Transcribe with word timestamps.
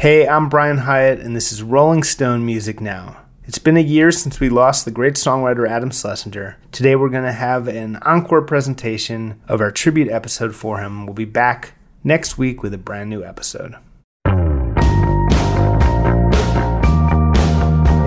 Hey, 0.00 0.26
I'm 0.26 0.48
Brian 0.48 0.78
Hiatt, 0.78 1.20
and 1.20 1.36
this 1.36 1.52
is 1.52 1.62
Rolling 1.62 2.02
Stone 2.04 2.46
Music 2.46 2.80
Now. 2.80 3.18
It's 3.44 3.58
been 3.58 3.76
a 3.76 3.80
year 3.80 4.10
since 4.10 4.40
we 4.40 4.48
lost 4.48 4.86
the 4.86 4.90
great 4.90 5.12
songwriter 5.12 5.68
Adam 5.68 5.90
Schlesinger. 5.90 6.56
Today 6.72 6.96
we're 6.96 7.10
going 7.10 7.24
to 7.24 7.32
have 7.32 7.68
an 7.68 7.96
encore 7.96 8.40
presentation 8.40 9.38
of 9.46 9.60
our 9.60 9.70
tribute 9.70 10.08
episode 10.08 10.54
for 10.54 10.78
him. 10.78 11.04
We'll 11.04 11.12
be 11.12 11.26
back 11.26 11.74
next 12.02 12.38
week 12.38 12.62
with 12.62 12.72
a 12.72 12.78
brand 12.78 13.10
new 13.10 13.22
episode. 13.22 13.74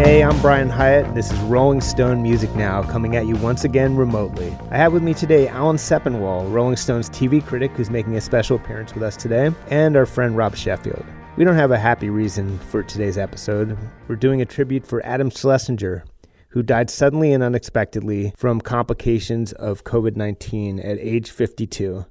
Hey, 0.01 0.23
I'm 0.23 0.41
Brian 0.41 0.69
Hiatt. 0.69 1.13
This 1.13 1.31
is 1.31 1.39
Rolling 1.41 1.79
Stone 1.79 2.23
Music 2.23 2.55
Now, 2.55 2.81
coming 2.81 3.15
at 3.17 3.27
you 3.27 3.35
once 3.35 3.65
again 3.65 3.95
remotely. 3.95 4.57
I 4.71 4.77
have 4.77 4.93
with 4.93 5.03
me 5.03 5.13
today 5.13 5.47
Alan 5.47 5.77
Sepinwall, 5.77 6.51
Rolling 6.51 6.75
Stone's 6.75 7.11
TV 7.11 7.45
critic, 7.45 7.69
who's 7.73 7.91
making 7.91 8.15
a 8.15 8.21
special 8.21 8.55
appearance 8.55 8.95
with 8.95 9.03
us 9.03 9.15
today, 9.15 9.51
and 9.69 9.95
our 9.95 10.07
friend 10.07 10.35
Rob 10.35 10.55
Sheffield. 10.55 11.05
We 11.35 11.43
don't 11.43 11.55
have 11.55 11.71
a 11.71 11.79
happy 11.79 12.11
reason 12.11 12.59
for 12.59 12.83
today's 12.83 13.17
episode. 13.17 13.75
We're 14.07 14.17
doing 14.17 14.43
a 14.43 14.45
tribute 14.45 14.85
for 14.85 15.03
Adam 15.03 15.31
Schlesinger, 15.31 16.05
who 16.49 16.61
died 16.61 16.91
suddenly 16.91 17.33
and 17.33 17.41
unexpectedly 17.41 18.33
from 18.37 18.61
complications 18.61 19.51
of 19.53 19.83
COVID 19.83 20.15
19 20.15 20.79
at 20.79 20.99
age 20.99 21.31
52. 21.31 22.05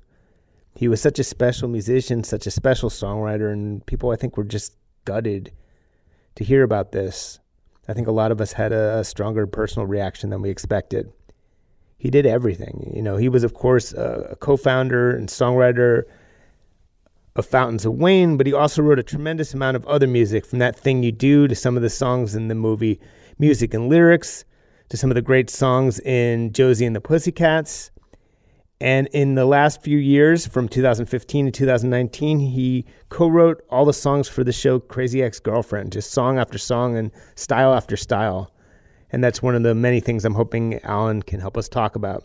He 0.74 0.88
was 0.88 1.00
such 1.00 1.20
a 1.20 1.24
special 1.24 1.68
musician, 1.68 2.24
such 2.24 2.48
a 2.48 2.50
special 2.50 2.90
songwriter, 2.90 3.52
and 3.52 3.86
people 3.86 4.10
I 4.10 4.16
think 4.16 4.36
were 4.36 4.42
just 4.42 4.74
gutted 5.04 5.52
to 6.34 6.42
hear 6.42 6.64
about 6.64 6.90
this. 6.90 7.38
I 7.86 7.92
think 7.92 8.08
a 8.08 8.12
lot 8.12 8.32
of 8.32 8.40
us 8.40 8.52
had 8.52 8.72
a, 8.72 9.04
stronger 9.04 9.46
personal 9.46 9.86
reaction 9.86 10.30
than 10.30 10.42
we 10.42 10.50
expected. 10.50 11.12
He 11.96 12.10
did 12.10 12.26
everything. 12.26 12.90
You 12.92 13.02
know, 13.02 13.18
he 13.18 13.28
was, 13.28 13.44
of 13.44 13.54
course, 13.54 13.92
a, 13.92 14.30
a 14.32 14.36
co 14.36 14.56
founder 14.56 15.14
and 15.14 15.28
songwriter 15.28 16.06
of 17.34 17.46
Fountains 17.46 17.86
of 17.86 17.94
Wayne, 17.94 18.36
but 18.36 18.46
he 18.46 18.52
also 18.52 18.82
wrote 18.82 18.98
a 18.98 19.02
tremendous 19.02 19.54
amount 19.54 19.76
of 19.76 19.86
other 19.86 20.06
music, 20.06 20.44
from 20.44 20.58
That 20.58 20.76
Thing 20.76 21.02
You 21.02 21.12
Do 21.12 21.48
to 21.48 21.54
some 21.54 21.76
of 21.76 21.82
the 21.82 21.90
songs 21.90 22.34
in 22.34 22.48
the 22.48 22.54
movie 22.54 23.00
Music 23.38 23.72
and 23.72 23.88
Lyrics, 23.88 24.44
to 24.90 24.96
some 24.96 25.10
of 25.10 25.14
the 25.14 25.22
great 25.22 25.48
songs 25.48 25.98
in 26.00 26.52
Josie 26.52 26.84
and 26.84 26.94
the 26.94 27.00
Pussycats. 27.00 27.90
And 28.80 29.06
in 29.12 29.36
the 29.36 29.46
last 29.46 29.80
few 29.80 29.96
years, 29.96 30.46
from 30.46 30.68
2015 30.68 31.46
to 31.46 31.52
2019, 31.52 32.38
he 32.40 32.84
co 33.08 33.28
wrote 33.28 33.62
all 33.70 33.84
the 33.84 33.92
songs 33.92 34.28
for 34.28 34.44
the 34.44 34.52
show 34.52 34.80
Crazy 34.80 35.22
Ex 35.22 35.38
Girlfriend, 35.38 35.92
just 35.92 36.10
song 36.10 36.38
after 36.38 36.58
song 36.58 36.96
and 36.96 37.12
style 37.36 37.72
after 37.72 37.96
style. 37.96 38.50
And 39.10 39.22
that's 39.22 39.40
one 39.40 39.54
of 39.54 39.62
the 39.62 39.74
many 39.74 40.00
things 40.00 40.24
I'm 40.24 40.34
hoping 40.34 40.80
Alan 40.82 41.22
can 41.22 41.38
help 41.40 41.56
us 41.56 41.68
talk 41.68 41.96
about. 41.96 42.24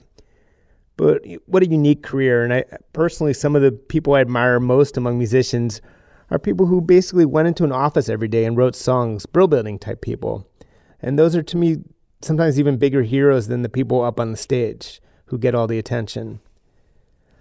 But 0.97 1.23
what 1.45 1.63
a 1.63 1.67
unique 1.67 2.03
career. 2.03 2.43
And 2.43 2.53
I 2.53 2.65
personally, 2.93 3.33
some 3.33 3.55
of 3.55 3.61
the 3.61 3.71
people 3.71 4.15
I 4.15 4.21
admire 4.21 4.59
most 4.59 4.97
among 4.97 5.17
musicians 5.17 5.81
are 6.29 6.39
people 6.39 6.65
who 6.65 6.81
basically 6.81 7.25
went 7.25 7.47
into 7.47 7.63
an 7.63 7.71
office 7.71 8.09
every 8.09 8.27
day 8.27 8.43
and 8.45 8.57
wrote 8.57 8.75
songs, 8.75 9.25
brill 9.25 9.47
building 9.47 9.79
type 9.79 10.01
people. 10.01 10.49
And 11.01 11.17
those 11.17 11.35
are 11.35 11.43
to 11.43 11.57
me 11.57 11.77
sometimes 12.21 12.59
even 12.59 12.77
bigger 12.77 13.03
heroes 13.03 13.47
than 13.47 13.61
the 13.61 13.69
people 13.69 14.03
up 14.03 14.19
on 14.19 14.31
the 14.31 14.37
stage 14.37 14.99
who 15.25 15.37
get 15.37 15.55
all 15.55 15.67
the 15.67 15.79
attention. 15.79 16.39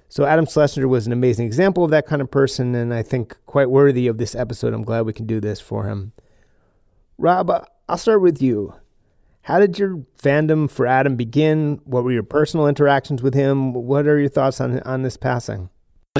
So 0.09 0.25
Adam 0.25 0.47
Schlesinger 0.47 0.87
was 0.87 1.07
an 1.07 1.13
amazing 1.13 1.47
example 1.47 1.85
of 1.85 1.91
that 1.91 2.07
kind 2.07 2.23
of 2.23 2.31
person, 2.31 2.75
and 2.75 2.95
I 2.95 3.03
think 3.03 3.37
quite 3.47 3.71
worthy 3.71 4.07
of 4.07 4.19
this 4.19 4.35
episode. 4.35 4.73
I'm 4.73 4.85
glad 4.85 5.07
we 5.07 5.13
can 5.13 5.27
do 5.27 5.41
this 5.41 5.61
for 5.61 5.85
him. 5.85 6.13
Rob, 7.19 7.51
uh, 7.51 7.63
I'll 7.89 7.99
start 7.99 8.21
with 8.21 8.41
you. 8.41 8.75
How 9.47 9.61
did 9.61 9.79
your 9.79 9.99
fandom 10.21 10.69
for 10.69 10.89
Adam 10.89 11.15
begin? 11.15 11.81
What 11.85 12.03
were 12.03 12.11
your 12.11 12.25
personal 12.25 12.67
interactions 12.67 13.23
with 13.23 13.33
him? 13.33 13.75
What 13.75 14.09
are 14.09 14.19
your 14.19 14.29
thoughts 14.29 14.61
on 14.61 14.81
on 14.81 15.03
this 15.03 15.17
passing? 15.17 15.71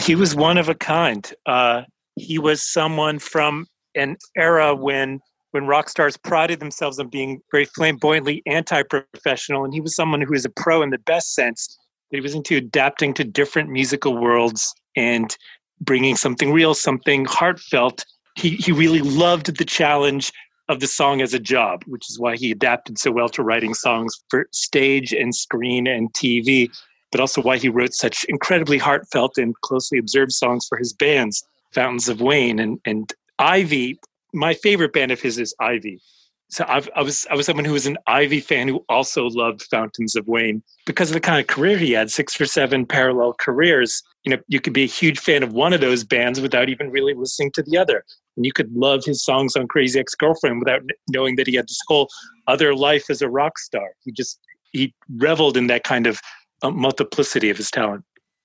He 0.01 0.15
was 0.15 0.37
one 0.37 0.59
of 0.59 0.69
a 0.69 0.77
kind. 0.77 1.29
Uh, 1.45 1.83
he 2.15 2.39
was 2.39 2.63
someone 2.63 3.19
from 3.19 3.67
an 3.97 4.17
era 4.37 4.77
when 4.77 5.19
when 5.51 5.67
rock 5.67 5.89
stars 5.89 6.17
prided 6.17 6.61
themselves 6.61 7.01
on 7.01 7.09
being 7.09 7.41
very 7.51 7.65
flamboyantly 7.65 8.45
anti-professional, 8.47 9.65
and 9.65 9.75
he 9.75 9.81
was 9.81 9.97
someone 9.97 10.21
who 10.21 10.31
was 10.31 10.45
a 10.45 10.51
pro 10.51 10.81
in 10.83 10.91
the 10.91 10.99
best 10.99 11.35
sense. 11.35 11.77
He 12.11 12.21
was 12.21 12.33
into 12.33 12.57
adapting 12.57 13.13
to 13.15 13.25
different 13.25 13.71
musical 13.71 14.17
worlds 14.17 14.73
and 14.95 15.37
bringing 15.81 16.15
something 16.15 16.53
real, 16.53 16.75
something 16.75 17.25
heartfelt. 17.25 18.05
He 18.37 18.51
he 18.51 18.71
really 18.71 19.01
loved 19.01 19.57
the 19.59 19.65
challenge 19.65 20.31
of 20.69 20.81
the 20.81 20.87
song 20.87 21.21
as 21.21 21.33
a 21.33 21.39
job, 21.39 21.85
which 21.87 22.11
is 22.11 22.19
why 22.19 22.37
he 22.37 22.51
adapted 22.51 22.99
so 22.99 23.11
well 23.11 23.29
to 23.29 23.43
writing 23.43 23.75
songs 23.75 24.15
for 24.29 24.49
stage 24.53 25.13
and 25.13 25.35
screen 25.35 25.87
and 25.87 26.13
TV, 26.13 26.69
but 27.13 27.21
also 27.21 27.41
why 27.41 27.57
he 27.57 27.69
wrote 27.69 27.95
such 27.95 28.25
incredibly 28.25 28.79
heartfelt 28.79 29.39
and 29.39 29.55
closely 29.61 29.99
observed 29.99 30.33
songs 30.33 30.67
for 30.69 30.77
his 30.77 30.93
bands, 30.93 31.47
Fountains 31.73 32.09
of 32.09 32.21
Wayne 32.21 32.59
and, 32.59 32.81
and 32.85 33.13
Ivy. 33.39 33.99
My 34.33 34.55
favorite 34.55 34.93
band 34.93 35.13
of 35.13 35.21
his 35.21 35.39
is 35.39 35.55
Ivy. 35.61 36.01
So 36.49 36.65
I've, 36.69 36.89
i 36.95 37.03
was 37.03 37.27
I 37.31 37.35
was 37.35 37.47
someone 37.47 37.65
who 37.65 37.73
was 37.73 37.87
an 37.87 37.99
Ivy 38.07 38.41
fan 38.41 38.69
who 38.69 38.85
also 38.89 39.27
loved 39.27 39.65
Fountains 39.65 40.15
of 40.15 40.29
Wayne 40.29 40.63
because 40.87 41.11
of 41.11 41.15
the 41.15 41.21
kind 41.21 41.41
of 41.41 41.49
career 41.49 41.77
he 41.77 41.93
had, 41.93 42.11
six 42.11 42.41
or 42.41 42.47
seven 42.47 42.87
parallel 42.87 43.35
careers. 43.35 44.03
You 44.25 44.31
know, 44.31 44.43
you 44.47 44.61
could 44.61 44.73
be 44.73 44.85
a 44.85 44.89
huge 44.89 45.19
fan 45.19 45.43
of 45.43 45.53
one 45.53 45.73
of 45.73 45.81
those 45.81 46.05
bands 46.05 46.41
without 46.41 46.69
even 46.69 46.91
really 46.91 47.15
listening 47.15 47.51
to 47.53 47.63
the 47.63 47.77
other 47.77 48.05
and 48.37 48.45
you 48.45 48.53
could 48.53 48.73
love 48.73 49.05
his 49.05 49.25
songs 49.25 49.57
on 49.57 49.67
Crazy 49.67 49.99
Ex 49.99 50.15
Girlfriend 50.15 50.59
without 50.59 50.83
knowing 51.09 51.37
that 51.37 51.47
he 51.47 51.57
had 51.57 51.67
this 51.67 51.81
whole 51.89 52.09
other 52.47 52.75
life 52.75 53.11
as 53.11 53.23
a 53.23 53.29
rock 53.29 53.59
star. 53.59 53.89
He 54.05 54.13
just 54.13 54.39
he 54.73 54.95
reveled 55.17 55.57
in 55.57 55.67
that 55.69 55.85
kind 55.85 56.07
of 56.07 56.21
uh, 56.63 56.71
multiplicity 56.71 57.51
of 57.51 57.57
his 57.57 57.71
talent. 57.71 58.05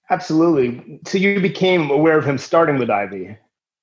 Absolutely. 0.09 1.00
So 1.06 1.18
you 1.18 1.39
became 1.39 1.89
aware 1.89 2.18
of 2.18 2.25
him 2.25 2.38
starting 2.38 2.78
with 2.78 2.89
Ivy. 2.89 3.38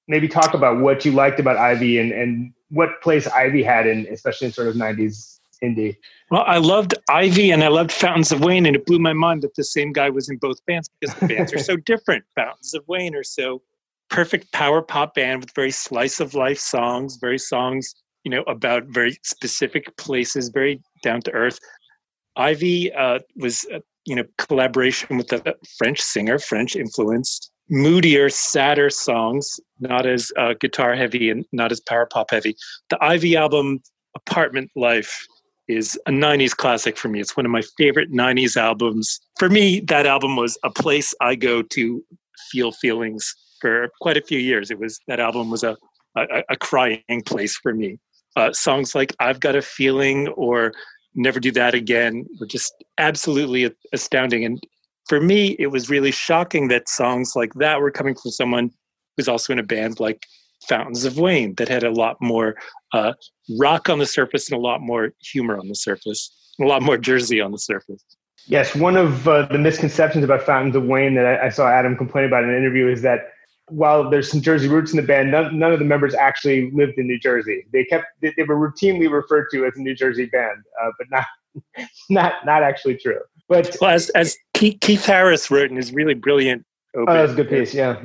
Maybe 0.09 0.29
talk 0.29 0.55
about 0.55 0.81
what 0.81 1.05
you 1.05 1.13
liked 1.13 1.41
about 1.41 1.57
Ivy 1.57 1.99
and, 1.99 2.13
and 2.13 2.53
what 2.71 3.01
place 3.03 3.27
Ivy 3.27 3.63
had 3.63 3.87
in, 3.87 4.07
especially 4.11 4.47
in 4.47 4.53
sort 4.53 4.69
of 4.69 4.75
90s 4.75 5.39
indie. 5.63 5.97
Well, 6.31 6.45
I 6.47 6.59
loved 6.59 6.95
Ivy 7.09 7.51
and 7.51 7.65
I 7.65 7.69
loved 7.69 7.91
Fountains 7.91 8.33
of 8.33 8.41
Wayne, 8.41 8.67
and 8.67 8.77
it 8.77 8.87
blew 8.87 8.99
my 8.99 9.13
mind 9.13 9.43
that 9.43 9.55
the 9.55 9.65
same 9.65 9.93
guy 9.93 10.11
was 10.11 10.29
in 10.29 10.37
both 10.37 10.65
bands 10.67 10.89
because 11.01 11.15
the 11.17 11.27
bands 11.27 11.53
are 11.53 11.59
so 11.59 11.77
different. 11.87 12.25
Fountains 12.35 12.75
of 12.75 12.87
Wayne 12.87 13.15
are 13.15 13.25
so 13.25 13.63
perfect 14.11 14.53
power 14.53 14.83
pop 14.83 15.15
band 15.15 15.41
with 15.41 15.55
very 15.55 15.71
slice 15.71 16.21
of 16.21 16.35
life 16.35 16.59
songs, 16.59 17.17
very 17.17 17.39
songs, 17.39 17.95
you 18.25 18.31
know, 18.31 18.43
about 18.43 18.85
very 18.87 19.19
specific 19.23 19.97
places, 19.97 20.49
very 20.49 20.81
down 21.03 21.21
to 21.23 21.33
earth. 21.33 21.59
Ivy 22.37 22.93
uh, 22.93 23.19
was, 23.37 23.67
uh, 23.73 23.81
you 24.05 24.15
know, 24.15 24.25
collaboration 24.39 25.17
with 25.17 25.33
a 25.33 25.55
French 25.77 26.01
singer, 26.01 26.39
French 26.39 26.77
influenced, 26.77 27.51
moodier, 27.71 28.29
sadder 28.29 28.91
songs, 28.91 29.61
not 29.81 30.07
as 30.07 30.33
uh, 30.39 30.55
guitar 30.61 30.95
heavy 30.95 31.31
and 31.31 31.45
not 31.53 31.73
as 31.73 31.81
power 31.81 32.07
pop 32.07 32.31
heavy. 32.31 32.57
The 32.91 32.99
Ivy 33.03 33.37
album, 33.37 33.81
Apartment 34.15 34.71
Life, 34.75 35.27
is 35.69 35.99
a 36.07 36.11
90s 36.11 36.57
classic 36.57 36.97
for 36.97 37.09
me. 37.09 37.21
It's 37.21 37.37
one 37.37 37.45
of 37.45 37.53
my 37.53 37.63
favorite 37.77 38.11
90s 38.11 38.57
albums. 38.57 39.21
For 39.39 39.51
me, 39.51 39.81
that 39.81 40.07
album 40.07 40.37
was 40.37 40.59
a 40.65 40.71
place 40.71 41.15
I 41.21 41.35
go 41.35 41.63
to 41.63 42.05
feel 42.51 42.73
feelings 42.73 43.35
for 43.61 43.91
quite 44.01 44.17
a 44.17 44.23
few 44.23 44.39
years. 44.39 44.71
It 44.71 44.79
was 44.79 44.99
that 45.09 45.21
album 45.21 45.51
was 45.51 45.63
a 45.63 45.77
a, 46.17 46.43
a 46.51 46.57
crying 46.57 47.23
place 47.25 47.57
for 47.57 47.75
me. 47.75 47.99
Uh, 48.37 48.53
songs 48.53 48.95
like 48.95 49.15
"I've 49.21 49.41
Got 49.41 49.57
a 49.57 49.63
Feeling" 49.63 50.29
or 50.29 50.73
"Never 51.15 51.41
Do 51.41 51.53
That 51.53 51.75
Again" 51.75 52.27
were 52.41 52.47
just 52.47 52.73
absolutely 52.99 53.71
astounding. 53.93 54.45
And 54.45 54.63
for 55.09 55.21
me, 55.21 55.57
it 55.59 55.69
was 55.69 55.89
really 55.89 56.11
shocking 56.11 56.69
that 56.69 56.89
songs 56.89 57.35
like 57.35 57.55
that 57.55 57.81
were 57.81 57.91
coming 57.91 58.15
from 58.15 58.31
someone 58.31 58.71
who's 59.17 59.29
also 59.29 59.53
in 59.53 59.59
a 59.59 59.63
band 59.65 60.01
like 60.01 60.27
Fountains 60.69 61.05
of 61.05 61.19
Wayne 61.19 61.55
that 61.55 61.69
had 61.69 61.83
a 61.83 61.91
lot 61.91 62.17
more 62.21 62.57
uh, 62.93 63.15
rock 63.59 63.89
on 63.89 63.99
the 63.99 64.07
surface 64.07 64.51
and 64.51 64.59
a 64.59 64.61
lot 64.61 64.81
more 64.81 65.13
humor 65.21 65.57
on 65.59 65.69
the 65.69 65.75
surface, 65.75 66.31
a 66.61 66.65
lot 66.65 66.83
more 66.83 66.99
Jersey 66.99 67.41
on 67.41 67.53
the 67.53 67.59
surface. 67.59 68.05
Yes, 68.47 68.75
one 68.75 68.97
of 68.97 69.29
uh, 69.29 69.47
the 69.47 69.59
misconceptions 69.59 70.25
about 70.25 70.43
Fountains 70.43 70.75
of 70.75 70.85
Wayne 70.85 71.15
that 71.15 71.27
I, 71.27 71.47
I, 71.47 71.49
saw 71.51 71.69
Adam 71.69 71.97
complain 71.97 72.25
about 72.25 72.45
in 72.45 72.51
an 72.51 72.57
interview 72.57 72.89
is 72.89 73.03
that 73.03 73.29
while 73.69 74.09
there's 74.09 74.31
some 74.31 74.41
Jersey 74.41 74.69
roots 74.69 74.91
in 74.91 74.97
the 74.97 75.03
band, 75.03 75.31
none, 75.31 75.59
none 75.59 75.73
of 75.73 75.79
the 75.79 75.85
members 75.85 76.15
actually 76.15 76.71
lived 76.71 76.95
in 76.97 77.07
New 77.07 77.19
Jersey. 77.19 77.67
They 77.73 77.85
kept 77.85 78.07
they, 78.23 78.33
they 78.37 78.45
were 78.45 78.57
routinely 78.57 79.11
referred 79.11 79.49
to 79.53 79.67
as 79.67 79.77
a 79.77 79.81
New 79.81 79.95
Jersey 79.95 80.27
band, 80.27 80.63
uh, 80.83 80.91
but 80.99 81.09
not 81.11 81.27
not 82.11 82.33
not 82.47 82.63
actually 82.63 82.97
true. 82.97 83.21
But 83.49 83.77
well, 83.81 83.91
as 83.91 84.11
as 84.11 84.37
Keith, 84.55 84.79
Keith 84.81 85.05
Harris 85.05 85.51
wrote 85.51 85.71
in 85.71 85.77
his 85.77 85.93
really 85.93 86.15
brilliant, 86.15 86.65
oh, 86.97 87.07
that 87.07 87.23
was 87.23 87.33
a 87.33 87.35
good 87.35 87.49
piece, 87.49 87.75
yeah. 87.75 87.97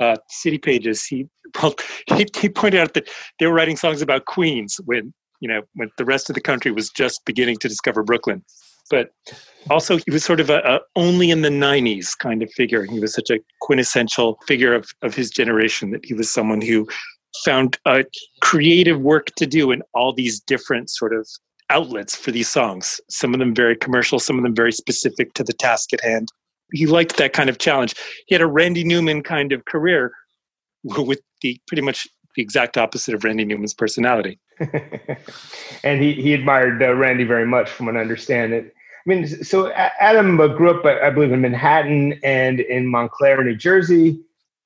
Uh, 0.00 0.16
City 0.28 0.58
Pages. 0.58 1.04
He 1.04 1.28
well, 1.62 1.74
he, 2.08 2.26
he 2.36 2.48
pointed 2.48 2.80
out 2.80 2.94
that 2.94 3.08
they 3.38 3.46
were 3.46 3.54
writing 3.54 3.76
songs 3.76 4.02
about 4.02 4.24
Queens 4.24 4.80
when 4.84 5.14
you 5.40 5.48
know 5.48 5.62
when 5.74 5.90
the 5.98 6.04
rest 6.04 6.28
of 6.28 6.34
the 6.34 6.40
country 6.40 6.72
was 6.72 6.90
just 6.90 7.24
beginning 7.24 7.58
to 7.58 7.68
discover 7.68 8.02
Brooklyn 8.02 8.44
but 8.90 9.10
also 9.70 9.96
he 9.96 10.10
was 10.10 10.24
sort 10.24 10.40
of 10.40 10.50
a, 10.50 10.58
a, 10.58 10.80
only 10.96 11.30
in 11.30 11.42
the 11.42 11.48
90s 11.48 12.16
kind 12.18 12.42
of 12.42 12.50
figure 12.52 12.84
he 12.84 13.00
was 13.00 13.14
such 13.14 13.30
a 13.30 13.38
quintessential 13.60 14.38
figure 14.46 14.74
of, 14.74 14.88
of 15.02 15.14
his 15.14 15.30
generation 15.30 15.90
that 15.90 16.04
he 16.04 16.14
was 16.14 16.32
someone 16.32 16.60
who 16.60 16.86
found 17.44 17.78
a 17.86 18.04
creative 18.42 19.00
work 19.00 19.34
to 19.36 19.46
do 19.46 19.70
in 19.70 19.82
all 19.94 20.12
these 20.12 20.40
different 20.40 20.90
sort 20.90 21.14
of 21.14 21.28
outlets 21.70 22.14
for 22.14 22.30
these 22.30 22.48
songs 22.48 23.00
some 23.08 23.32
of 23.32 23.40
them 23.40 23.54
very 23.54 23.76
commercial 23.76 24.18
some 24.18 24.36
of 24.36 24.42
them 24.42 24.54
very 24.54 24.72
specific 24.72 25.32
to 25.34 25.42
the 25.42 25.52
task 25.52 25.92
at 25.92 26.00
hand 26.02 26.28
he 26.72 26.86
liked 26.86 27.16
that 27.16 27.32
kind 27.32 27.48
of 27.48 27.58
challenge 27.58 27.94
he 28.26 28.34
had 28.34 28.42
a 28.42 28.46
randy 28.46 28.84
newman 28.84 29.22
kind 29.22 29.52
of 29.52 29.64
career 29.64 30.12
with 30.84 31.20
the 31.40 31.58
pretty 31.66 31.82
much 31.82 32.06
the 32.34 32.42
exact 32.42 32.76
opposite 32.76 33.14
of 33.14 33.24
Randy 33.24 33.44
Newman's 33.44 33.74
personality. 33.74 34.38
and 35.84 36.02
he, 36.02 36.14
he 36.14 36.34
admired 36.34 36.82
uh, 36.82 36.94
Randy 36.94 37.24
very 37.24 37.46
much, 37.46 37.70
from 37.70 37.86
what 37.86 37.96
I 37.96 38.00
understand. 38.00 38.52
It. 38.52 38.74
I 39.06 39.08
mean, 39.08 39.26
so 39.26 39.70
Adam 39.72 40.40
uh, 40.40 40.48
grew 40.48 40.70
up, 40.70 40.84
I 40.84 41.10
believe, 41.10 41.32
in 41.32 41.40
Manhattan 41.40 42.18
and 42.22 42.60
in 42.60 42.86
Montclair, 42.86 43.42
New 43.44 43.56
Jersey. 43.56 44.20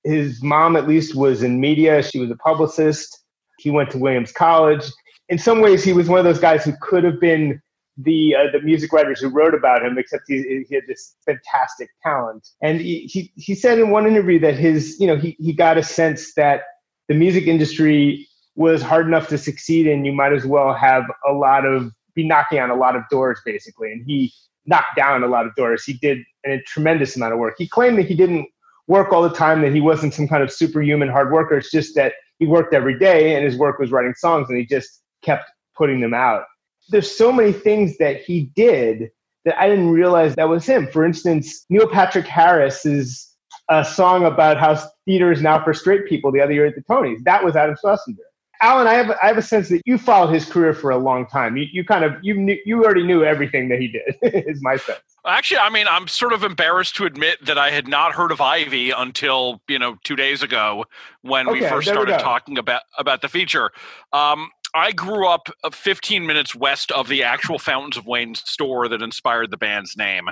His 0.04 0.42
mom, 0.42 0.76
at 0.76 0.88
least, 0.88 1.14
was 1.14 1.42
in 1.42 1.60
media. 1.60 2.02
She 2.02 2.18
was 2.18 2.30
a 2.30 2.36
publicist. 2.36 3.24
He 3.58 3.70
went 3.70 3.90
to 3.90 3.98
Williams 3.98 4.32
College. 4.32 4.84
In 5.28 5.38
some 5.38 5.60
ways, 5.60 5.84
he 5.84 5.92
was 5.92 6.08
one 6.08 6.18
of 6.18 6.24
those 6.24 6.38
guys 6.38 6.64
who 6.64 6.72
could 6.80 7.04
have 7.04 7.20
been 7.20 7.60
the 7.96 8.34
uh, 8.36 8.52
the 8.52 8.60
music 8.60 8.92
writers 8.92 9.20
who 9.20 9.28
wrote 9.28 9.54
about 9.54 9.84
him, 9.84 9.98
except 9.98 10.24
he, 10.28 10.64
he 10.68 10.74
had 10.74 10.84
this 10.86 11.16
fantastic 11.26 11.90
talent. 12.02 12.48
And 12.62 12.80
he, 12.80 13.00
he, 13.00 13.32
he 13.34 13.54
said 13.54 13.78
in 13.78 13.90
one 13.90 14.06
interview 14.06 14.38
that 14.40 14.54
his 14.54 14.98
you 15.00 15.06
know 15.06 15.16
he 15.16 15.36
he 15.38 15.52
got 15.52 15.76
a 15.76 15.82
sense 15.82 16.34
that 16.34 16.62
the 17.08 17.14
music 17.14 17.46
industry 17.46 18.28
was 18.54 18.82
hard 18.82 19.06
enough 19.06 19.28
to 19.28 19.38
succeed 19.38 19.86
in. 19.86 20.04
You 20.04 20.12
might 20.12 20.32
as 20.32 20.44
well 20.44 20.74
have 20.74 21.04
a 21.28 21.32
lot 21.32 21.64
of 21.64 21.92
be 22.14 22.26
knocking 22.26 22.58
on 22.58 22.70
a 22.70 22.74
lot 22.74 22.96
of 22.96 23.02
doors 23.10 23.40
basically. 23.44 23.92
And 23.92 24.04
he 24.04 24.32
knocked 24.66 24.96
down 24.96 25.22
a 25.22 25.28
lot 25.28 25.46
of 25.46 25.54
doors. 25.54 25.84
He 25.84 25.94
did 25.94 26.18
a 26.44 26.60
tremendous 26.66 27.16
amount 27.16 27.32
of 27.32 27.38
work. 27.38 27.54
He 27.56 27.68
claimed 27.68 27.98
that 27.98 28.06
he 28.06 28.14
didn't 28.14 28.48
work 28.88 29.12
all 29.12 29.22
the 29.22 29.34
time, 29.34 29.62
that 29.62 29.72
he 29.72 29.80
wasn't 29.80 30.12
some 30.12 30.26
kind 30.26 30.42
of 30.42 30.52
superhuman 30.52 31.08
hard 31.08 31.32
worker. 31.32 31.56
It's 31.56 31.70
just 31.70 31.94
that 31.94 32.14
he 32.38 32.46
worked 32.46 32.74
every 32.74 32.98
day 32.98 33.36
and 33.36 33.44
his 33.44 33.56
work 33.56 33.78
was 33.78 33.92
writing 33.92 34.14
songs 34.14 34.48
and 34.50 34.58
he 34.58 34.66
just 34.66 35.02
kept 35.22 35.50
putting 35.76 36.00
them 36.00 36.14
out 36.14 36.44
there's 36.88 37.16
so 37.16 37.30
many 37.32 37.52
things 37.52 37.98
that 37.98 38.22
he 38.22 38.50
did 38.54 39.10
that 39.44 39.60
I 39.60 39.68
didn't 39.68 39.90
realize 39.90 40.34
that 40.36 40.48
was 40.48 40.66
him. 40.66 40.88
For 40.88 41.04
instance, 41.04 41.64
Neil 41.70 41.88
Patrick 41.88 42.26
Harris 42.26 42.84
is 42.84 43.26
a 43.68 43.84
song 43.84 44.24
about 44.24 44.56
how 44.58 44.78
theater 45.04 45.30
is 45.30 45.42
now 45.42 45.62
for 45.62 45.74
straight 45.74 46.06
people 46.06 46.32
the 46.32 46.40
other 46.40 46.52
year 46.52 46.66
at 46.66 46.74
the 46.74 46.82
Tonys. 46.82 47.22
That 47.24 47.44
was 47.44 47.56
Adam 47.56 47.76
Schlesinger. 47.80 48.22
Alan, 48.60 48.88
I 48.88 48.94
have 48.94 49.10
I 49.22 49.28
have 49.28 49.38
a 49.38 49.42
sense 49.42 49.68
that 49.68 49.82
you 49.84 49.98
followed 49.98 50.32
his 50.32 50.44
career 50.44 50.74
for 50.74 50.90
a 50.90 50.98
long 50.98 51.26
time. 51.26 51.56
You, 51.56 51.66
you 51.70 51.84
kind 51.84 52.04
of 52.04 52.14
you 52.22 52.34
knew, 52.34 52.58
you 52.64 52.82
already 52.84 53.04
knew 53.04 53.22
everything 53.22 53.68
that 53.68 53.78
he 53.78 53.86
did. 53.86 54.16
is 54.48 54.60
my 54.60 54.76
sense. 54.76 54.98
Actually, 55.24 55.58
I 55.58 55.70
mean, 55.70 55.86
I'm 55.88 56.08
sort 56.08 56.32
of 56.32 56.42
embarrassed 56.42 56.96
to 56.96 57.04
admit 57.04 57.44
that 57.44 57.56
I 57.56 57.70
had 57.70 57.86
not 57.86 58.14
heard 58.14 58.32
of 58.32 58.40
Ivy 58.40 58.90
until 58.90 59.62
you 59.68 59.78
know 59.78 59.98
two 60.02 60.16
days 60.16 60.42
ago 60.42 60.86
when 61.22 61.48
okay, 61.48 61.60
we 61.60 61.68
first 61.68 61.86
started 61.86 62.16
we 62.16 62.22
talking 62.22 62.58
about 62.58 62.82
about 62.98 63.22
the 63.22 63.28
feature. 63.28 63.70
Um, 64.12 64.50
I 64.74 64.92
grew 64.92 65.26
up 65.26 65.48
uh, 65.64 65.70
15 65.70 66.26
minutes 66.26 66.54
west 66.54 66.92
of 66.92 67.08
the 67.08 67.22
actual 67.22 67.58
Fountains 67.58 67.96
of 67.96 68.06
Wayne 68.06 68.34
store 68.34 68.88
that 68.88 69.02
inspired 69.02 69.50
the 69.50 69.56
band's 69.56 69.96
name. 69.96 70.28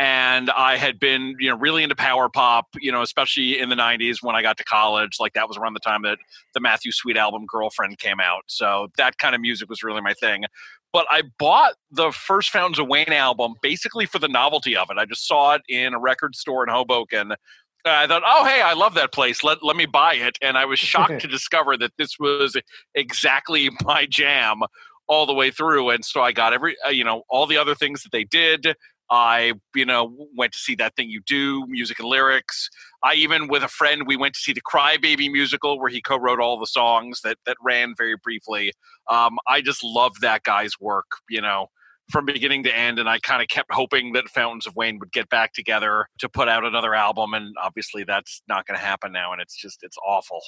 And 0.00 0.50
I 0.50 0.76
had 0.76 0.98
been, 0.98 1.36
you 1.38 1.48
know, 1.48 1.56
really 1.56 1.84
into 1.84 1.94
power 1.94 2.28
pop, 2.28 2.66
you 2.80 2.90
know, 2.90 3.02
especially 3.02 3.60
in 3.60 3.68
the 3.68 3.76
90s 3.76 4.16
when 4.22 4.34
I 4.34 4.42
got 4.42 4.56
to 4.56 4.64
college. 4.64 5.18
Like 5.20 5.34
that 5.34 5.46
was 5.46 5.56
around 5.56 5.74
the 5.74 5.80
time 5.80 6.02
that 6.02 6.18
the 6.52 6.60
Matthew 6.60 6.90
Sweet 6.90 7.16
album 7.16 7.46
Girlfriend 7.46 7.98
came 7.98 8.18
out. 8.18 8.42
So 8.48 8.88
that 8.96 9.18
kind 9.18 9.36
of 9.36 9.40
music 9.40 9.68
was 9.68 9.84
really 9.84 10.00
my 10.00 10.14
thing. 10.14 10.44
But 10.92 11.06
I 11.10 11.22
bought 11.38 11.74
the 11.90 12.10
first 12.12 12.50
Fountains 12.50 12.78
of 12.78 12.88
Wayne 12.88 13.12
album 13.12 13.54
basically 13.62 14.06
for 14.06 14.18
the 14.18 14.28
novelty 14.28 14.76
of 14.76 14.90
it. 14.90 14.98
I 14.98 15.04
just 15.04 15.26
saw 15.26 15.54
it 15.54 15.62
in 15.68 15.94
a 15.94 15.98
record 15.98 16.34
store 16.34 16.64
in 16.64 16.72
Hoboken 16.72 17.34
I 17.84 18.06
thought, 18.06 18.22
oh, 18.26 18.44
hey, 18.44 18.62
I 18.62 18.72
love 18.72 18.94
that 18.94 19.12
place. 19.12 19.44
Let, 19.44 19.62
let 19.62 19.76
me 19.76 19.86
buy 19.86 20.14
it. 20.14 20.38
And 20.40 20.56
I 20.56 20.64
was 20.64 20.78
shocked 20.80 21.20
to 21.20 21.28
discover 21.28 21.76
that 21.78 21.92
this 21.98 22.18
was 22.18 22.56
exactly 22.94 23.70
my 23.84 24.06
jam 24.06 24.60
all 25.06 25.26
the 25.26 25.34
way 25.34 25.50
through. 25.50 25.90
And 25.90 26.04
so 26.04 26.22
I 26.22 26.32
got 26.32 26.52
every, 26.52 26.76
uh, 26.86 26.90
you 26.90 27.04
know, 27.04 27.22
all 27.28 27.46
the 27.46 27.58
other 27.58 27.74
things 27.74 28.02
that 28.02 28.12
they 28.12 28.24
did. 28.24 28.74
I, 29.10 29.52
you 29.74 29.84
know, 29.84 30.16
went 30.34 30.54
to 30.54 30.58
see 30.58 30.74
that 30.76 30.96
thing 30.96 31.10
you 31.10 31.20
do, 31.26 31.66
music 31.68 31.98
and 31.98 32.08
lyrics. 32.08 32.70
I 33.02 33.14
even, 33.14 33.48
with 33.48 33.62
a 33.62 33.68
friend, 33.68 34.04
we 34.06 34.16
went 34.16 34.32
to 34.32 34.40
see 34.40 34.54
the 34.54 34.62
Crybaby 34.62 35.30
musical 35.30 35.78
where 35.78 35.90
he 35.90 36.00
co-wrote 36.00 36.40
all 36.40 36.58
the 36.58 36.66
songs 36.66 37.20
that 37.22 37.36
that 37.44 37.58
ran 37.62 37.94
very 37.98 38.16
briefly. 38.16 38.72
Um, 39.10 39.36
I 39.46 39.60
just 39.60 39.84
loved 39.84 40.22
that 40.22 40.42
guy's 40.42 40.80
work. 40.80 41.04
You 41.28 41.42
know, 41.42 41.66
from 42.10 42.26
beginning 42.26 42.62
to 42.64 42.76
end. 42.76 42.98
And 42.98 43.08
I 43.08 43.18
kind 43.18 43.42
of 43.42 43.48
kept 43.48 43.72
hoping 43.72 44.12
that 44.12 44.28
Fountains 44.28 44.66
of 44.66 44.76
Wayne 44.76 44.98
would 44.98 45.12
get 45.12 45.28
back 45.28 45.52
together 45.52 46.06
to 46.18 46.28
put 46.28 46.48
out 46.48 46.64
another 46.64 46.94
album. 46.94 47.34
And 47.34 47.54
obviously, 47.62 48.04
that's 48.04 48.42
not 48.48 48.66
going 48.66 48.78
to 48.78 48.84
happen 48.84 49.12
now. 49.12 49.32
And 49.32 49.40
it's 49.40 49.56
just, 49.56 49.78
it's 49.82 49.96
awful. 50.06 50.40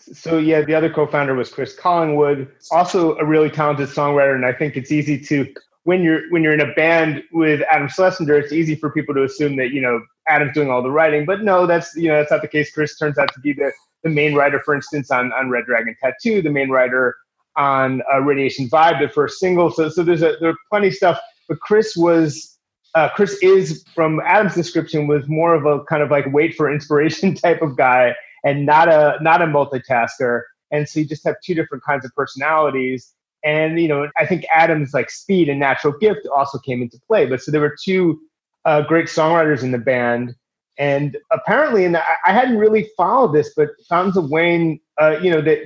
So 0.00 0.38
yeah, 0.38 0.62
the 0.62 0.74
other 0.74 0.90
co-founder 0.90 1.34
was 1.34 1.50
Chris 1.50 1.74
Collingwood, 1.74 2.50
also 2.70 3.16
a 3.18 3.24
really 3.24 3.50
talented 3.50 3.88
songwriter, 3.88 4.34
and 4.34 4.46
I 4.46 4.52
think 4.52 4.76
it's 4.76 4.90
easy 4.90 5.20
to 5.24 5.46
when 5.84 6.02
you're 6.02 6.30
when 6.30 6.42
you're 6.42 6.54
in 6.54 6.60
a 6.60 6.72
band 6.74 7.22
with 7.32 7.62
Adam 7.70 7.88
Schlesinger, 7.88 8.36
it's 8.36 8.52
easy 8.52 8.74
for 8.74 8.90
people 8.90 9.14
to 9.14 9.24
assume 9.24 9.56
that 9.56 9.70
you 9.70 9.80
know 9.80 10.00
Adam's 10.28 10.54
doing 10.54 10.70
all 10.70 10.82
the 10.82 10.90
writing, 10.90 11.26
but 11.26 11.42
no, 11.42 11.66
that's 11.66 11.94
you 11.96 12.08
know 12.08 12.16
that's 12.16 12.30
not 12.30 12.42
the 12.42 12.48
case. 12.48 12.72
Chris 12.72 12.96
turns 12.96 13.18
out 13.18 13.32
to 13.34 13.40
be 13.40 13.52
the 13.52 13.72
the 14.02 14.10
main 14.10 14.34
writer, 14.34 14.60
for 14.64 14.74
instance, 14.74 15.10
on 15.10 15.32
on 15.32 15.50
Red 15.50 15.64
Dragon 15.64 15.94
Tattoo, 16.02 16.42
the 16.42 16.50
main 16.50 16.70
writer 16.70 17.16
on 17.56 18.02
uh, 18.12 18.20
Radiation 18.20 18.68
Vibe, 18.68 19.00
the 19.00 19.08
first 19.08 19.38
single. 19.38 19.70
So, 19.70 19.88
so 19.88 20.02
there's 20.02 20.22
a, 20.22 20.36
there 20.40 20.50
are 20.50 20.56
plenty 20.70 20.88
of 20.88 20.94
stuff. 20.94 21.18
But 21.48 21.60
Chris 21.60 21.96
was, 21.96 22.58
uh, 22.94 23.08
Chris 23.10 23.38
is 23.42 23.84
from 23.94 24.20
Adam's 24.24 24.54
description 24.54 25.06
was 25.06 25.28
more 25.28 25.54
of 25.54 25.66
a 25.66 25.84
kind 25.84 26.02
of 26.02 26.10
like 26.10 26.26
wait 26.32 26.54
for 26.54 26.72
inspiration 26.72 27.34
type 27.46 27.62
of 27.62 27.76
guy, 27.76 28.14
and 28.44 28.64
not 28.64 28.88
a 28.88 29.18
not 29.20 29.42
a 29.42 29.46
multitasker. 29.46 30.42
And 30.70 30.88
so 30.88 31.00
you 31.00 31.06
just 31.06 31.24
have 31.24 31.36
two 31.44 31.54
different 31.54 31.84
kinds 31.84 32.04
of 32.04 32.14
personalities. 32.14 33.12
And 33.44 33.80
you 33.80 33.88
know, 33.88 34.08
I 34.16 34.26
think 34.26 34.44
Adam's 34.54 34.94
like 34.94 35.10
speed 35.10 35.48
and 35.48 35.58
natural 35.58 35.94
gift 35.98 36.26
also 36.34 36.58
came 36.58 36.82
into 36.82 36.98
play. 37.06 37.26
But 37.26 37.42
so 37.42 37.50
there 37.50 37.60
were 37.60 37.76
two 37.82 38.20
uh, 38.64 38.82
great 38.82 39.06
songwriters 39.06 39.62
in 39.62 39.72
the 39.72 39.78
band. 39.78 40.34
And 40.78 41.18
apparently, 41.30 41.84
and 41.84 41.96
I 41.96 42.32
hadn't 42.32 42.56
really 42.56 42.88
followed 42.96 43.34
this, 43.34 43.52
but 43.54 43.68
Fountains 43.88 44.16
of 44.16 44.30
Wayne, 44.30 44.80
uh, 44.98 45.18
you 45.20 45.30
know, 45.30 45.42
that 45.42 45.58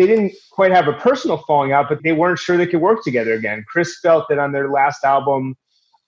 they 0.00 0.06
didn't 0.06 0.32
quite 0.50 0.72
have 0.72 0.88
a 0.88 0.94
personal 0.94 1.36
falling 1.46 1.72
out, 1.72 1.90
but 1.90 2.02
they 2.02 2.12
weren't 2.12 2.38
sure 2.38 2.56
they 2.56 2.66
could 2.66 2.80
work 2.80 3.04
together 3.04 3.34
again. 3.34 3.62
Chris 3.68 3.98
felt 4.00 4.24
that 4.30 4.38
on 4.38 4.50
their 4.50 4.70
last 4.70 5.04
album, 5.04 5.58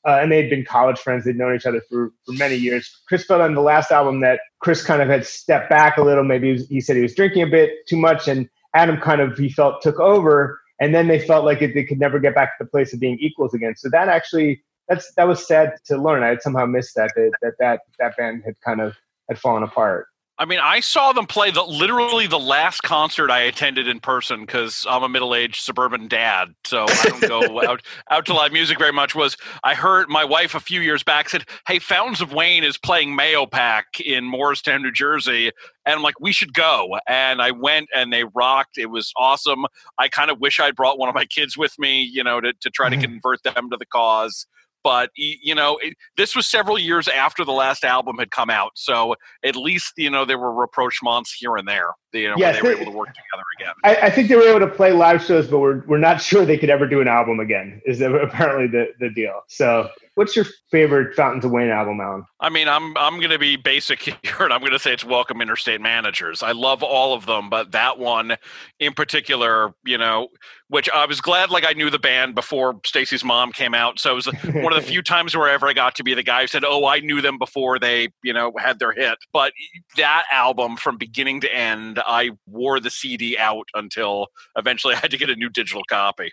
uh, 0.09 0.19
and 0.23 0.33
they'd 0.33 0.49
been 0.49 0.65
college 0.65 0.99
friends, 0.99 1.27
they'd 1.27 1.37
known 1.37 1.55
each 1.55 1.67
other 1.67 1.83
for, 1.91 2.11
for 2.25 2.33
many 2.33 2.57
years. 2.57 3.03
Chris 3.07 3.27
felt 3.27 3.43
on 3.43 3.55
the 3.55 3.61
last 3.61 3.91
album 3.91 4.21
that 4.21 4.41
Chris 4.61 4.83
kind 4.83 5.03
of 5.03 5.09
had 5.09 5.27
stepped 5.27 5.69
back 5.69 5.99
a 5.99 6.03
little. 6.03 6.25
Maybe 6.25 6.47
he, 6.47 6.53
was, 6.55 6.69
he 6.69 6.81
said 6.81 6.97
he 6.97 7.03
was 7.03 7.15
drinking 7.15 7.43
a 7.43 7.47
bit 7.47 7.87
too 7.87 7.99
much, 7.99 8.29
and 8.29 8.49
Adam 8.75 8.97
kind 8.97 9.21
of, 9.21 9.37
he 9.37 9.51
felt, 9.51 9.83
took 9.83 10.01
over. 10.01 10.59
And 10.81 10.95
then 10.95 11.07
they 11.07 11.19
felt 11.19 11.45
like 11.45 11.61
it, 11.61 11.75
they 11.75 11.85
could 11.85 12.01
never 12.01 12.19
get 12.19 12.35
back 12.35 12.57
to 12.57 12.65
the 12.65 12.71
place 12.71 12.95
of 12.95 12.99
being 12.99 13.19
equals 13.21 13.53
again. 13.53 13.75
So 13.77 13.91
that 13.91 14.09
actually, 14.09 14.65
that's 14.89 15.13
that 15.15 15.29
was 15.29 15.47
sad 15.47 15.75
to 15.85 15.99
learn. 15.99 16.23
I 16.23 16.29
had 16.29 16.41
somehow 16.41 16.65
missed 16.65 16.95
that 16.97 17.13
that 17.15 17.33
that 17.43 17.53
that, 17.61 17.81
that 17.99 18.17
band 18.17 18.43
had 18.45 18.59
kind 18.63 18.81
of 18.81 18.97
had 19.29 19.39
fallen 19.39 19.63
apart. 19.63 20.09
I 20.43 20.45
mean, 20.45 20.59
I 20.59 20.81
saw 20.81 21.13
them 21.13 21.27
play 21.27 21.53
the 21.53 21.63
literally 21.63 22.27
the 22.27 22.37
last 22.37 22.83
concert 22.83 23.31
I 23.31 23.43
attended 23.43 23.87
in 23.87 24.01
person 24.01 24.41
because 24.41 24.85
I'm 24.91 25.05
a 25.05 25.09
middle-aged 25.09 25.63
suburban 25.63 26.09
dad, 26.09 26.49
so 26.65 26.85
I 26.89 27.05
don't 27.05 27.29
go 27.29 27.63
out 27.69 27.81
out 28.11 28.27
to 28.27 28.35
live 28.35 28.51
music 28.51 28.77
very 28.77 28.91
much. 28.91 29.15
Was 29.15 29.37
I 29.63 29.75
heard 29.75 30.09
my 30.09 30.25
wife 30.25 30.57
a 30.57 30.61
few 30.61 30.81
years 30.81 31.05
back 31.05 31.29
said, 31.29 31.45
"Hey, 31.69 31.79
Fountains 31.79 32.21
of 32.21 32.33
Wayne 32.33 32.65
is 32.65 32.77
playing 32.77 33.15
Mayo 33.15 33.47
PAC 33.47 34.01
in 34.01 34.25
Morristown, 34.25 34.83
New 34.83 34.91
Jersey," 34.91 35.53
and 35.87 35.95
I'm 35.95 36.03
like, 36.03 36.19
"We 36.19 36.33
should 36.33 36.55
go." 36.55 36.99
And 37.07 37.41
I 37.41 37.53
went, 37.53 37.89
and 37.95 38.13
they 38.13 38.25
rocked. 38.25 38.79
It 38.79 38.87
was 38.87 39.13
awesome. 39.17 39.65
I 40.01 40.09
kind 40.09 40.29
of 40.29 40.41
wish 40.41 40.59
I'd 40.59 40.75
brought 40.75 40.99
one 40.99 41.09
of 41.09 41.15
my 41.15 41.25
kids 41.25 41.57
with 41.57 41.79
me, 41.79 42.03
you 42.03 42.25
know, 42.25 42.41
to 42.41 42.53
to 42.53 42.69
try 42.69 42.89
to 42.89 42.97
mm-hmm. 42.97 43.13
convert 43.13 43.45
them 43.45 43.71
to 43.71 43.77
the 43.77 43.87
cause 43.87 44.49
but 44.83 45.11
you 45.15 45.55
know 45.55 45.79
it, 45.83 45.95
this 46.17 46.35
was 46.35 46.47
several 46.47 46.79
years 46.79 47.09
after 47.09 47.45
the 47.45 47.53
last 47.53 47.85
album 47.85 48.17
had 48.19 48.31
come 48.31 48.51
out 48.51 48.73
so 48.75 49.15
at 49.45 49.57
least 49.57 49.93
you 49.97 50.11
know 50.11 50.25
there 50.25 50.39
were 50.39 50.53
rapprochements 50.53 51.29
here 51.39 51.57
and 51.57 51.67
there 51.69 51.91
you 52.13 52.29
know 52.29 52.35
yes, 52.37 52.57
they 52.57 52.63
were 52.63 52.75
able 52.75 52.93
to 52.93 52.99
work 52.99 53.09
together 53.09 53.45
again. 53.59 53.75
I, 53.85 54.07
I, 54.07 54.11
think 54.11 54.29
they 54.29 54.37
were 54.37 54.43
able 54.43 54.61
to 54.61 54.73
play 54.73 54.93
live 54.93 55.25
shows 55.25 55.49
but 55.49 55.59
we're, 55.61 55.85
we're 55.87 55.99
not 55.99 56.21
sure 56.23 56.45
they 56.45 56.59
could 56.59 56.71
ever 56.71 56.87
do 56.87 57.01
an 57.01 57.09
album 57.09 57.41
again 57.41 57.81
is 57.87 58.01
apparently 58.01 58.67
the, 58.67 58.89
the 59.01 59.11
deal 59.11 59.41
so 59.49 59.89
What's 60.15 60.37
your 60.37 60.45
favorite 60.71 61.15
Fountains 61.15 61.43
of 61.47 61.53
Wayne 61.53 61.71
album, 61.71 61.99
Alan? 61.99 62.25
I 62.39 62.51
mean, 62.51 62.69
I'm 62.69 62.95
I'm 62.99 63.17
going 63.17 63.31
to 63.31 63.39
be 63.39 63.57
basic 63.57 64.03
here, 64.03 64.17
and 64.41 64.53
I'm 64.53 64.61
going 64.61 64.73
to 64.73 64.79
say 64.79 64.93
it's 64.93 65.05
Welcome 65.05 65.41
Interstate 65.41 65.81
Managers. 65.81 66.43
I 66.43 66.53
love 66.53 66.83
all 66.83 67.15
of 67.15 67.25
them, 67.25 67.49
but 67.49 67.73
that 67.73 67.99
one 67.99 68.37
in 68.79 68.93
particular, 68.93 69.73
you 69.87 69.97
know, 69.97 70.29
which 70.69 70.91
I 70.91 71.07
was 71.07 71.23
glad 71.23 71.49
like 71.49 71.65
I 71.67 71.73
knew 71.73 71.89
the 71.89 71.99
band 71.99 72.35
before 72.35 72.79
Stacy's 72.85 73.25
mom 73.25 73.53
came 73.53 73.73
out, 73.73 73.99
so 73.99 74.13
it 74.13 74.15
was 74.15 74.27
one 74.53 74.75
of 74.75 74.79
the 74.79 74.87
few 74.87 75.01
times 75.01 75.35
wherever 75.35 75.67
I 75.67 75.73
got 75.73 75.95
to 75.95 76.05
be 76.05 76.13
the 76.13 76.23
guy 76.23 76.43
who 76.43 76.47
said, 76.47 76.63
"Oh, 76.63 76.85
I 76.87 77.01
knew 77.01 77.23
them 77.23 77.39
before 77.39 77.79
they, 77.79 78.09
you 78.23 78.35
know, 78.35 78.53
had 78.59 78.81
their 78.81 78.93
hit." 78.93 79.17
But 79.33 79.55
that 79.97 80.25
album, 80.31 80.77
from 80.77 80.99
beginning 80.99 81.41
to 81.41 81.55
end, 81.55 82.03
I 82.07 82.33
wore 82.47 82.81
the 82.81 82.91
CD 82.91 83.39
out 83.39 83.67
until 83.73 84.27
eventually 84.57 84.95
I 84.97 84.99
had 84.99 85.11
to 85.13 85.19
get 85.19 85.31
a 85.31 85.37
new 85.37 85.49
digital 85.49 85.85
copy. 85.89 86.33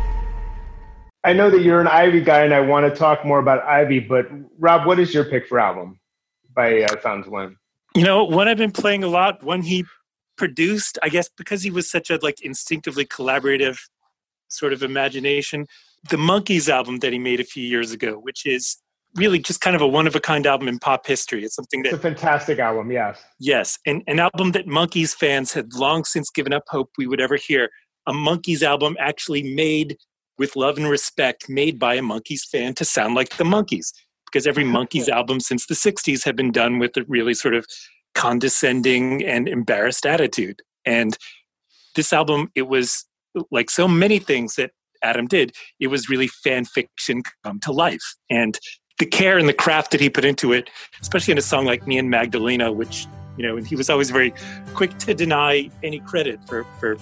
I 1.23 1.33
know 1.33 1.49
that 1.51 1.61
you're 1.61 1.79
an 1.79 1.87
Ivy 1.87 2.21
guy, 2.21 2.43
and 2.43 2.53
I 2.53 2.61
want 2.61 2.91
to 2.91 2.97
talk 2.97 3.25
more 3.25 3.39
about 3.39 3.63
Ivy. 3.63 3.99
But 3.99 4.27
Rob, 4.57 4.87
what 4.87 4.99
is 4.99 5.13
your 5.13 5.25
pick 5.25 5.47
for 5.47 5.59
album 5.59 5.99
by 6.55 6.81
uh, 6.81 6.97
Fountains? 6.97 7.55
You 7.95 8.03
know, 8.03 8.23
one 8.23 8.47
I've 8.47 8.57
been 8.57 8.71
playing 8.71 9.03
a 9.03 9.07
lot. 9.07 9.43
One 9.43 9.61
he 9.61 9.85
produced, 10.37 10.97
I 11.03 11.09
guess, 11.09 11.29
because 11.37 11.61
he 11.61 11.69
was 11.69 11.89
such 11.89 12.09
a 12.09 12.17
like 12.21 12.41
instinctively 12.41 13.05
collaborative 13.05 13.77
sort 14.47 14.73
of 14.73 14.81
imagination. 14.81 15.67
The 16.09 16.17
Monkees 16.17 16.67
album 16.67 16.99
that 16.99 17.13
he 17.13 17.19
made 17.19 17.39
a 17.39 17.43
few 17.43 17.63
years 17.63 17.91
ago, 17.91 18.13
which 18.13 18.45
is 18.45 18.77
really 19.15 19.39
just 19.39 19.61
kind 19.61 19.75
of 19.75 19.81
a 19.81 19.87
one 19.87 20.07
of 20.07 20.15
a 20.15 20.19
kind 20.19 20.47
album 20.47 20.67
in 20.67 20.79
pop 20.79 21.05
history. 21.05 21.43
It's 21.43 21.55
something 21.55 21.83
that 21.83 21.89
it's 21.89 21.97
a 21.97 22.01
fantastic 22.01 22.57
album. 22.57 22.91
Yes, 22.91 23.21
yes, 23.39 23.77
and 23.85 24.01
an 24.07 24.19
album 24.19 24.53
that 24.53 24.65
Monkees 24.65 25.13
fans 25.13 25.53
had 25.53 25.73
long 25.73 26.03
since 26.03 26.31
given 26.31 26.53
up 26.53 26.63
hope 26.67 26.89
we 26.97 27.05
would 27.05 27.21
ever 27.21 27.35
hear. 27.35 27.69
A 28.07 28.13
Monkees 28.13 28.63
album 28.63 28.97
actually 28.99 29.43
made 29.43 29.97
with 30.41 30.55
love 30.55 30.75
and 30.75 30.89
respect 30.89 31.47
made 31.47 31.77
by 31.77 31.93
a 31.93 32.01
Monkees 32.01 32.43
fan 32.51 32.73
to 32.73 32.83
sound 32.83 33.13
like 33.13 33.37
the 33.37 33.43
Monkees. 33.43 33.93
Because 34.25 34.47
every 34.47 34.63
Monkees 34.75 35.07
album 35.07 35.39
since 35.39 35.67
the 35.67 35.75
60s 35.75 36.25
had 36.25 36.35
been 36.35 36.51
done 36.51 36.79
with 36.79 36.97
a 36.97 37.05
really 37.07 37.35
sort 37.35 37.53
of 37.53 37.67
condescending 38.15 39.23
and 39.23 39.47
embarrassed 39.47 40.03
attitude. 40.03 40.59
And 40.83 41.15
this 41.95 42.11
album 42.11 42.49
it 42.55 42.63
was 42.63 43.05
like 43.51 43.69
so 43.69 43.87
many 43.87 44.17
things 44.19 44.55
that 44.55 44.71
adam 45.03 45.25
did 45.25 45.53
it 45.79 45.87
was 45.87 46.09
really 46.09 46.27
fan 46.27 46.65
fiction 46.65 47.21
come 47.43 47.59
to 47.59 47.71
life. 47.71 48.15
And 48.31 48.57
the 48.97 49.05
care 49.05 49.37
and 49.37 49.47
the 49.47 49.53
craft 49.53 49.91
that 49.91 50.01
he 50.01 50.09
put 50.09 50.25
into 50.25 50.53
it 50.53 50.69
especially 51.01 51.33
in 51.33 51.37
a 51.37 51.47
song 51.53 51.65
like 51.65 51.85
me 51.87 51.97
and 51.97 52.09
magdalena 52.09 52.71
which 52.71 53.07
you 53.37 53.43
know 53.45 53.57
and 53.57 53.65
he 53.67 53.75
was 53.75 53.89
always 53.89 54.09
very 54.11 54.33
quick 54.73 54.95
to 54.99 55.13
deny 55.13 55.69
any 55.83 55.99
credit 56.01 56.39
for 56.47 56.65
for 56.79 56.97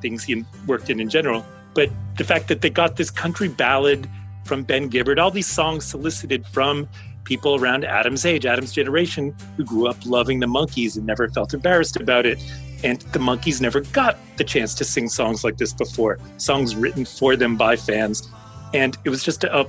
things 0.00 0.22
he 0.24 0.44
worked 0.66 0.90
in 0.90 1.00
in 1.00 1.08
general 1.08 1.44
but 1.74 1.90
the 2.16 2.24
fact 2.24 2.48
that 2.48 2.60
they 2.60 2.70
got 2.70 2.96
this 2.96 3.10
country 3.10 3.48
ballad 3.48 4.08
from 4.44 4.62
Ben 4.64 4.88
Gibbard, 4.88 5.18
all 5.18 5.30
these 5.30 5.46
songs 5.46 5.84
solicited 5.84 6.46
from 6.46 6.88
people 7.24 7.56
around 7.56 7.84
Adam's 7.84 8.24
age, 8.24 8.46
Adam's 8.46 8.72
generation, 8.72 9.34
who 9.56 9.64
grew 9.64 9.86
up 9.86 9.96
loving 10.04 10.40
the 10.40 10.46
Monkees 10.46 10.96
and 10.96 11.06
never 11.06 11.28
felt 11.28 11.54
embarrassed 11.54 11.96
about 11.96 12.26
it. 12.26 12.38
And 12.82 13.00
the 13.12 13.18
Monkees 13.18 13.60
never 13.60 13.80
got 13.80 14.18
the 14.36 14.44
chance 14.44 14.74
to 14.74 14.84
sing 14.84 15.08
songs 15.08 15.44
like 15.44 15.58
this 15.58 15.72
before, 15.72 16.18
songs 16.38 16.74
written 16.74 17.04
for 17.04 17.36
them 17.36 17.56
by 17.56 17.76
fans. 17.76 18.28
And 18.72 18.96
it 19.04 19.10
was 19.10 19.22
just 19.22 19.44
a, 19.44 19.68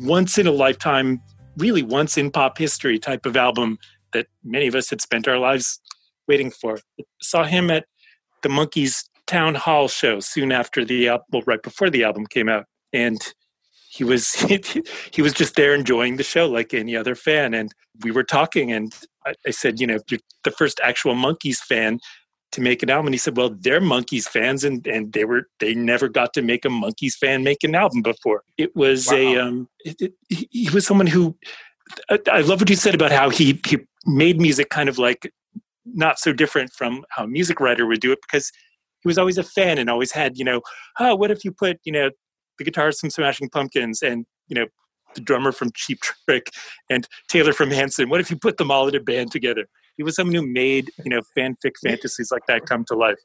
once 0.00 0.38
in 0.38 0.46
a 0.46 0.52
lifetime, 0.52 1.20
really 1.56 1.82
once 1.82 2.16
in 2.16 2.30
pop 2.30 2.58
history 2.58 2.98
type 2.98 3.26
of 3.26 3.36
album 3.36 3.78
that 4.12 4.26
many 4.44 4.66
of 4.66 4.74
us 4.74 4.90
had 4.90 5.00
spent 5.00 5.26
our 5.26 5.38
lives 5.38 5.80
waiting 6.28 6.50
for. 6.50 6.78
Saw 7.20 7.44
him 7.44 7.70
at 7.70 7.86
the 8.42 8.48
Monkees 8.48 9.08
town 9.32 9.54
hall 9.54 9.88
show 9.88 10.20
soon 10.20 10.52
after 10.52 10.84
the 10.84 11.08
album, 11.08 11.26
well, 11.32 11.42
right 11.46 11.62
before 11.62 11.88
the 11.88 12.04
album 12.04 12.26
came 12.26 12.48
out, 12.48 12.66
and 12.92 13.18
he 13.90 14.04
was 14.04 14.34
he 15.12 15.22
was 15.22 15.32
just 15.32 15.56
there 15.56 15.74
enjoying 15.74 16.16
the 16.16 16.22
show 16.22 16.46
like 16.48 16.74
any 16.74 16.94
other 16.94 17.14
fan. 17.14 17.54
And 17.54 17.72
we 18.02 18.10
were 18.10 18.24
talking, 18.24 18.72
and 18.72 18.94
I, 19.26 19.34
I 19.46 19.50
said, 19.50 19.80
you 19.80 19.86
know, 19.86 19.98
you're 20.08 20.20
the 20.44 20.50
first 20.50 20.80
actual 20.82 21.14
Monkees 21.14 21.58
fan 21.58 21.98
to 22.52 22.60
make 22.60 22.82
an 22.82 22.90
album. 22.90 23.06
And 23.06 23.14
he 23.14 23.18
said, 23.18 23.36
well, 23.36 23.56
they're 23.58 23.80
Monkees 23.80 24.28
fans, 24.28 24.64
and 24.64 24.86
and 24.86 25.12
they 25.12 25.24
were 25.24 25.48
they 25.60 25.74
never 25.74 26.08
got 26.08 26.34
to 26.34 26.42
make 26.42 26.64
a 26.64 26.68
Monkees 26.68 27.14
fan 27.14 27.42
make 27.42 27.64
an 27.64 27.74
album 27.74 28.02
before. 28.02 28.42
It 28.58 28.76
was 28.76 29.08
wow. 29.08 29.16
a 29.16 29.38
um, 29.38 29.68
it, 29.84 29.96
it, 30.00 30.12
he 30.28 30.68
was 30.70 30.86
someone 30.86 31.06
who. 31.06 31.36
I, 32.08 32.18
I 32.30 32.40
love 32.40 32.60
what 32.60 32.70
you 32.70 32.76
said 32.76 32.94
about 32.94 33.12
how 33.12 33.28
he 33.28 33.60
he 33.66 33.78
made 34.06 34.40
music 34.40 34.70
kind 34.70 34.88
of 34.88 34.98
like 34.98 35.30
not 35.84 36.18
so 36.18 36.32
different 36.32 36.72
from 36.72 37.04
how 37.10 37.24
a 37.24 37.28
music 37.28 37.60
writer 37.60 37.86
would 37.86 38.00
do 38.00 38.12
it 38.12 38.20
because 38.22 38.50
he 39.02 39.08
was 39.08 39.18
always 39.18 39.38
a 39.38 39.42
fan 39.42 39.78
and 39.78 39.90
always 39.90 40.12
had, 40.12 40.38
you 40.38 40.44
know, 40.44 40.60
oh, 41.00 41.14
what 41.16 41.30
if 41.30 41.44
you 41.44 41.52
put, 41.52 41.78
you 41.84 41.92
know, 41.92 42.10
the 42.58 42.64
guitarist 42.64 43.00
from 43.00 43.10
Smashing 43.10 43.50
Pumpkins 43.50 44.02
and, 44.02 44.24
you 44.48 44.54
know, 44.54 44.66
the 45.14 45.20
drummer 45.20 45.52
from 45.52 45.70
Cheap 45.74 46.00
Trick 46.00 46.50
and 46.88 47.06
Taylor 47.28 47.52
from 47.52 47.70
Hanson. 47.70 48.08
What 48.08 48.20
if 48.20 48.30
you 48.30 48.36
put 48.36 48.56
them 48.56 48.70
all 48.70 48.88
in 48.88 48.94
a 48.94 49.00
band 49.00 49.30
together? 49.30 49.66
He 49.96 50.02
was 50.02 50.16
someone 50.16 50.34
who 50.34 50.46
made, 50.46 50.90
you 51.04 51.10
know, 51.10 51.20
fanfic 51.36 51.72
fantasies 51.84 52.30
like 52.30 52.46
that 52.48 52.64
come 52.64 52.84
to 52.86 52.94
life. 52.94 53.18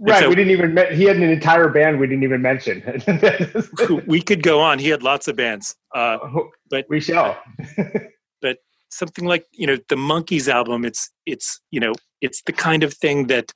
right. 0.00 0.20
So, 0.20 0.30
we 0.30 0.34
didn't 0.34 0.52
even, 0.52 0.76
he 0.96 1.04
had 1.04 1.16
an 1.16 1.24
entire 1.24 1.68
band 1.68 2.00
we 2.00 2.06
didn't 2.06 2.24
even 2.24 2.40
mention. 2.40 2.82
we 4.06 4.22
could 4.22 4.42
go 4.42 4.60
on. 4.60 4.78
He 4.78 4.88
had 4.88 5.02
lots 5.02 5.28
of 5.28 5.36
bands. 5.36 5.76
Uh, 5.94 6.18
oh, 6.22 6.50
but 6.70 6.86
we 6.88 7.00
shall. 7.00 7.38
something 8.90 9.24
like 9.24 9.46
you 9.52 9.66
know 9.66 9.76
the 9.88 9.96
monkees 9.96 10.48
album 10.48 10.84
it's 10.84 11.10
it's 11.26 11.60
you 11.70 11.80
know 11.80 11.92
it's 12.20 12.42
the 12.46 12.52
kind 12.52 12.82
of 12.82 12.94
thing 12.94 13.26
that 13.26 13.52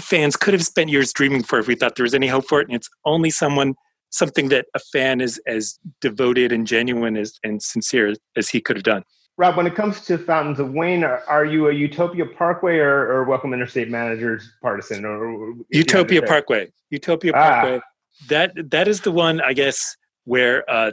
fans 0.00 0.36
could 0.36 0.54
have 0.54 0.64
spent 0.64 0.90
years 0.90 1.12
dreaming 1.12 1.42
for 1.42 1.58
if 1.58 1.66
we 1.66 1.74
thought 1.74 1.96
there 1.96 2.04
was 2.04 2.14
any 2.14 2.26
hope 2.26 2.46
for 2.46 2.60
it 2.60 2.68
and 2.68 2.76
it's 2.76 2.88
only 3.04 3.30
someone 3.30 3.74
something 4.10 4.48
that 4.48 4.66
a 4.74 4.78
fan 4.78 5.20
is 5.20 5.40
as 5.46 5.78
devoted 6.00 6.52
and 6.52 6.66
genuine 6.66 7.16
as 7.16 7.38
and 7.42 7.62
sincere 7.62 8.14
as 8.36 8.48
he 8.48 8.60
could 8.60 8.76
have 8.76 8.84
done. 8.84 9.02
Rob 9.36 9.56
when 9.56 9.66
it 9.66 9.74
comes 9.74 10.02
to 10.02 10.16
fountains 10.16 10.60
of 10.60 10.72
wayne 10.72 11.02
are, 11.02 11.24
are 11.26 11.44
you 11.44 11.68
a 11.68 11.72
utopia 11.72 12.24
parkway 12.24 12.76
or, 12.76 13.10
or 13.10 13.24
welcome 13.24 13.52
interstate 13.52 13.90
managers 13.90 14.48
partisan 14.62 15.04
or 15.04 15.54
utopia 15.70 16.22
parkway. 16.22 16.70
Utopia 16.90 17.32
ah. 17.34 17.38
parkway. 17.38 17.80
That 18.28 18.70
that 18.70 18.86
is 18.86 19.00
the 19.00 19.10
one 19.10 19.40
i 19.40 19.52
guess 19.52 19.96
where 20.24 20.68
uh 20.70 20.92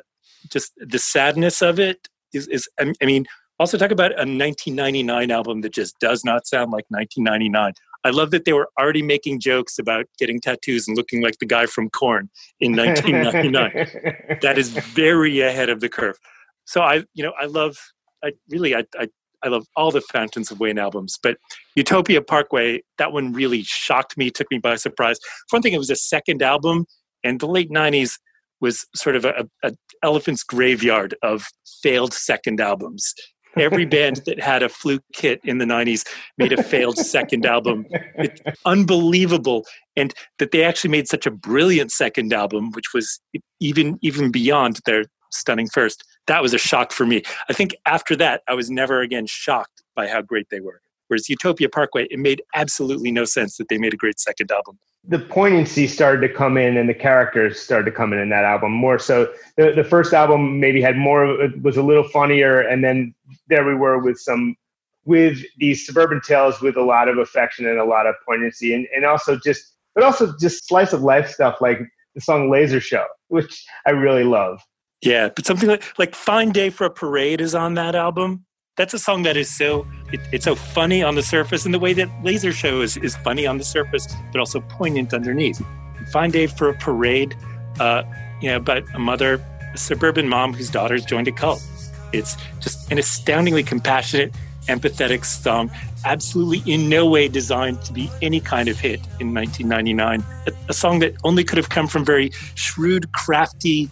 just 0.49 0.73
the 0.77 0.97
sadness 0.97 1.61
of 1.61 1.79
it 1.79 2.07
is, 2.33 2.47
is 2.47 2.69
I 2.79 3.05
mean, 3.05 3.25
also, 3.61 3.77
talk 3.77 3.91
about 3.91 4.11
a 4.13 4.25
1999 4.25 5.29
album 5.29 5.61
that 5.61 5.71
just 5.71 5.99
does 5.99 6.25
not 6.25 6.47
sound 6.47 6.71
like 6.71 6.85
1999. 6.89 7.73
I 8.03 8.09
love 8.09 8.31
that 8.31 8.45
they 8.45 8.53
were 8.53 8.67
already 8.79 9.03
making 9.03 9.39
jokes 9.39 9.77
about 9.77 10.07
getting 10.17 10.41
tattoos 10.41 10.87
and 10.87 10.97
looking 10.97 11.21
like 11.21 11.37
the 11.37 11.45
guy 11.45 11.67
from 11.67 11.87
Korn 11.91 12.31
in 12.59 12.75
1999. 12.75 14.39
that 14.41 14.57
is 14.57 14.69
very 14.69 15.41
ahead 15.41 15.69
of 15.69 15.79
the 15.79 15.89
curve. 15.89 16.17
So 16.65 16.81
I, 16.81 17.03
you 17.13 17.23
know, 17.23 17.33
I 17.39 17.45
love, 17.45 17.77
I 18.23 18.31
really, 18.49 18.75
I, 18.75 18.83
I, 18.97 19.07
I 19.43 19.49
love 19.49 19.67
all 19.75 19.91
the 19.91 20.01
Fountains 20.01 20.49
of 20.49 20.59
Wayne 20.59 20.79
albums, 20.79 21.19
but 21.21 21.37
Utopia 21.75 22.23
Parkway, 22.23 22.81
that 22.97 23.11
one 23.11 23.31
really 23.31 23.61
shocked 23.61 24.17
me, 24.17 24.31
took 24.31 24.49
me 24.49 24.57
by 24.57 24.75
surprise. 24.75 25.19
For 25.49 25.57
one 25.57 25.61
thing, 25.61 25.73
it 25.73 25.77
was 25.77 25.91
a 25.91 25.95
second 25.95 26.41
album, 26.41 26.87
and 27.23 27.39
the 27.39 27.47
late 27.47 27.69
90s 27.69 28.13
was 28.59 28.87
sort 28.95 29.15
of 29.15 29.23
a, 29.23 29.47
a 29.63 29.71
elephant's 30.01 30.41
graveyard 30.41 31.13
of 31.21 31.45
failed 31.83 32.13
second 32.15 32.59
albums 32.59 33.13
every 33.57 33.85
band 33.85 34.21
that 34.25 34.39
had 34.39 34.63
a 34.63 34.69
fluke 34.69 35.03
kit 35.13 35.41
in 35.43 35.57
the 35.57 35.65
90s 35.65 36.07
made 36.37 36.53
a 36.53 36.63
failed 36.63 36.97
second 36.97 37.45
album 37.45 37.85
it's 38.15 38.41
unbelievable 38.65 39.65
and 39.95 40.13
that 40.39 40.51
they 40.51 40.63
actually 40.63 40.89
made 40.89 41.07
such 41.07 41.25
a 41.25 41.31
brilliant 41.31 41.91
second 41.91 42.33
album 42.33 42.71
which 42.71 42.93
was 42.93 43.19
even 43.59 43.97
even 44.01 44.31
beyond 44.31 44.79
their 44.85 45.03
stunning 45.31 45.67
first 45.67 46.03
that 46.27 46.41
was 46.41 46.53
a 46.53 46.57
shock 46.57 46.91
for 46.91 47.05
me. 47.05 47.23
I 47.49 47.53
think 47.53 47.75
after 47.85 48.15
that, 48.17 48.41
I 48.47 48.53
was 48.53 48.69
never 48.69 49.01
again 49.01 49.25
shocked 49.27 49.83
by 49.95 50.07
how 50.07 50.21
great 50.21 50.47
they 50.49 50.59
were. 50.59 50.81
Whereas 51.07 51.27
Utopia 51.29 51.67
Parkway, 51.67 52.07
it 52.09 52.19
made 52.19 52.41
absolutely 52.55 53.11
no 53.11 53.25
sense 53.25 53.57
that 53.57 53.67
they 53.67 53.77
made 53.77 53.93
a 53.93 53.97
great 53.97 54.19
second 54.19 54.51
album. 54.51 54.79
The 55.03 55.19
poignancy 55.19 55.87
started 55.87 56.25
to 56.27 56.33
come 56.33 56.57
in, 56.57 56.77
and 56.77 56.87
the 56.87 56.93
characters 56.93 57.59
started 57.59 57.85
to 57.85 57.91
come 57.91 58.13
in 58.13 58.19
in 58.19 58.29
that 58.29 58.43
album 58.43 58.71
more 58.71 58.99
so. 58.99 59.33
The 59.57 59.71
the 59.71 59.83
first 59.83 60.13
album 60.13 60.59
maybe 60.59 60.81
had 60.81 60.95
more, 60.95 61.41
it 61.41 61.61
was 61.61 61.77
a 61.77 61.83
little 61.83 62.07
funnier, 62.07 62.61
and 62.61 62.83
then 62.83 63.15
there 63.47 63.65
we 63.65 63.75
were 63.75 63.97
with 63.97 64.19
some 64.19 64.55
with 65.05 65.39
these 65.57 65.85
suburban 65.85 66.21
tales 66.21 66.61
with 66.61 66.77
a 66.77 66.83
lot 66.83 67.07
of 67.07 67.17
affection 67.17 67.65
and 67.65 67.79
a 67.79 67.85
lot 67.85 68.05
of 68.05 68.15
poignancy, 68.27 68.73
and 68.73 68.87
and 68.95 69.05
also 69.05 69.37
just 69.37 69.73
but 69.95 70.03
also 70.03 70.33
just 70.39 70.67
slice 70.67 70.93
of 70.93 71.01
life 71.01 71.29
stuff 71.29 71.61
like 71.61 71.79
the 72.15 72.21
song 72.21 72.51
Laser 72.51 72.79
Show, 72.79 73.05
which 73.29 73.65
I 73.85 73.91
really 73.91 74.23
love. 74.23 74.61
Yeah, 75.01 75.29
but 75.35 75.45
something 75.45 75.69
like 75.69 75.97
like 75.97 76.13
Fine 76.13 76.51
Day 76.51 76.69
for 76.69 76.85
a 76.85 76.91
Parade 76.91 77.41
is 77.41 77.55
on 77.55 77.73
that 77.73 77.95
album. 77.95 78.45
That's 78.77 78.93
a 78.93 78.99
song 78.99 79.23
that 79.23 79.35
is 79.35 79.53
so 79.53 79.85
it, 80.13 80.21
it's 80.31 80.45
so 80.45 80.55
funny 80.55 81.03
on 81.03 81.15
the 81.15 81.23
surface, 81.23 81.65
and 81.65 81.73
the 81.73 81.79
way 81.79 81.93
that 81.93 82.09
Laser 82.23 82.53
Show 82.53 82.81
is 82.81 82.95
is 82.97 83.17
funny 83.17 83.45
on 83.45 83.57
the 83.57 83.65
surface, 83.65 84.07
but 84.31 84.39
also 84.39 84.61
poignant 84.61 85.13
underneath. 85.13 85.61
Fine 86.11 86.31
Day 86.31 86.47
for 86.47 86.69
a 86.69 86.73
Parade, 86.73 87.35
uh, 87.79 88.03
you 88.41 88.49
know, 88.49 88.59
but 88.59 88.83
a 88.95 88.99
mother, 88.99 89.43
a 89.73 89.77
suburban 89.77 90.29
mom 90.29 90.53
whose 90.53 90.69
daughters 90.69 91.03
joined 91.03 91.27
a 91.27 91.33
cult. 91.33 91.61
It's 92.13 92.37
just 92.61 92.89
an 92.91 92.97
astoundingly 92.97 93.63
compassionate, 93.63 94.33
empathetic 94.67 95.25
song, 95.25 95.69
absolutely 96.05 96.71
in 96.71 96.87
no 96.87 97.09
way 97.09 97.27
designed 97.27 97.83
to 97.83 97.93
be 97.93 98.09
any 98.21 98.39
kind 98.39 98.69
of 98.69 98.79
hit 98.79 99.01
in 99.19 99.33
1999. 99.33 100.23
A, 100.47 100.51
a 100.69 100.73
song 100.73 100.99
that 100.99 101.13
only 101.25 101.43
could 101.43 101.57
have 101.57 101.69
come 101.69 101.87
from 101.87 102.05
very 102.05 102.31
shrewd, 102.55 103.11
crafty 103.11 103.89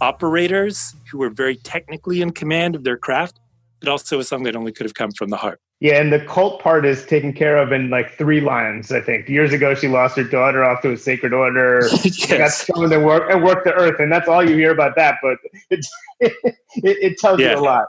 operators 0.00 0.94
who 1.10 1.18
were 1.18 1.30
very 1.30 1.56
technically 1.56 2.22
in 2.22 2.32
command 2.32 2.74
of 2.74 2.82
their 2.82 2.96
craft, 2.96 3.38
but 3.82 3.90
also 3.90 4.20
a 4.20 4.24
song 4.24 4.44
that 4.44 4.54
only 4.54 4.70
could 4.72 4.86
have 4.86 4.94
come 4.94 5.10
from 5.10 5.30
the 5.30 5.36
heart. 5.36 5.60
Yeah, 5.80 6.00
and 6.00 6.12
the 6.12 6.20
cult 6.20 6.62
part 6.62 6.86
is 6.86 7.04
taken 7.04 7.32
care 7.32 7.56
of 7.56 7.72
in 7.72 7.90
like 7.90 8.12
three 8.16 8.40
lines. 8.40 8.92
I 8.92 9.00
think 9.00 9.28
years 9.28 9.52
ago 9.52 9.74
she 9.74 9.88
lost 9.88 10.16
her 10.16 10.22
daughter 10.22 10.62
off 10.62 10.80
to 10.82 10.92
a 10.92 10.96
sacred 10.96 11.32
order. 11.32 11.80
yes. 12.04 12.26
Got 12.28 12.50
someone 12.52 12.90
to 12.90 13.00
work 13.00 13.28
and 13.28 13.42
work 13.42 13.64
the 13.64 13.72
earth, 13.72 13.98
and 13.98 14.10
that's 14.10 14.28
all 14.28 14.48
you 14.48 14.54
hear 14.54 14.70
about 14.70 14.94
that. 14.94 15.16
But 15.20 15.38
it, 15.70 15.84
it, 16.20 16.56
it 16.76 17.18
tells 17.18 17.40
yeah. 17.40 17.54
you 17.54 17.58
a 17.58 17.60
lot. 17.60 17.88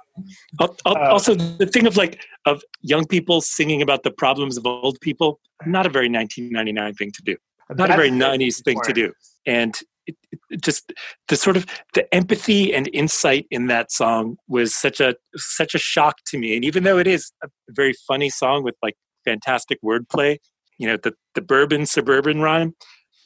Uh, 0.60 0.68
also, 0.86 1.36
the 1.36 1.68
thing 1.68 1.86
of 1.86 1.96
like 1.96 2.26
of 2.46 2.64
young 2.82 3.06
people 3.06 3.42
singing 3.42 3.84
about 3.84 4.02
the 4.02 4.12
problems 4.12 4.58
of 4.58 4.66
old 4.66 5.00
people, 5.02 5.40
not 5.68 5.86
a 5.86 5.90
very 5.90 6.10
1999 6.10 6.96
thing 6.96 7.12
to 7.12 7.22
do. 7.22 7.38
Not 7.70 7.92
a 7.92 7.96
very 7.96 8.12
90s 8.12 8.64
thing 8.64 8.80
to 8.84 8.94
do. 8.94 9.14
And 9.46 9.80
it, 10.07 10.15
it 10.50 10.62
just 10.62 10.91
the 11.27 11.36
sort 11.36 11.57
of 11.57 11.65
the 11.93 12.13
empathy 12.13 12.74
and 12.74 12.89
insight 12.93 13.45
in 13.51 13.67
that 13.67 13.91
song 13.91 14.38
was 14.48 14.75
such 14.75 15.00
a 15.00 15.15
such 15.36 15.75
a 15.75 15.79
shock 15.79 16.17
to 16.27 16.38
me. 16.38 16.55
And 16.55 16.65
even 16.65 16.83
though 16.83 16.98
it 16.98 17.07
is 17.07 17.31
a 17.43 17.48
very 17.69 17.93
funny 18.07 18.29
song 18.29 18.63
with 18.63 18.75
like 18.81 18.95
fantastic 19.25 19.79
wordplay 19.81 20.38
you 20.77 20.88
know 20.88 20.98
the 20.98 21.13
the 21.36 21.41
bourbon 21.41 21.86
suburban 21.86 22.41
rhyme 22.41 22.74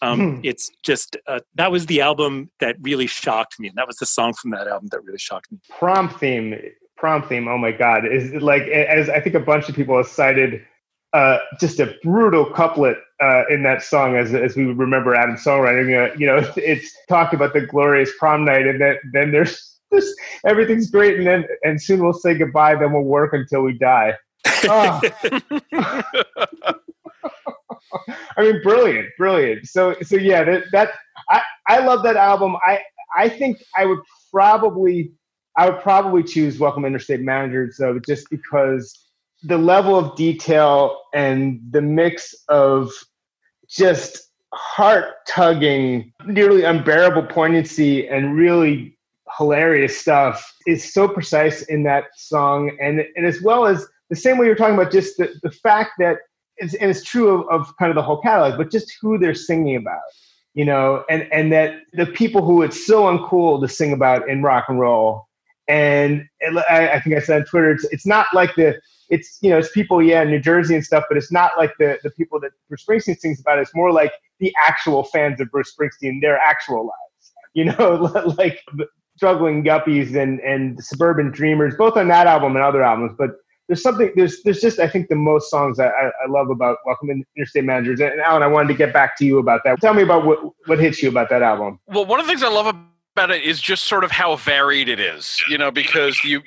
um, 0.02 0.20
mm. 0.20 0.42
it's 0.44 0.70
just 0.84 1.18
uh, 1.28 1.40
that 1.56 1.72
was 1.72 1.88
the 1.88 2.02
album 2.02 2.52
that 2.60 2.76
really 2.82 3.08
shocked 3.08 3.60
me. 3.60 3.68
And 3.68 3.78
that 3.78 3.88
was 3.88 3.96
the 3.98 4.06
song 4.06 4.34
from 4.34 4.52
that 4.52 4.68
album 4.68 4.90
that 4.92 5.04
really 5.04 5.18
shocked 5.18 5.52
me. 5.52 5.58
Prom 5.70 6.10
theme 6.10 6.54
prom 6.98 7.22
theme 7.28 7.48
oh 7.48 7.58
my 7.60 7.72
god 7.72 8.08
is 8.12 8.34
like 8.42 8.64
as 8.64 9.08
i 9.08 9.20
think 9.20 9.36
a 9.36 9.40
bunch 9.40 9.70
of 9.70 9.76
people 9.76 9.96
have 9.96 10.08
cited 10.08 10.66
uh, 11.18 11.40
just 11.60 11.80
a 11.80 11.96
brutal 12.04 12.46
couplet 12.46 12.96
uh, 13.20 13.42
in 13.50 13.64
that 13.64 13.82
song 13.82 14.16
as, 14.16 14.36
as 14.36 14.56
we 14.56 14.66
remember 14.66 15.16
Adam's 15.16 15.44
songwriting. 15.44 16.12
Uh, 16.12 16.14
you 16.16 16.28
know, 16.28 16.38
it's 16.58 16.96
talked 17.10 17.34
about 17.34 17.54
the 17.54 17.62
glorious 17.62 18.12
prom 18.20 18.46
night, 18.46 18.68
and 18.68 18.80
then 18.80 18.98
then 19.14 19.32
there's 19.32 19.80
just 19.94 20.14
everything's 20.46 20.92
great, 20.92 21.18
and 21.18 21.26
then 21.26 21.46
and 21.64 21.82
soon 21.82 22.04
we'll 22.04 22.14
say 22.14 22.36
goodbye. 22.36 22.76
Then 22.76 22.94
we'll 22.94 23.02
work 23.02 23.34
until 23.34 23.64
we 23.64 23.76
die. 23.80 24.14
Oh. 24.66 25.02
I 28.38 28.44
mean, 28.44 28.62
brilliant, 28.62 29.10
brilliant. 29.18 29.66
So 29.66 29.96
so 30.04 30.18
yeah, 30.18 30.44
that 30.44 30.66
that 30.72 30.92
I 31.32 31.42
I 31.68 31.80
love 31.80 32.04
that 32.04 32.16
album. 32.16 32.56
I 32.64 32.82
I 33.16 33.28
think 33.28 33.58
I 33.76 33.86
would 33.86 34.00
probably 34.32 35.14
I 35.58 35.68
would 35.68 35.82
probably 35.82 36.22
choose 36.22 36.60
Welcome 36.60 36.86
Interstate 36.86 37.22
Managers 37.22 37.78
though, 37.80 37.98
just 38.06 38.30
because 38.30 39.07
the 39.44 39.58
level 39.58 39.98
of 39.98 40.16
detail 40.16 41.00
and 41.14 41.60
the 41.72 41.82
mix 41.82 42.34
of 42.50 42.92
just 43.70 44.30
heart 44.54 45.16
tugging, 45.28 46.14
nearly 46.26 46.64
unbearable 46.64 47.24
poignancy 47.24 48.08
and 48.08 48.36
really 48.36 48.98
hilarious 49.38 49.98
stuff 49.98 50.54
is 50.66 50.94
so 50.94 51.08
precise 51.08 51.64
in 51.64 51.84
that 51.84 52.06
song. 52.16 52.76
And, 52.82 53.06
and 53.16 53.26
as 53.26 53.42
well 53.42 53.68
as 53.68 53.86
the 54.10 54.16
same 54.16 54.38
way 54.38 54.48
you're 54.48 54.56
talking 54.56 54.76
about 54.76 54.92
just 54.92 55.18
the, 55.18 55.34
the 55.44 55.52
fact 55.52 55.92
that 56.00 56.18
it's, 56.58 56.74
and 56.76 56.90
it's 56.90 57.04
true 57.04 57.30
of, 57.30 57.48
of 57.50 57.78
kind 57.78 57.92
of 57.92 57.96
the 57.96 58.02
whole 58.02 58.22
catalog, 58.22 58.58
but 58.58 58.72
just 58.72 58.92
who 59.02 59.18
they're 59.18 59.36
singing 59.36 59.76
about, 59.76 60.02
you 60.54 60.66
know, 60.66 61.04
and, 61.10 61.32
and 61.32 61.52
that 61.52 61.82
the 61.94 62.06
people 62.08 62.44
who 62.44 62.64
it's 62.64 62.88
so 62.88 63.04
uncool 63.04 63.62
to 63.62 63.68
sing 63.68 63.94
about 63.94 64.28
in 64.28 64.42
rock 64.42 64.66
and 64.70 64.80
roll. 64.80 65.28
And 65.68 66.26
I, 66.70 66.90
I 66.94 67.00
think 67.02 67.16
I 67.16 67.20
said 67.20 67.42
on 67.42 67.46
Twitter, 67.46 67.72
it's, 67.72 67.84
it's 67.92 68.06
not 68.08 68.28
like 68.34 68.56
the, 68.56 68.80
it's 69.10 69.38
you 69.42 69.50
know 69.50 69.58
it's 69.58 69.72
people 69.72 70.02
yeah 70.02 70.22
in 70.22 70.30
New 70.30 70.40
Jersey 70.40 70.76
and 70.76 70.84
stuff, 70.84 71.06
but 71.10 71.18
it's 71.18 71.32
not 71.32 71.52
like 71.58 71.72
the 71.80 71.98
the 72.04 72.10
people 72.12 72.40
that 72.42 72.52
Bruce 72.68 72.86
Springsteen 72.86 73.18
sings 73.18 73.40
about. 73.40 73.60
It's 73.60 73.76
more 73.76 73.92
like 73.92 74.12
the 74.40 74.54
actual 74.66 75.04
fans 75.04 75.40
of 75.42 75.50
Bruce 75.52 75.74
Springsteen, 75.74 76.22
their 76.22 76.38
actual 76.38 76.86
lives. 76.86 77.34
You 77.54 77.66
know, 77.66 78.12
like 78.38 78.60
struggling 79.16 79.64
guppies 79.64 80.16
and 80.16 80.40
and 80.42 80.84
suburban 80.84 81.32
dreamers, 81.32 81.76
both 81.76 81.98
on 81.98 82.08
that 82.10 82.28
album 82.28 82.56
and 82.56 82.64
other 82.64 82.84
albums. 82.84 83.14
But 83.18 83.32
there's 83.68 83.82
something 83.82 84.12
there's 84.16 84.44
there's 84.44 84.62
just 84.62 84.80
I 84.80 84.88
think 84.88 85.10
the 85.10 85.16
most 85.16 85.50
songs 85.50 85.80
I, 85.80 85.88
I 85.88 86.30
love 86.30 86.50
about 86.50 86.78
Welcome 86.86 87.10
in 87.10 87.24
Interstate 87.36 87.64
Managers. 87.64 88.00
And 88.00 88.20
Alan, 88.22 88.44
I 88.44 88.48
wanted 88.48 88.70
to 88.70 88.74
get 88.76 88.94
back 88.94 89.18
to 89.18 89.26
you 89.26 89.40
about 89.40 89.62
that. 89.66 89.80
Tell 89.82 89.94
me 89.94 90.04
about 90.04 90.26
what 90.26 90.40
what 90.68 90.80
hits 90.80 91.02
you 91.02 91.10
about 91.10 91.30
that 91.30 91.42
album. 91.42 91.80
Well, 91.88 92.06
one 92.06 92.20
of 92.20 92.26
the 92.26 92.32
things 92.32 92.44
I 92.44 92.50
love 92.50 92.68
about 92.68 92.97
about 93.18 93.32
it 93.32 93.42
is 93.42 93.60
just 93.60 93.86
sort 93.86 94.04
of 94.04 94.12
how 94.12 94.36
varied 94.36 94.88
it 94.88 95.00
is, 95.00 95.42
you 95.50 95.58
know, 95.58 95.72
because 95.72 96.24
you 96.24 96.44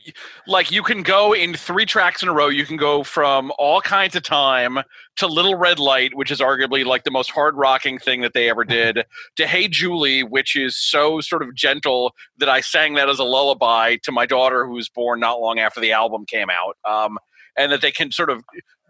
like 0.46 0.70
you 0.70 0.84
can 0.84 1.02
go 1.02 1.32
in 1.32 1.54
three 1.54 1.84
tracks 1.84 2.22
in 2.22 2.28
a 2.28 2.32
row. 2.32 2.46
You 2.46 2.64
can 2.64 2.76
go 2.76 3.02
from 3.02 3.52
all 3.58 3.80
kinds 3.80 4.14
of 4.14 4.22
time 4.22 4.78
to 5.16 5.26
Little 5.26 5.56
Red 5.56 5.80
Light, 5.80 6.14
which 6.14 6.30
is 6.30 6.38
arguably 6.38 6.84
like 6.84 7.02
the 7.02 7.10
most 7.10 7.32
hard 7.32 7.56
rocking 7.56 7.98
thing 7.98 8.20
that 8.20 8.34
they 8.34 8.48
ever 8.48 8.62
did, 8.78 9.04
to 9.34 9.46
Hey 9.48 9.66
Julie, 9.66 10.22
which 10.22 10.54
is 10.54 10.76
so 10.76 11.20
sort 11.20 11.42
of 11.42 11.56
gentle 11.56 12.14
that 12.38 12.48
I 12.48 12.60
sang 12.60 12.94
that 12.94 13.08
as 13.08 13.18
a 13.18 13.24
lullaby 13.24 13.96
to 14.04 14.12
my 14.12 14.24
daughter 14.24 14.64
who 14.64 14.74
was 14.74 14.88
born 14.88 15.18
not 15.18 15.40
long 15.40 15.58
after 15.58 15.80
the 15.80 15.90
album 15.90 16.24
came 16.24 16.50
out. 16.50 16.76
Um, 16.88 17.18
and 17.56 17.72
that 17.72 17.82
they 17.82 17.90
can 17.90 18.12
sort 18.12 18.30
of 18.30 18.44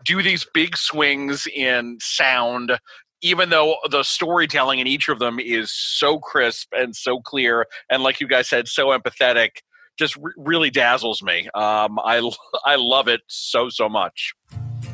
do 0.04 0.22
these 0.22 0.46
big 0.52 0.76
swings 0.76 1.46
in 1.46 1.96
sound 2.00 2.78
even 3.22 3.50
though 3.50 3.76
the 3.90 4.02
storytelling 4.02 4.78
in 4.78 4.86
each 4.86 5.08
of 5.08 5.18
them 5.18 5.38
is 5.38 5.72
so 5.72 6.18
crisp 6.18 6.68
and 6.72 6.94
so 6.94 7.20
clear, 7.20 7.66
and 7.90 8.02
like 8.02 8.20
you 8.20 8.28
guys 8.28 8.48
said, 8.48 8.68
so 8.68 8.88
empathetic, 8.88 9.50
just 9.98 10.16
re- 10.16 10.32
really 10.36 10.70
dazzles 10.70 11.22
me. 11.22 11.48
Um, 11.54 11.98
I 12.04 12.30
I 12.64 12.76
love 12.76 13.08
it 13.08 13.20
so 13.28 13.68
so 13.68 13.88
much. 13.88 14.32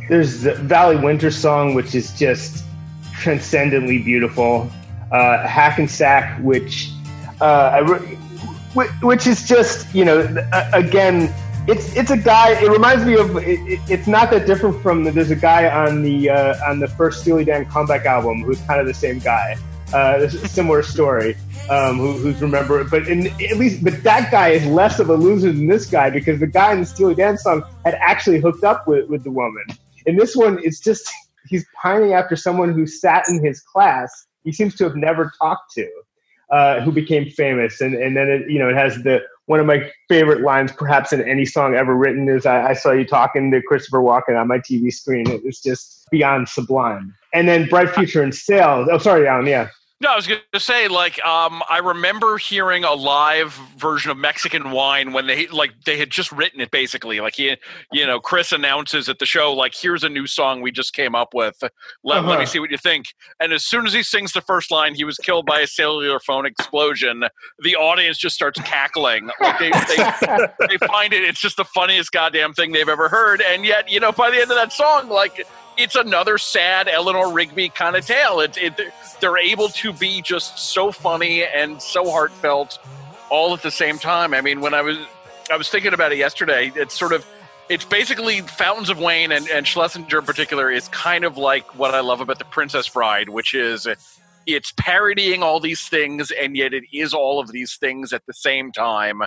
There's 0.09 0.43
the 0.43 0.55
Valley 0.55 0.97
Winter 0.97 1.31
song, 1.31 1.75
which 1.75 1.95
is 1.95 2.17
just 2.19 2.65
transcendently 3.15 4.03
beautiful. 4.03 4.71
Uh, 5.13 5.47
Hackensack, 5.47 6.41
which 6.43 6.91
uh, 7.41 7.83
re- 7.87 8.89
which 9.03 9.27
is 9.27 9.49
just 9.49 9.93
you 9.95 10.05
know 10.05 10.21
again 10.73 11.33
it's 11.69 11.95
it's 11.97 12.11
a 12.11 12.17
guy. 12.17 12.53
It 12.61 12.71
reminds 12.71 13.05
me 13.05 13.17
of. 13.17 13.37
It, 13.37 13.81
it's 13.91 14.07
not 14.07 14.31
that 14.31 14.47
different 14.47 14.81
from. 14.83 15.05
The, 15.05 15.11
There's 15.11 15.31
a 15.31 15.37
guy 15.37 15.69
on 15.69 16.03
the 16.03 16.31
uh, 16.31 16.71
on 16.71 16.79
the 16.79 16.89
first 16.89 17.21
Steely 17.21 17.45
Dan 17.45 17.67
comeback 17.67 18.07
album 18.07 18.43
who's 18.43 18.61
kind 18.63 18.81
of 18.81 18.87
the 18.87 18.95
same 18.95 19.19
guy. 19.19 19.57
Uh, 19.93 20.19
a 20.23 20.31
similar 20.31 20.83
story. 20.83 21.37
Um, 21.69 21.99
who, 21.99 22.13
who's 22.13 22.41
remember, 22.41 22.85
but 22.85 23.09
in, 23.09 23.27
at 23.27 23.57
least, 23.57 23.83
but 23.83 24.01
that 24.05 24.31
guy 24.31 24.51
is 24.51 24.65
less 24.67 25.01
of 25.01 25.11
a 25.11 25.15
loser 25.15 25.51
than 25.51 25.67
this 25.67 25.87
guy 25.87 26.11
because 26.11 26.39
the 26.39 26.47
guy 26.47 26.73
in 26.73 26.81
the 26.81 26.87
Steely 26.87 27.17
Dan 27.17 27.37
song 27.37 27.65
had 27.85 27.95
actually 27.95 28.39
hooked 28.41 28.63
up 28.63 28.87
with, 28.87 29.09
with 29.09 29.25
the 29.25 29.33
woman. 29.33 29.65
In 30.07 30.17
this 30.17 30.37
one, 30.37 30.61
it's 30.63 30.79
just 30.79 31.11
he's 31.49 31.67
pining 31.75 32.13
after 32.13 32.37
someone 32.37 32.73
who 32.73 32.87
sat 32.87 33.29
in 33.29 33.45
his 33.45 33.61
class. 33.61 34.27
He 34.45 34.53
seems 34.53 34.77
to 34.77 34.85
have 34.85 34.95
never 34.95 35.33
talked 35.41 35.73
to, 35.73 35.91
uh, 36.53 36.81
who 36.83 36.93
became 36.93 37.29
famous, 37.31 37.81
and 37.81 37.95
and 37.95 38.17
then 38.17 38.29
it, 38.29 38.49
you 38.49 38.61
know 38.61 38.69
it 38.69 38.77
has 38.77 39.03
the 39.03 39.21
one 39.47 39.61
of 39.61 39.67
my 39.67 39.91
favorite 40.09 40.43
lines, 40.43 40.73
perhaps 40.73 41.13
in 41.13 41.27
any 41.29 41.45
song 41.45 41.75
ever 41.75 41.95
written, 41.95 42.29
is 42.29 42.47
I, 42.47 42.71
I, 42.71 42.73
saw 42.73 42.93
you 42.93 43.05
talking 43.05 43.51
to 43.53 43.63
Christopher 43.63 44.01
Walken 44.01 44.39
on 44.41 44.49
my 44.49 44.59
TV 44.59 44.93
screen. 44.93 45.31
It 45.31 45.45
was 45.45 45.61
just 45.61 46.09
beyond 46.11 46.49
sublime. 46.49 47.15
And 47.33 47.49
then 47.49 47.69
Bright 47.69 47.91
Future 47.91 48.23
and 48.23 48.35
Sales. 48.35 48.89
Oh, 48.91 48.99
sorry, 48.99 49.29
Alan. 49.29 49.47
Yeah. 49.47 49.69
No, 49.99 50.11
I 50.11 50.17
was 50.17 50.27
going 50.27 50.41
to 50.53 50.61
say, 50.61 50.89
like, 50.89 51.25
um, 51.25 51.63
I 51.71 51.79
remember 51.79 52.37
hearing 52.37 52.85
a 52.85 52.93
live 52.93 53.55
version 53.79 54.11
of 54.11 54.19
Mexican 54.19 54.71
Wine 54.71 55.15
when 55.15 55.27
they 55.27 55.47
like 55.47 55.73
they 55.87 55.97
had 55.97 56.11
just 56.11 56.31
written 56.33 56.61
it. 56.61 56.71
Basically, 56.71 57.19
like 57.21 57.35
he, 57.37 57.57
you 57.93 58.07
know, 58.07 58.21
Chris 58.21 58.53
announces 58.53 59.09
at 59.09 59.19
the 59.19 59.25
show, 59.25 59.55
like, 59.55 59.73
"Here's 59.75 60.05
a 60.05 60.11
new 60.11 60.27
song 60.27 60.61
we 60.61 60.71
just 60.71 60.93
came 60.93 61.15
up 61.15 61.33
with. 61.33 61.57
Let, 61.63 61.71
uh-huh. 62.19 62.29
let 62.29 62.37
me 62.37 62.43
uh-huh. 62.43 62.47
see 62.47 62.59
what 62.59 62.71
you 62.71 62.77
think." 62.77 63.07
And 63.41 63.55
as 63.55 63.65
soon 63.65 63.87
as 63.87 63.95
he 63.95 64.03
sings 64.03 64.33
the 64.33 64.43
first 64.43 64.71
line, 64.71 64.95
he 64.95 65.05
was 65.05 65.17
killed 65.17 65.47
by 65.47 65.61
a 65.61 65.67
cellular 65.67 66.21
phone 66.21 66.45
explosion. 66.45 67.25
The 67.61 67.77
audience 67.77 68.19
just 68.19 68.35
starts 68.35 68.61
cackling. 68.61 69.31
Like 69.41 69.59
they, 69.59 69.71
they, 69.71 70.47
they 70.69 70.87
find 70.87 71.15
it. 71.15 71.25
It's 71.25 71.41
just 71.41 71.57
the 71.57 71.65
funniest 71.65 72.13
goddamn 72.13 72.53
thing 72.53 72.73
they've 72.73 72.87
ever 72.87 73.09
heard. 73.09 73.41
And 73.41 73.65
yet, 73.65 73.91
you 73.91 74.01
know, 74.01 74.13
by 74.13 74.29
the 74.29 74.43
end 74.43 74.51
of 74.51 74.59
that 74.59 74.75
song, 74.75 75.09
like 75.09 75.47
it's 75.77 75.95
another 75.95 76.39
sad 76.39 76.89
Eleanor 76.89 77.33
Rigby 77.33 77.69
kind 77.69 77.97
of 77.97 78.07
tale. 78.07 78.41
It, 78.41 78.57
it, 78.57 78.93
they're 79.21 79.39
able 79.39 79.69
to 79.69 79.93
be 79.93 80.23
just 80.23 80.59
so 80.59 80.93
funny 80.93 81.45
and 81.45 81.81
so 81.81 82.11
heartfelt 82.11 82.79
all 83.31 83.55
at 83.55 83.63
the 83.63 83.71
same 83.71 83.99
time. 83.99 84.35
I 84.35 84.41
mean, 84.41 84.61
when 84.61 84.75
I 84.75 84.83
was 84.83 84.99
I 85.51 85.57
was 85.57 85.69
thinking 85.69 85.95
about 85.95 86.13
it 86.13 86.19
yesterday, 86.19 86.73
it's 86.75 86.99
sort 86.99 87.13
of 87.13 87.27
it's 87.69 87.85
basically 87.85 88.41
Fountains 88.43 88.91
of 88.91 88.99
Wayne 88.99 89.33
and, 89.33 89.49
and 89.49 89.67
Schlesinger 89.67 90.19
in 90.19 90.25
particular 90.25 90.71
is 90.71 90.89
kind 90.89 91.25
of 91.25 91.37
like 91.37 91.79
what 91.79 91.95
I 91.95 92.01
love 92.01 92.21
about 92.21 92.39
the 92.39 92.45
Princess 92.45 92.89
Bride, 92.89 93.29
which 93.29 93.55
is 93.55 93.87
it's 94.47 94.73
parodying 94.77 95.43
all 95.43 95.59
these 95.59 95.89
things 95.89 96.31
and 96.31 96.57
yet 96.57 96.73
it 96.73 96.85
is 96.93 97.13
all 97.13 97.41
of 97.41 97.51
these 97.51 97.77
things 97.77 98.13
at 98.13 98.25
the 98.27 98.35
same 98.35 98.71
time 98.71 99.23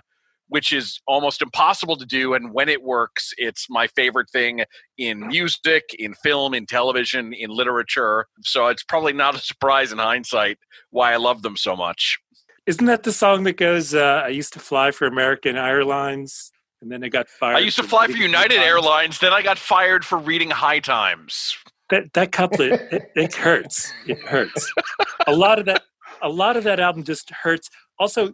which 0.50 0.72
is 0.72 1.00
almost 1.08 1.42
impossible 1.42 1.96
to 1.96 2.06
do. 2.06 2.34
And 2.34 2.54
when 2.54 2.68
it 2.70 2.84
works, 2.84 3.34
it's 3.38 3.68
my 3.70 3.88
favorite 3.88 4.30
thing 4.30 4.64
in 4.98 5.28
music, 5.28 5.96
in 5.98 6.14
film, 6.16 6.54
in 6.54 6.66
television, 6.66 7.34
in 7.34 7.50
literature. 7.50 8.26
So 8.42 8.68
it's 8.68 8.84
probably 8.84 9.14
not 9.14 9.36
a 9.36 9.40
surprise 9.40 9.92
in 9.92 10.00
hindsight 10.00 10.58
why 10.90 11.14
I 11.14 11.18
love 11.18 11.44
them 11.44 11.56
so 11.56 11.76
much. 11.76 12.20
Isn't 12.66 12.86
that 12.88 13.04
the 13.04 13.14
song 13.14 13.44
that 13.46 13.58
goes, 13.58 13.96
uh, 13.96 14.24
I 14.26 14.30
used 14.30 14.54
to 14.54 14.60
fly 14.60 14.92
for 14.92 15.08
American 15.08 15.56
Airlines? 15.56 16.52
And 16.82 16.92
then 16.92 17.04
I 17.04 17.10
got 17.10 17.28
fired. 17.28 17.58
I 17.58 17.60
used 17.60 17.78
to 17.78 17.84
fly 17.84 18.08
for 18.08 18.18
United 18.18 18.60
Airlines. 18.60 19.20
Then 19.20 19.34
I 19.34 19.42
got 19.42 19.58
fired 19.58 20.06
for 20.06 20.18
reading 20.18 20.50
High 20.50 20.80
Times. 20.80 21.58
That 21.90 22.14
that 22.14 22.32
couplet, 22.32 22.74
it, 22.92 23.12
it 23.16 23.36
hurts. 23.36 23.92
It 24.08 24.20
hurts. 24.20 24.72
a 25.28 25.36
lot 25.36 25.60
of 25.60 25.66
that, 25.66 25.84
a 26.22 26.30
lot 26.30 26.56
of 26.56 26.64
that 26.64 26.80
album 26.80 27.04
just 27.04 27.32
hurts. 27.32 27.70
Also, 28.00 28.34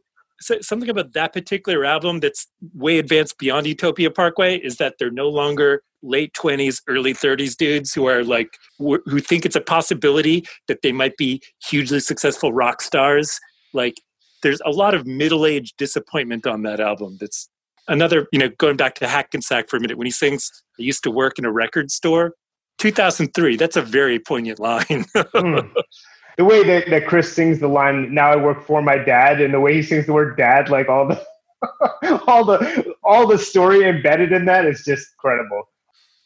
something 0.62 0.90
about 0.90 1.14
that 1.14 1.34
particular 1.34 1.86
album 1.86 2.20
that's 2.20 2.48
way 2.74 3.00
advanced 3.00 3.38
beyond 3.38 3.68
Utopia 3.68 4.12
Parkway 4.12 4.58
is 4.58 4.78
that 4.78 4.96
they're 5.00 5.12
no 5.12 5.30
longer 5.30 5.82
late 6.04 6.34
20s 6.34 6.82
early 6.88 7.14
30s 7.14 7.58
dudes 7.58 7.94
who 7.94 8.06
are 8.06 8.24
like 8.24 8.58
who 8.78 9.20
think 9.20 9.46
it's 9.46 9.56
a 9.56 9.62
possibility 9.62 10.46
that 10.68 10.82
they 10.84 10.92
might 10.92 11.18
be 11.18 11.42
hugely 11.68 12.00
successful 12.00 12.54
rock 12.54 12.82
stars. 12.82 13.40
Like 13.74 13.96
there's 14.44 14.62
a 14.66 14.72
lot 14.72 14.94
of 14.94 15.08
middle-aged 15.08 15.76
disappointment 15.78 16.46
on 16.46 16.62
that 16.64 16.80
album 16.80 17.18
that's 17.20 17.50
another 17.88 18.28
you 18.32 18.40
know 18.40 18.50
going 18.58 18.78
back 18.78 18.96
to 18.96 19.08
hackensack 19.08 19.70
for 19.70 19.78
a 19.78 19.80
minute 19.80 19.98
when 19.98 20.08
he 20.08 20.12
sings 20.12 20.52
i 20.80 20.82
used 20.82 21.04
to 21.04 21.12
work 21.12 21.40
in 21.40 21.46
a 21.46 21.52
record 21.52 21.92
store. 21.92 22.34
2003 22.78 23.56
that's 23.56 23.78
a 23.78 23.82
very 23.82 24.20
poignant 24.20 24.60
line. 24.60 25.06
Mm 25.16 25.72
the 26.38 26.45
way 26.45 26.63
that, 26.63 26.89
that 26.89 27.08
Chris 27.08 27.32
sings 27.32 27.60
the 27.60 27.67
line, 27.67 28.13
now 28.13 28.32
I 28.32 28.36
work 28.36 28.65
for 28.65 28.82
my 28.82 28.98
dad, 28.98 29.41
and 29.41 29.54
the 29.54 29.60
way 29.60 29.74
he 29.74 29.82
sings 29.82 30.06
the 30.06 30.13
word 30.13 30.38
dad, 30.38 30.69
like 30.69 30.89
all 30.89 31.08
the 31.08 31.26
all 32.28 32.43
the 32.43 32.93
all 33.04 33.28
the 33.28 33.38
story 33.38 33.84
embedded 33.84 34.32
in 34.32 34.45
that 34.45 34.65
is 34.65 34.84
just 34.84 35.13
incredible. 35.13 35.63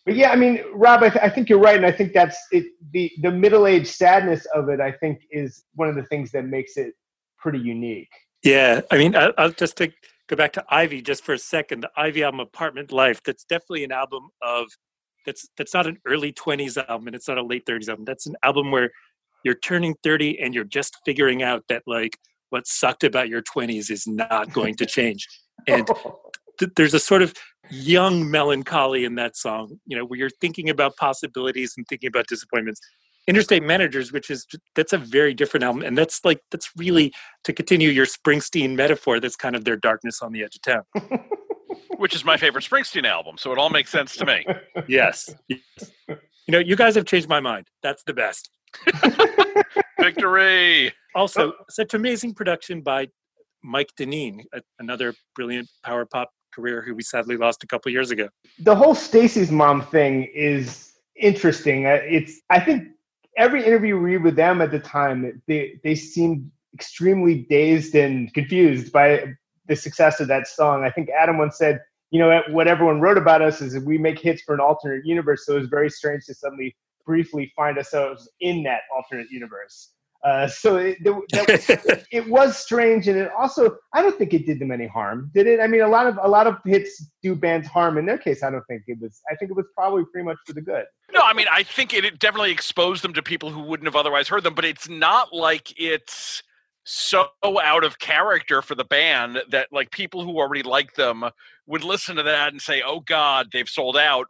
But 0.06 0.16
yeah, 0.16 0.32
I 0.32 0.36
mean, 0.36 0.64
Rob, 0.74 1.04
I, 1.04 1.10
th- 1.10 1.24
I 1.24 1.30
think 1.30 1.50
you're 1.50 1.60
right, 1.60 1.76
and 1.76 1.86
I 1.86 1.92
think 1.92 2.14
that's 2.14 2.38
it. 2.52 2.66
The 2.92 3.12
the 3.22 3.32
middle 3.32 3.68
age 3.68 3.88
sadness 3.88 4.46
of 4.56 4.70
it, 4.70 4.82
I 4.82 4.92
think, 4.92 5.22
is 5.30 5.64
one 5.76 5.88
of 5.88 5.96
the 5.96 6.04
things 6.04 6.32
that 6.32 6.46
makes 6.46 6.78
it 6.78 6.94
pretty 7.38 7.60
unique. 7.60 8.10
Yeah, 8.44 8.82
I 8.90 8.98
mean, 8.98 9.16
I, 9.16 9.32
will 9.38 9.52
just 9.52 9.78
take, 9.78 9.94
go 10.28 10.36
back 10.36 10.54
to 10.54 10.66
Ivy 10.70 11.02
just 11.02 11.24
for 11.24 11.34
a 11.34 11.38
second. 11.38 11.82
The 11.82 11.92
Ivy 11.98 12.24
album, 12.24 12.40
Apartment 12.40 12.92
Life. 12.92 13.22
That's 13.24 13.44
definitely 13.44 13.84
an 13.84 13.92
album 13.92 14.30
of 14.42 14.68
that's 15.26 15.48
that's 15.58 15.74
not 15.74 15.88
an 15.88 15.98
early 16.08 16.32
20s 16.32 16.78
album, 16.90 17.08
and 17.08 17.16
it's 17.16 17.28
not 17.28 17.38
a 17.38 17.44
late 17.44 17.66
30s 17.66 17.90
album. 17.90 18.06
That's 18.06 18.26
an 18.26 18.36
album 18.44 18.72
where 18.72 18.92
you're 19.44 19.56
turning 19.56 19.96
30 20.04 20.40
and 20.40 20.54
you're 20.54 20.64
just 20.64 20.98
figuring 21.06 21.44
out 21.44 21.64
that 21.70 21.84
like 21.86 22.18
what 22.50 22.68
sucked 22.68 23.04
about 23.04 23.30
your 23.30 23.42
20s 23.42 23.90
is 23.90 24.08
not 24.08 24.52
going 24.54 24.76
to 24.76 24.86
change. 24.86 25.28
And 25.68 25.88
th- 26.60 26.72
there's 26.76 26.94
a 26.94 27.00
sort 27.00 27.22
of 27.22 27.34
young 27.72 28.30
melancholy 28.30 29.06
in 29.06 29.14
that 29.14 29.38
song 29.38 29.80
you 29.86 29.96
know 29.96 30.04
where 30.04 30.18
you're 30.18 30.30
thinking 30.42 30.72
about 30.72 30.96
possibilities 30.96 31.76
and 31.78 31.88
thinking 31.88 32.08
about 32.08 32.28
disappointments. 32.28 32.80
Interstate 33.28 33.62
managers 33.62 34.12
which 34.12 34.32
is 34.32 34.48
that's 34.76 34.94
a 34.94 34.98
very 34.98 35.36
different 35.36 35.64
album 35.64 35.84
and 35.84 35.96
that's 35.96 36.26
like 36.26 36.42
that's 36.50 36.70
really 36.76 37.14
to 37.44 37.54
continue 37.54 37.90
your 37.90 38.08
springsteen 38.08 38.76
metaphor 38.76 39.20
that's 39.20 39.36
kind 39.36 39.56
of 39.56 39.66
their 39.66 39.76
darkness 39.76 40.22
on 40.22 40.32
the 40.32 40.44
edge 40.44 40.56
of 40.56 40.62
town. 40.62 40.84
Which 41.98 42.16
is 42.16 42.24
my 42.24 42.38
favorite 42.38 42.64
springsteen 42.64 43.06
album 43.06 43.38
so 43.38 43.52
it 43.52 43.60
all 43.60 43.70
makes 43.70 43.92
sense 43.92 44.16
to 44.16 44.26
me. 44.26 44.46
Yes. 44.88 45.36
yes. 45.48 45.92
You 46.08 46.52
know 46.54 46.60
you 46.60 46.76
guys 46.76 46.96
have 46.96 47.06
changed 47.06 47.30
my 47.30 47.40
mind. 47.40 47.68
That's 47.84 48.04
the 48.04 48.14
best 48.14 48.50
Victory! 50.00 50.92
Also, 51.16 51.54
such 51.70 51.94
amazing 51.94 52.34
production 52.34 52.82
by 52.82 53.08
Mike 53.64 53.92
Denneen, 54.00 54.44
another 54.80 55.14
brilliant 55.36 55.70
power 55.84 56.06
pop 56.06 56.30
career 56.54 56.82
who 56.82 56.96
we 56.96 57.04
sadly 57.04 57.38
lost 57.38 57.64
a 57.64 57.68
couple 57.68 57.92
years 57.92 58.12
ago. 58.12 58.30
The 58.60 58.76
whole 58.76 58.96
Stacy's 58.96 59.52
mom 59.52 59.82
thing 59.82 60.30
is 60.34 60.94
interesting. 61.16 61.86
Uh, 61.86 62.00
it's 62.04 62.40
I 62.50 62.60
think 62.60 62.88
every 63.38 63.66
interview 63.66 63.96
we 63.96 64.16
read 64.16 64.24
with 64.24 64.36
them 64.36 64.62
at 64.62 64.72
the 64.72 64.80
time, 64.80 65.42
they 65.48 65.80
they 65.84 65.96
seemed 65.96 66.50
extremely 66.74 67.46
dazed 67.50 67.96
and 67.96 68.34
confused 68.34 68.92
by 68.92 69.24
the 69.68 69.76
success 69.76 70.20
of 70.20 70.28
that 70.28 70.48
song. 70.48 70.84
I 70.84 70.92
think 70.92 71.10
Adam 71.10 71.38
once 71.38 71.58
said, 71.58 71.82
you 72.12 72.20
know, 72.20 72.42
what 72.50 72.68
everyone 72.68 73.02
wrote 73.02 73.18
about 73.18 73.42
us 73.42 73.62
is 73.62 73.78
we 73.84 73.98
make 73.98 74.20
hits 74.20 74.42
for 74.42 74.54
an 74.54 74.60
alternate 74.60 75.06
universe. 75.06 75.46
So 75.46 75.56
it 75.56 75.60
was 75.60 75.70
very 75.70 75.90
strange 75.90 76.26
to 76.26 76.34
suddenly 76.34 76.76
briefly 77.06 77.52
find 77.56 77.78
ourselves 77.78 78.30
in 78.42 78.64
that 78.64 78.82
alternate 78.96 79.30
universe. 79.32 79.92
Uh, 80.24 80.48
so 80.48 80.76
it, 80.76 80.98
that, 81.04 82.06
it 82.12 82.28
was 82.28 82.58
strange, 82.58 83.08
and 83.08 83.18
it 83.18 83.32
also 83.38 83.78
I 83.94 84.02
don't 84.02 84.18
think 84.18 84.34
it 84.34 84.46
did 84.46 84.60
them 84.60 84.70
any 84.70 84.88
harm, 84.88 85.32
did 85.34 85.48
it? 85.48 85.62
I 85.62 85.68
mean, 85.68 85.82
a 85.82 85.88
lot 85.88 86.08
of 86.08 86.20
a 86.22 86.28
lot 86.28 86.46
of 86.46 86.58
hits 86.66 87.10
do 87.24 87.36
bands 87.36 87.70
harm. 87.70 87.98
In 87.98 88.06
their 88.06 88.18
case, 88.18 88.44
I 88.44 88.50
don't 88.50 88.64
think 88.68 88.84
it 88.88 88.98
was. 89.02 89.22
I 89.32 89.36
think 89.36 89.52
it 89.52 89.56
was 89.56 89.66
probably 89.74 90.04
pretty 90.12 90.26
much 90.26 90.38
for 90.46 90.52
the 90.52 90.62
good. 90.62 90.86
No, 91.14 91.22
I 91.22 91.32
mean, 91.32 91.48
I 91.50 91.64
think 91.64 91.94
it, 91.94 92.04
it 92.04 92.20
definitely 92.20 92.52
exposed 92.52 93.02
them 93.02 93.14
to 93.14 93.24
people 93.24 93.50
who 93.50 93.62
wouldn't 93.62 93.88
have 93.88 93.96
otherwise 93.96 94.28
heard 94.28 94.44
them. 94.44 94.56
But 94.56 94.66
it's 94.66 94.90
not 94.90 95.34
like 95.34 95.74
it's 95.80 96.44
so 96.84 97.28
out 97.44 97.86
of 97.86 98.00
character 98.00 98.62
for 98.62 98.76
the 98.76 98.84
band 98.84 99.42
that 99.52 99.68
like 99.72 99.92
people 99.92 100.26
who 100.26 100.38
already 100.38 100.64
like 100.64 100.96
them 100.96 101.24
would 101.66 101.86
listen 101.86 102.18
to 102.18 102.24
that 102.24 102.52
and 102.52 102.62
say, 102.62 102.82
"Oh 102.86 103.00
God, 103.00 103.48
they've 103.54 103.70
sold 103.70 103.96
out." 103.96 104.28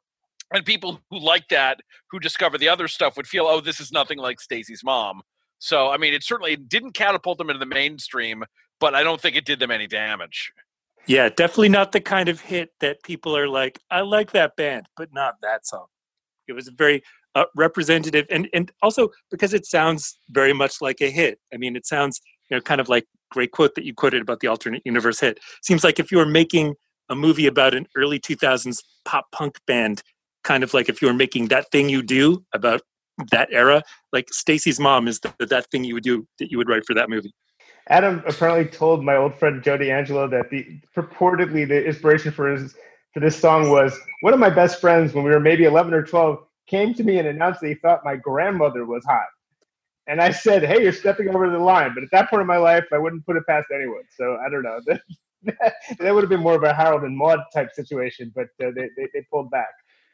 And 0.53 0.65
people 0.65 0.99
who 1.09 1.19
like 1.19 1.47
that 1.49 1.79
who 2.11 2.19
discover 2.19 2.57
the 2.57 2.69
other 2.69 2.87
stuff 2.87 3.15
would 3.17 3.27
feel 3.27 3.45
oh 3.45 3.61
this 3.61 3.79
is 3.79 3.91
nothing 3.91 4.17
like 4.17 4.39
stacy's 4.39 4.83
mom. 4.83 5.21
So 5.59 5.89
i 5.89 5.97
mean 5.97 6.13
it 6.13 6.23
certainly 6.23 6.55
didn't 6.55 6.93
catapult 6.93 7.37
them 7.37 7.49
into 7.49 7.59
the 7.59 7.65
mainstream 7.65 8.43
but 8.79 8.95
i 8.95 9.03
don't 9.03 9.19
think 9.19 9.35
it 9.35 9.45
did 9.45 9.59
them 9.59 9.71
any 9.71 9.87
damage. 9.87 10.51
Yeah 11.05 11.29
definitely 11.29 11.69
not 11.69 11.91
the 11.91 12.01
kind 12.01 12.29
of 12.29 12.41
hit 12.41 12.69
that 12.79 13.03
people 13.03 13.35
are 13.35 13.47
like 13.47 13.79
i 13.91 14.01
like 14.01 14.31
that 14.31 14.55
band 14.55 14.87
but 14.97 15.09
not 15.13 15.35
that 15.41 15.67
song. 15.67 15.87
It 16.47 16.53
was 16.53 16.67
very 16.69 17.03
uh, 17.35 17.45
representative 17.55 18.25
and 18.29 18.49
and 18.53 18.71
also 18.81 19.09
because 19.29 19.53
it 19.53 19.65
sounds 19.65 20.19
very 20.29 20.53
much 20.53 20.81
like 20.81 21.01
a 21.01 21.09
hit. 21.09 21.39
I 21.53 21.57
mean 21.57 21.75
it 21.75 21.85
sounds 21.85 22.21
you 22.49 22.57
know 22.57 22.61
kind 22.61 22.81
of 22.81 22.89
like 22.89 23.05
great 23.31 23.51
quote 23.51 23.75
that 23.75 23.85
you 23.85 23.93
quoted 23.93 24.21
about 24.21 24.39
the 24.39 24.47
alternate 24.47 24.81
universe 24.85 25.19
hit. 25.19 25.39
Seems 25.61 25.83
like 25.83 25.99
if 25.99 26.11
you 26.11 26.17
were 26.17 26.25
making 26.25 26.75
a 27.09 27.15
movie 27.15 27.47
about 27.47 27.73
an 27.73 27.87
early 27.95 28.19
2000s 28.19 28.81
pop 29.05 29.25
punk 29.31 29.59
band 29.65 30.03
kind 30.43 30.63
of 30.63 30.73
like 30.73 30.89
if 30.89 31.01
you 31.01 31.07
were 31.07 31.13
making 31.13 31.47
that 31.47 31.71
thing 31.71 31.89
you 31.89 32.01
do 32.01 32.43
about 32.53 32.81
that 33.31 33.49
era, 33.51 33.83
like 34.13 34.31
Stacy's 34.31 34.79
mom 34.79 35.07
is 35.07 35.19
the, 35.19 35.33
that 35.45 35.69
thing 35.71 35.83
you 35.83 35.93
would 35.93 36.03
do 36.03 36.27
that 36.39 36.51
you 36.51 36.57
would 36.57 36.69
write 36.69 36.85
for 36.85 36.93
that 36.93 37.09
movie. 37.09 37.33
Adam 37.87 38.23
apparently 38.27 38.65
told 38.65 39.03
my 39.03 39.15
old 39.15 39.33
friend 39.35 39.63
Joe 39.63 39.77
D'Angelo 39.77 40.27
that 40.27 40.49
the 40.49 40.79
purportedly 40.95 41.67
the 41.67 41.85
inspiration 41.85 42.31
for 42.31 42.51
his 42.51 42.75
for 43.13 43.19
this 43.19 43.35
song 43.35 43.71
was 43.71 43.99
one 44.21 44.33
of 44.33 44.39
my 44.39 44.49
best 44.49 44.79
friends 44.79 45.13
when 45.13 45.23
we 45.23 45.31
were 45.31 45.39
maybe 45.39 45.63
11 45.63 45.93
or 45.93 46.03
12 46.03 46.37
came 46.67 46.93
to 46.93 47.03
me 47.03 47.17
and 47.17 47.27
announced 47.27 47.61
that 47.61 47.67
he 47.67 47.73
thought 47.73 48.05
my 48.05 48.15
grandmother 48.15 48.85
was 48.85 49.03
hot. 49.05 49.25
And 50.05 50.21
I 50.21 50.31
said, 50.31 50.63
"Hey, 50.63 50.83
you're 50.83 50.93
stepping 50.93 51.29
over 51.29 51.49
the 51.49 51.59
line." 51.59 51.93
But 51.93 52.03
at 52.03 52.09
that 52.11 52.29
point 52.29 52.41
in 52.41 52.47
my 52.47 52.57
life, 52.57 52.85
I 52.91 52.97
wouldn't 52.97 53.25
put 53.25 53.37
it 53.37 53.45
past 53.47 53.67
anyone. 53.73 54.03
So 54.15 54.37
I 54.37 54.49
don't 54.49 54.63
know. 54.63 54.79
that 55.99 56.13
would 56.13 56.23
have 56.23 56.29
been 56.29 56.41
more 56.41 56.55
of 56.55 56.63
a 56.63 56.73
Harold 56.73 57.03
and 57.03 57.15
Maude 57.15 57.39
type 57.53 57.71
situation, 57.73 58.31
but 58.35 58.47
uh, 58.63 58.71
they, 58.75 58.89
they, 58.97 59.07
they 59.13 59.25
pulled 59.31 59.49
back 59.51 59.69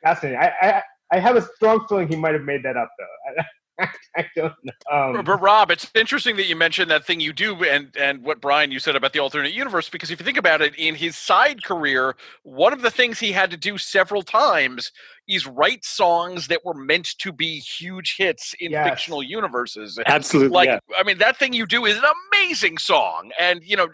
fascinating. 0.06 0.40
I, 0.42 0.54
I 0.62 0.84
I 1.14 1.20
have 1.20 1.38
a 1.38 1.44
strong 1.58 1.88
feeling 1.90 2.10
he 2.10 2.18
might 2.18 2.36
have 2.36 2.44
made 2.44 2.64
that 2.64 2.78
up 2.78 2.90
though. 3.00 3.44
I 4.16 4.26
don't 4.36 4.54
know. 4.64 4.74
Um, 4.92 5.26
but 5.26 5.42
Rob, 5.42 5.70
it's 5.70 5.90
interesting 5.96 6.38
that 6.38 6.46
you 6.46 6.56
mentioned 6.56 6.90
that 6.92 7.06
thing 7.06 7.20
you 7.20 7.34
do, 7.34 7.64
and 7.64 7.96
and 7.98 8.24
what 8.24 8.40
Brian 8.40 8.72
you 8.72 8.80
said 8.80 8.96
about 8.96 9.14
the 9.14 9.20
alternate 9.20 9.54
universe, 9.54 9.90
because 9.90 10.12
if 10.12 10.20
you 10.20 10.26
think 10.26 10.38
about 10.38 10.62
it, 10.62 10.74
in 10.78 10.96
his 10.96 11.18
side 11.18 11.64
career, 11.64 12.16
one 12.44 12.72
of 12.72 12.82
the 12.82 12.92
things 12.92 13.20
he 13.20 13.32
had 13.32 13.52
to 13.52 13.58
do 13.58 13.78
several 13.78 14.22
times 14.22 14.92
is 15.28 15.48
write 15.48 15.84
songs 15.84 16.48
that 16.48 16.64
were 16.64 16.74
meant 16.74 17.18
to 17.18 17.34
be 17.34 17.60
huge 17.60 18.16
hits 18.18 18.54
in 18.60 18.72
yes. 18.72 18.88
fictional 18.88 19.24
universes. 19.24 20.00
Absolutely, 20.06 20.54
like 20.54 20.68
yeah. 20.68 20.80
I 20.98 21.04
mean, 21.04 21.18
that 21.18 21.38
thing 21.38 21.52
you 21.52 21.66
do 21.66 21.86
is 21.86 21.98
an 21.98 22.04
amazing 22.32 22.78
song, 22.78 23.32
and 23.38 23.62
you 23.64 23.76
know, 23.76 23.88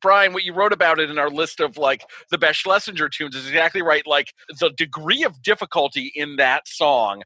Brian, 0.00 0.32
what 0.32 0.44
you 0.44 0.54
wrote 0.54 0.72
about 0.72 0.98
it 0.98 1.10
in 1.10 1.18
our 1.18 1.30
list 1.30 1.60
of 1.60 1.76
like 1.76 2.04
the 2.30 2.38
best 2.38 2.60
Schlesinger 2.60 3.10
tunes 3.10 3.36
is 3.36 3.46
exactly 3.46 3.82
right. 3.82 4.06
Like 4.06 4.32
the 4.60 4.70
degree 4.70 5.24
of 5.24 5.42
difficulty 5.42 6.10
in 6.14 6.36
that 6.36 6.66
song 6.66 7.22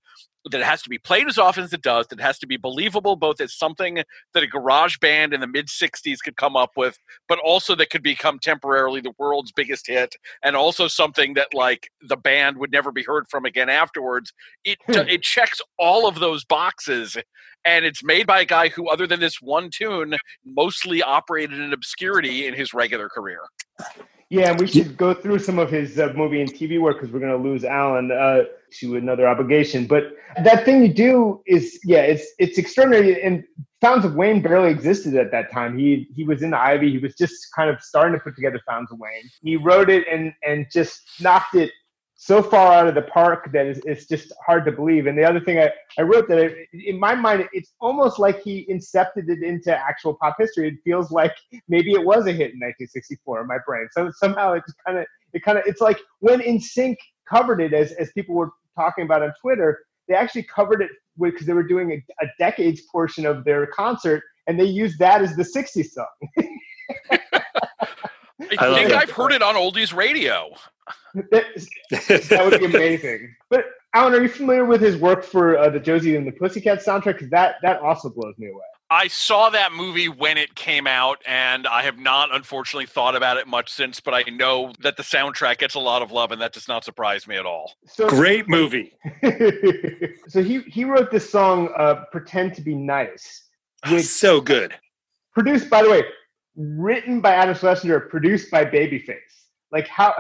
that 0.47 0.61
it 0.61 0.65
has 0.65 0.83
to 0.83 0.89
be 0.89 0.99
played 0.99 1.29
as 1.29 1.39
often 1.39 1.65
as 1.65 1.73
it 1.73 1.83
does, 1.83 2.07
that 2.09 2.19
it 2.19 2.23
has 2.23 2.39
to 2.39 2.47
be 2.47 2.57
believable 2.57 3.17
both 3.17 3.41
as 3.41 3.55
something 3.55 4.03
that 4.35 4.43
a 4.43 4.47
garage 4.47 4.97
band 4.99 5.35
in 5.35 5.41
the 5.41 5.47
mid 5.47 5.67
60s 5.67 6.19
could 6.25 6.37
come 6.37 6.57
up 6.57 6.71
with, 6.77 6.99
but 7.29 7.39
also 7.41 7.75
that 7.75 7.91
could 7.91 8.03
become 8.03 8.39
temporarily 8.39 9.01
the 9.01 9.13
world's 9.19 9.53
biggest 9.53 9.87
hit, 9.87 10.15
and 10.43 10.57
also 10.57 10.89
something 10.89 11.35
that 11.35 11.53
like 11.53 11.91
the 12.09 12.17
band 12.17 12.57
would 12.59 12.73
never 12.73 12.91
be 12.93 13.03
heard 13.03 13.27
from 13.29 13.45
again 13.45 13.69
afterwards. 13.69 14.33
It, 14.65 14.79
hmm. 14.87 15.09
it 15.09 15.23
checks 15.23 15.61
all 15.79 16.07
of 16.07 16.21
those 16.21 16.45
boxes, 16.45 17.17
and 17.65 17.85
it's 17.85 18.03
made 18.03 18.27
by 18.27 18.41
a 18.41 18.47
guy 18.47 18.69
who, 18.69 18.89
other 18.89 19.07
than 19.07 19.21
this 19.21 19.41
one 19.41 19.71
tune, 19.71 20.17
mostly 20.45 21.03
operated 21.03 21.61
in 21.61 21.73
obscurity 21.73 22.47
in 22.47 22.55
his 22.55 22.73
regular 22.73 23.09
career. 23.09 23.41
Yeah, 24.31 24.51
and 24.51 24.61
we 24.61 24.69
should 24.69 24.97
go 24.97 25.13
through 25.13 25.41
some 25.41 25.59
of 25.59 25.71
his 25.71 25.99
uh, 25.99 26.13
movie 26.15 26.41
and 26.41 26.53
TV 26.53 26.81
work 26.81 26.99
because 26.99 27.13
we're 27.13 27.19
going 27.19 27.37
to 27.37 27.49
lose 27.49 27.65
Alan 27.65 28.13
uh, 28.13 28.45
to 28.79 28.97
another 28.97 29.27
obligation. 29.27 29.89
But 29.89 30.13
that 30.45 30.65
thing 30.65 30.83
you 30.83 30.93
do 30.93 31.43
is, 31.49 31.81
yeah, 31.85 32.03
it's 32.03 32.25
it's 32.39 32.57
extraordinary. 32.57 33.21
And 33.25 33.43
Fountains 33.81 34.05
of 34.05 34.15
Wayne 34.15 34.41
barely 34.41 34.71
existed 34.71 35.17
at 35.17 35.33
that 35.33 35.51
time. 35.51 35.77
He 35.77 36.09
he 36.15 36.23
was 36.23 36.43
in 36.45 36.51
the 36.51 36.59
Ivy. 36.59 36.93
He 36.93 36.99
was 36.99 37.17
just 37.17 37.35
kind 37.57 37.69
of 37.69 37.83
starting 37.83 38.17
to 38.17 38.23
put 38.23 38.37
together 38.37 38.61
Fountains 38.69 38.93
of 38.93 39.01
Wayne. 39.01 39.29
He 39.43 39.57
wrote 39.57 39.91
it 39.91 40.07
and 40.09 40.33
and 40.47 40.67
just 40.71 41.01
knocked 41.21 41.57
it 41.57 41.73
so 42.23 42.43
far 42.43 42.75
out 42.75 42.87
of 42.87 42.95
the 42.95 43.01
park 43.01 43.51
that 43.51 43.65
it's, 43.65 43.81
it's 43.87 44.05
just 44.05 44.31
hard 44.45 44.67
to 44.67 44.71
believe. 44.71 45.07
And 45.07 45.17
the 45.17 45.25
other 45.25 45.41
thing 45.41 45.59
I, 45.59 45.71
I 45.99 46.03
wrote 46.03 46.29
that 46.29 46.37
it, 46.37 46.69
in 46.75 47.01
my 47.01 47.15
mind, 47.15 47.49
it's 47.55 47.73
almost 47.81 48.19
like 48.19 48.43
he 48.43 48.67
incepted 48.71 49.31
it 49.31 49.43
into 49.43 49.75
actual 49.75 50.13
pop 50.21 50.37
history. 50.39 50.69
It 50.69 50.75
feels 50.85 51.11
like 51.11 51.35
maybe 51.67 51.93
it 51.93 52.05
was 52.05 52.27
a 52.27 52.33
hit 52.33 52.53
in 52.53 52.61
1964 52.61 53.41
in 53.41 53.47
my 53.47 53.57
brain. 53.67 53.89
So 53.93 54.13
somehow 54.15 54.53
it's 54.53 54.71
kind 54.87 54.99
of, 54.99 55.07
it 55.33 55.43
kind 55.43 55.57
of, 55.57 55.65
it's 55.67 55.81
like 55.81 55.99
when 56.19 56.41
NSYNC 56.41 56.97
covered 57.27 57.59
it 57.63 57.73
as, 57.73 57.93
as 57.93 58.13
people 58.13 58.35
were 58.35 58.51
talking 58.77 59.07
about 59.07 59.23
on 59.23 59.33
Twitter, 59.41 59.79
they 60.07 60.15
actually 60.15 60.43
covered 60.43 60.83
it 60.83 60.91
because 61.19 61.47
they 61.47 61.55
were 61.55 61.67
doing 61.67 61.91
a, 61.91 62.05
a 62.23 62.29
decades 62.39 62.83
portion 62.93 63.25
of 63.25 63.45
their 63.45 63.67
concert 63.69 64.23
and 64.47 64.61
they 64.61 64.65
used 64.65 64.99
that 64.99 65.23
as 65.23 65.37
the 65.37 65.43
60s 65.43 65.87
song. 65.87 66.07
I, 68.59 68.67
I 68.67 68.75
think 68.75 68.93
I've 68.93 69.11
heard 69.11 69.33
it 69.33 69.43
on 69.43 69.55
oldies 69.55 69.95
radio. 69.95 70.55
That, 71.15 71.45
that 72.29 72.45
would 72.45 72.61
be 72.61 72.67
amazing. 72.67 73.35
But 73.49 73.67
Alan, 73.95 74.15
are 74.15 74.23
you 74.23 74.29
familiar 74.29 74.65
with 74.65 74.81
his 74.81 74.97
work 74.97 75.25
for 75.25 75.59
uh, 75.59 75.69
the 75.69 75.81
Josie 75.81 76.17
and 76.17 76.27
the 76.27 76.33
Pussycat 76.33 76.85
soundtrack? 76.85 77.15
Because 77.15 77.31
that 77.31 77.57
that 77.63 77.81
also 77.81 78.09
blows 78.09 78.35
me 78.39 78.49
away. 78.49 78.63
I 78.93 79.07
saw 79.07 79.51
that 79.51 79.73
movie 79.73 80.09
when 80.09 80.37
it 80.37 80.57
came 80.57 80.89
out, 80.89 81.23
and 81.25 81.65
I 81.69 81.83
have 81.83 81.97
not, 81.97 82.35
unfortunately, 82.35 82.87
thought 82.87 83.15
about 83.15 83.37
it 83.37 83.47
much 83.47 83.71
since. 83.71 84.01
But 84.01 84.15
I 84.15 84.23
know 84.31 84.73
that 84.81 84.97
the 84.97 85.05
soundtrack 85.05 85.59
gets 85.59 85.77
a 85.77 85.81
lot 85.81 86.03
of 86.03 86.11
love, 86.11 86.33
and 86.33 86.41
that 86.43 86.53
does 86.53 86.67
not 86.67 86.85
surprise 86.85 87.29
me 87.29 87.37
at 87.37 87.47
all. 87.47 87.73
So, 87.87 88.09
Great 88.09 88.49
movie. 88.49 88.93
so 90.29 90.43
he 90.43 90.61
he 90.63 90.85
wrote 90.85 91.11
this 91.11 91.31
song, 91.31 91.71
uh, 91.77 92.05
"Pretend 92.11 92.55
to 92.55 92.63
Be 92.63 92.75
Nice," 92.75 93.49
which 93.89 94.05
so 94.07 94.41
good. 94.41 94.75
Produced, 95.35 95.71
by 95.71 95.85
the 95.85 95.91
way, 95.91 96.03
written 96.57 97.21
by 97.21 97.35
Adam 97.35 97.55
Schlesinger, 97.55 98.01
produced 98.01 98.51
by 98.51 98.65
Babyface. 98.65 99.17
Like 99.71 99.87
how 99.87 100.15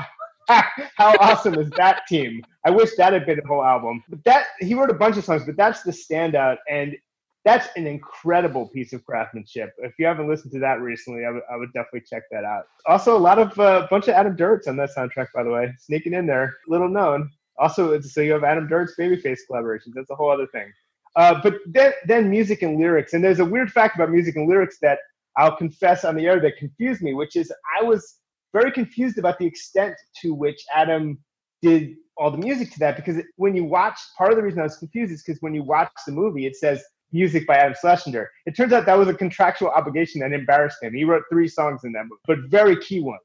how 0.96 1.14
awesome 1.20 1.54
is 1.54 1.70
that 1.70 2.06
team? 2.08 2.42
I 2.64 2.70
wish 2.70 2.90
that 2.96 3.12
had 3.12 3.26
been 3.26 3.38
a 3.38 3.46
whole 3.46 3.64
album. 3.64 4.02
But 4.08 4.22
that 4.24 4.46
he 4.60 4.74
wrote 4.74 4.90
a 4.90 4.94
bunch 4.94 5.16
of 5.16 5.24
songs, 5.24 5.44
but 5.44 5.56
that's 5.56 5.82
the 5.82 5.92
standout, 5.92 6.58
and 6.68 6.96
that's 7.44 7.68
an 7.76 7.86
incredible 7.86 8.68
piece 8.68 8.92
of 8.92 9.04
craftsmanship. 9.04 9.72
If 9.78 9.94
you 9.98 10.06
haven't 10.06 10.28
listened 10.28 10.52
to 10.52 10.58
that 10.60 10.80
recently, 10.80 11.24
I 11.24 11.30
would, 11.30 11.42
would 11.52 11.72
definitely 11.72 12.02
check 12.08 12.24
that 12.30 12.44
out. 12.44 12.64
Also, 12.86 13.16
a 13.16 13.18
lot 13.18 13.38
of 13.38 13.58
a 13.58 13.62
uh, 13.62 13.86
bunch 13.88 14.08
of 14.08 14.14
Adam 14.14 14.36
Duritz 14.36 14.68
on 14.68 14.76
that 14.76 14.90
soundtrack, 14.96 15.28
by 15.34 15.42
the 15.42 15.50
way, 15.50 15.72
sneaking 15.78 16.14
in 16.14 16.26
there, 16.26 16.56
little 16.68 16.88
known. 16.88 17.30
Also, 17.58 17.98
so 18.00 18.20
you 18.20 18.32
have 18.32 18.44
Adam 18.44 18.68
Duritz 18.68 18.92
Babyface 18.98 19.40
collaborations. 19.50 19.92
That's 19.94 20.10
a 20.10 20.14
whole 20.14 20.30
other 20.30 20.46
thing. 20.48 20.72
Uh, 21.16 21.40
but 21.42 21.54
then, 21.66 21.92
then 22.06 22.30
music 22.30 22.62
and 22.62 22.78
lyrics, 22.78 23.14
and 23.14 23.24
there's 23.24 23.40
a 23.40 23.44
weird 23.44 23.70
fact 23.70 23.96
about 23.96 24.10
music 24.10 24.36
and 24.36 24.48
lyrics 24.48 24.78
that 24.80 24.98
I'll 25.36 25.56
confess 25.56 26.04
on 26.04 26.14
the 26.14 26.26
air 26.26 26.40
that 26.40 26.56
confused 26.56 27.02
me, 27.02 27.14
which 27.14 27.36
is 27.36 27.52
I 27.78 27.82
was 27.82 28.19
very 28.52 28.72
confused 28.72 29.18
about 29.18 29.38
the 29.38 29.46
extent 29.46 29.94
to 30.22 30.34
which 30.34 30.62
Adam 30.74 31.18
did 31.62 31.96
all 32.16 32.30
the 32.30 32.38
music 32.38 32.70
to 32.72 32.78
that 32.78 32.96
because 32.96 33.22
when 33.36 33.54
you 33.54 33.64
watch, 33.64 33.98
part 34.16 34.30
of 34.30 34.36
the 34.36 34.42
reason 34.42 34.60
I 34.60 34.64
was 34.64 34.76
confused 34.76 35.12
is 35.12 35.22
because 35.22 35.40
when 35.40 35.54
you 35.54 35.62
watch 35.62 35.90
the 36.06 36.12
movie, 36.12 36.46
it 36.46 36.56
says 36.56 36.82
music 37.12 37.46
by 37.46 37.56
Adam 37.56 37.74
Schlesinger. 37.80 38.28
It 38.46 38.56
turns 38.56 38.72
out 38.72 38.86
that 38.86 38.98
was 38.98 39.08
a 39.08 39.14
contractual 39.14 39.70
obligation 39.70 40.20
that 40.20 40.32
embarrassed 40.32 40.82
him. 40.82 40.94
He 40.94 41.04
wrote 41.04 41.22
three 41.30 41.48
songs 41.48 41.84
in 41.84 41.92
that 41.92 42.04
movie, 42.04 42.20
but 42.26 42.38
very 42.50 42.76
key 42.80 43.00
ones, 43.00 43.20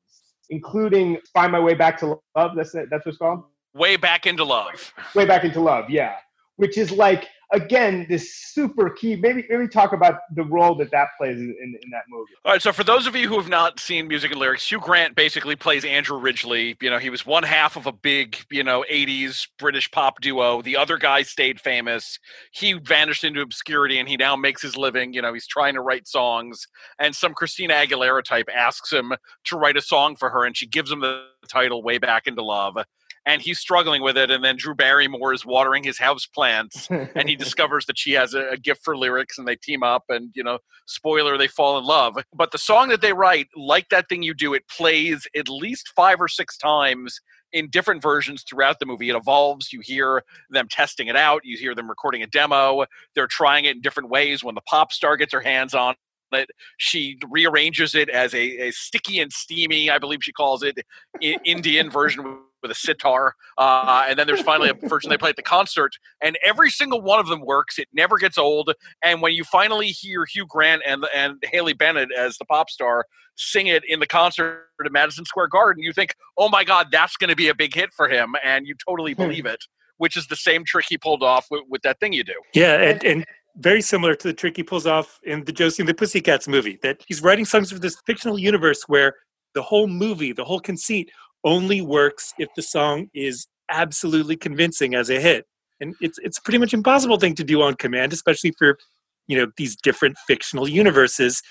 including 0.49 1.17
"Find 1.33 1.51
My 1.51 1.59
Way 1.59 1.73
Back 1.73 1.99
to 1.99 2.19
Love." 2.35 2.55
That's 2.55 2.73
it. 2.75 2.89
that's 2.89 3.05
what 3.05 3.11
it's 3.11 3.17
called. 3.17 3.43
Way 3.73 3.97
back 3.97 4.25
into 4.25 4.45
love. 4.45 4.93
Way 5.13 5.25
back 5.25 5.43
into 5.43 5.59
love. 5.59 5.89
Yeah, 5.89 6.15
which 6.55 6.77
is 6.77 6.91
like 6.91 7.27
again 7.51 8.05
this 8.10 8.36
super 8.36 8.89
key 8.89 9.15
maybe 9.15 9.45
maybe 9.49 9.67
talk 9.67 9.93
about 9.93 10.19
the 10.36 10.43
role 10.43 10.75
that 10.75 10.91
that 10.91 11.10
plays 11.17 11.38
in, 11.38 11.55
in, 11.62 11.89
that 11.91 12.03
movie. 12.10 12.31
All 12.43 12.53
right 12.53 12.62
so 12.62 12.71
for 12.71 12.84
those 12.84 13.08
of 13.08 13.15
you 13.15 13.27
who 13.27 13.38
have 13.38 13.49
not 13.49 13.79
seen 13.79 14.08
music 14.08 14.31
and 14.31 14.39
lyrics 14.39 14.67
hugh 14.69 14.79
grant 14.79 15.15
basically 15.15 15.55
plays 15.55 15.86
andrew 15.86 16.19
ridgeley 16.19 16.75
you 16.81 16.89
know 16.89 16.97
he 16.97 17.10
was 17.10 17.25
one 17.25 17.43
half 17.43 17.75
of 17.75 17.86
a 17.86 17.91
big 17.91 18.38
you 18.49 18.63
know 18.63 18.84
80s 18.91 19.47
british 19.60 19.89
pop 19.91 20.21
duo. 20.21 20.62
The 20.62 20.77
other 20.77 20.97
guy 20.97 21.21
stayed 21.21 21.60
famous. 21.60 22.19
He 22.51 22.73
vanished 22.73 23.23
into 23.23 23.41
obscurity 23.41 23.99
and 23.99 24.10
he 24.10 24.17
now 24.17 24.36
makes 24.36 24.62
his 24.62 24.75
living. 24.75 25.13
You 25.13 25.21
know 25.21 25.34
he's 25.34 25.47
trying 25.47 25.75
to 25.75 25.81
write 25.81 26.08
songs. 26.08 26.67
And 26.99 27.15
some 27.15 27.34
christina 27.34 27.73
aguilera 27.73 28.23
type 28.23 28.49
asks 28.53 28.91
him 28.91 29.13
to 29.45 29.58
write 29.58 29.77
a 29.77 29.81
song 29.81 30.15
for 30.15 30.29
her 30.29 30.45
and 30.45 30.58
she 30.58 30.67
gives 30.67 30.91
him 30.91 31.01
the 31.01 31.25
title 31.47 31.84
way 31.84 31.97
back 31.97 32.27
into 32.27 32.43
love 32.43 32.77
and 33.25 33.41
he's 33.41 33.59
struggling 33.59 34.01
with 34.01 34.17
it. 34.17 34.29
And 34.29 34.43
then 34.43 34.55
Drew 34.57 34.75
Barrymore 34.75 35.33
is 35.33 35.45
watering 35.45 35.83
his 35.83 35.97
house 35.97 36.25
plants, 36.25 36.88
and 36.89 37.27
he 37.27 37.35
discovers 37.35 37.85
that 37.88 37.97
she 37.97 38.11
has 38.13 38.33
a, 38.33 38.49
a, 38.49 38.57
gift 38.57 38.83
for 38.83 38.95
lyrics, 38.95 39.38
and 39.38 39.47
they 39.47 39.55
team 39.55 39.83
up. 39.83 40.03
And 40.09 40.31
you 40.35 40.43
know, 40.43 40.59
spoiler, 40.85 41.38
they 41.38 41.47
fall 41.47 41.77
in 41.77 41.85
love. 41.85 42.15
But 42.33 42.51
the 42.51 42.57
song 42.57 42.89
that 42.89 43.01
they 43.01 43.13
write, 43.13 43.47
like 43.55 43.89
that 43.89 44.07
thing 44.09 44.23
you 44.23 44.33
do, 44.33 44.53
it 44.53 44.67
plays 44.67 45.27
at 45.35 45.49
least 45.49 45.91
five 45.95 46.21
or 46.21 46.27
six 46.27 46.57
times 46.57 47.19
in 47.51 47.69
different 47.69 48.01
versions 48.01 48.43
throughout 48.47 48.79
the 48.79 48.85
movie. 48.85 49.09
It 49.09 49.15
evolves. 49.15 49.71
You 49.71 49.79
hear 49.81 50.23
them 50.49 50.67
testing 50.69 51.07
it 51.07 51.15
out. 51.15 51.41
You 51.43 51.57
hear 51.57 51.73
them 51.73 51.89
recording 51.89 52.21
a 52.21 52.27
demo. 52.27 52.85
They're 53.15 53.27
trying 53.27 53.65
it 53.65 53.75
in 53.75 53.81
different 53.81 54.09
ways. 54.09 54.43
When 54.43 54.55
the 54.55 54.61
pop 54.61 54.91
star 54.91 55.17
gets 55.17 55.33
her 55.33 55.41
hands 55.41 55.73
on 55.73 55.95
it. 56.33 56.49
She 56.77 57.17
rearranges 57.29 57.95
it 57.95 58.09
as 58.09 58.33
a, 58.33 58.67
a, 58.67 58.71
sticky 58.71 59.19
and 59.19 59.31
steamy, 59.31 59.89
I 59.89 59.99
believe 59.99 60.19
she 60.21 60.33
calls 60.33 60.63
it, 60.63 60.77
Indian 61.21 61.89
version 61.89 62.39
with 62.67 62.75
a 62.75 62.80
sitar. 62.80 63.36
Uh, 63.58 64.06
and 64.10 64.17
then 64.17 64.28
there's 64.28 64.41
finally 64.41 64.69
a 64.69 64.73
version 64.73 65.10
they 65.10 65.17
play 65.17 65.30
at 65.30 65.36
the 65.36 65.43
concert, 65.43 65.93
and 66.21 66.38
every 66.43 66.69
single 66.69 67.01
one 67.01 67.19
of 67.19 67.28
them 67.28 67.41
works. 67.41 67.78
It 67.78 67.88
never 67.93 68.17
gets 68.17 68.38
old. 68.38 68.71
And 69.04 69.21
when 69.21 69.34
you 69.34 69.43
finally 69.43 69.88
hear 69.88 70.25
Hugh 70.25 70.45
Grant 70.47 70.82
and 70.86 71.06
and 71.13 71.43
Haley 71.51 71.73
Bennett 71.73 72.10
as 72.12 72.38
the 72.38 72.45
pop 72.45 72.69
star 72.69 73.06
sing 73.38 73.67
it 73.67 73.84
in 73.88 73.99
the 73.99 74.08
concert 74.08 74.69
at 74.84 74.91
Madison 74.91 75.25
Square 75.25 75.49
Garden, 75.49 75.84
you 75.84 75.93
think, 75.93 76.15
"Oh 76.38 76.49
my 76.49 76.63
God, 76.63 76.88
that's 76.91 77.17
going 77.17 77.30
to 77.30 77.36
be 77.36 77.49
a 77.49 77.56
big 77.56 77.73
hit 77.73 77.93
for 77.93 78.10
him," 78.10 78.36
and 78.43 78.65
you 78.65 78.75
totally 78.88 79.13
hmm. 79.13 79.23
believe 79.23 79.45
it. 79.45 79.63
Which 79.97 80.17
is 80.17 80.28
the 80.28 80.36
same 80.36 80.65
trick 80.65 80.88
he 80.89 80.97
pulled 80.97 81.23
off 81.23 81.47
with, 81.49 81.62
with 81.69 81.82
that 81.84 82.01
thing 82.01 82.12
you 82.12 82.25
do. 82.25 82.34
Yeah, 82.54 82.73
and, 82.73 83.01
and 83.06 83.25
very 83.56 83.82
similar 83.82 84.13
to 84.13 84.28
the 84.28 84.34
trick 84.34 84.58
he 84.58 84.63
pulls 84.63 84.86
off 84.86 85.21
in 85.23 85.45
the 85.45 85.54
Josie 85.54 85.84
and 85.84 85.88
the 85.88 85.93
Pussycats 85.93 86.49
movie. 86.49 86.78
That 86.84 87.01
he's 87.08 87.21
writing 87.21 87.45
songs 87.45 87.71
for 87.71 87.80
this 87.80 87.95
fictional 88.06 88.38
universe 88.38 88.84
where 88.88 89.13
the 89.56 89.62
whole 89.62 89.88
movie, 89.88 90.34
the 90.34 90.43
whole 90.43 90.60
conceit 90.60 91.10
only 91.45 91.79
works 91.79 92.34
if 92.38 92.49
the 92.55 92.62
song 92.62 93.08
is 93.13 93.47
absolutely 93.71 94.36
convincing 94.36 94.95
as 94.95 95.10
a 95.10 95.19
hit. 95.19 95.45
And 95.79 95.95
it's 96.01 96.17
it's 96.19 96.39
pretty 96.39 96.58
much 96.58 96.73
impossible 96.73 97.17
thing 97.17 97.36
to 97.36 97.43
do 97.43 97.62
on 97.62 97.75
command, 97.75 98.12
especially 98.13 98.53
for 98.58 98.77
you 99.27 99.38
know 99.38 99.47
these 99.58 99.75
different 99.75 100.17
fictional 100.27 100.67
universes. 100.67 101.41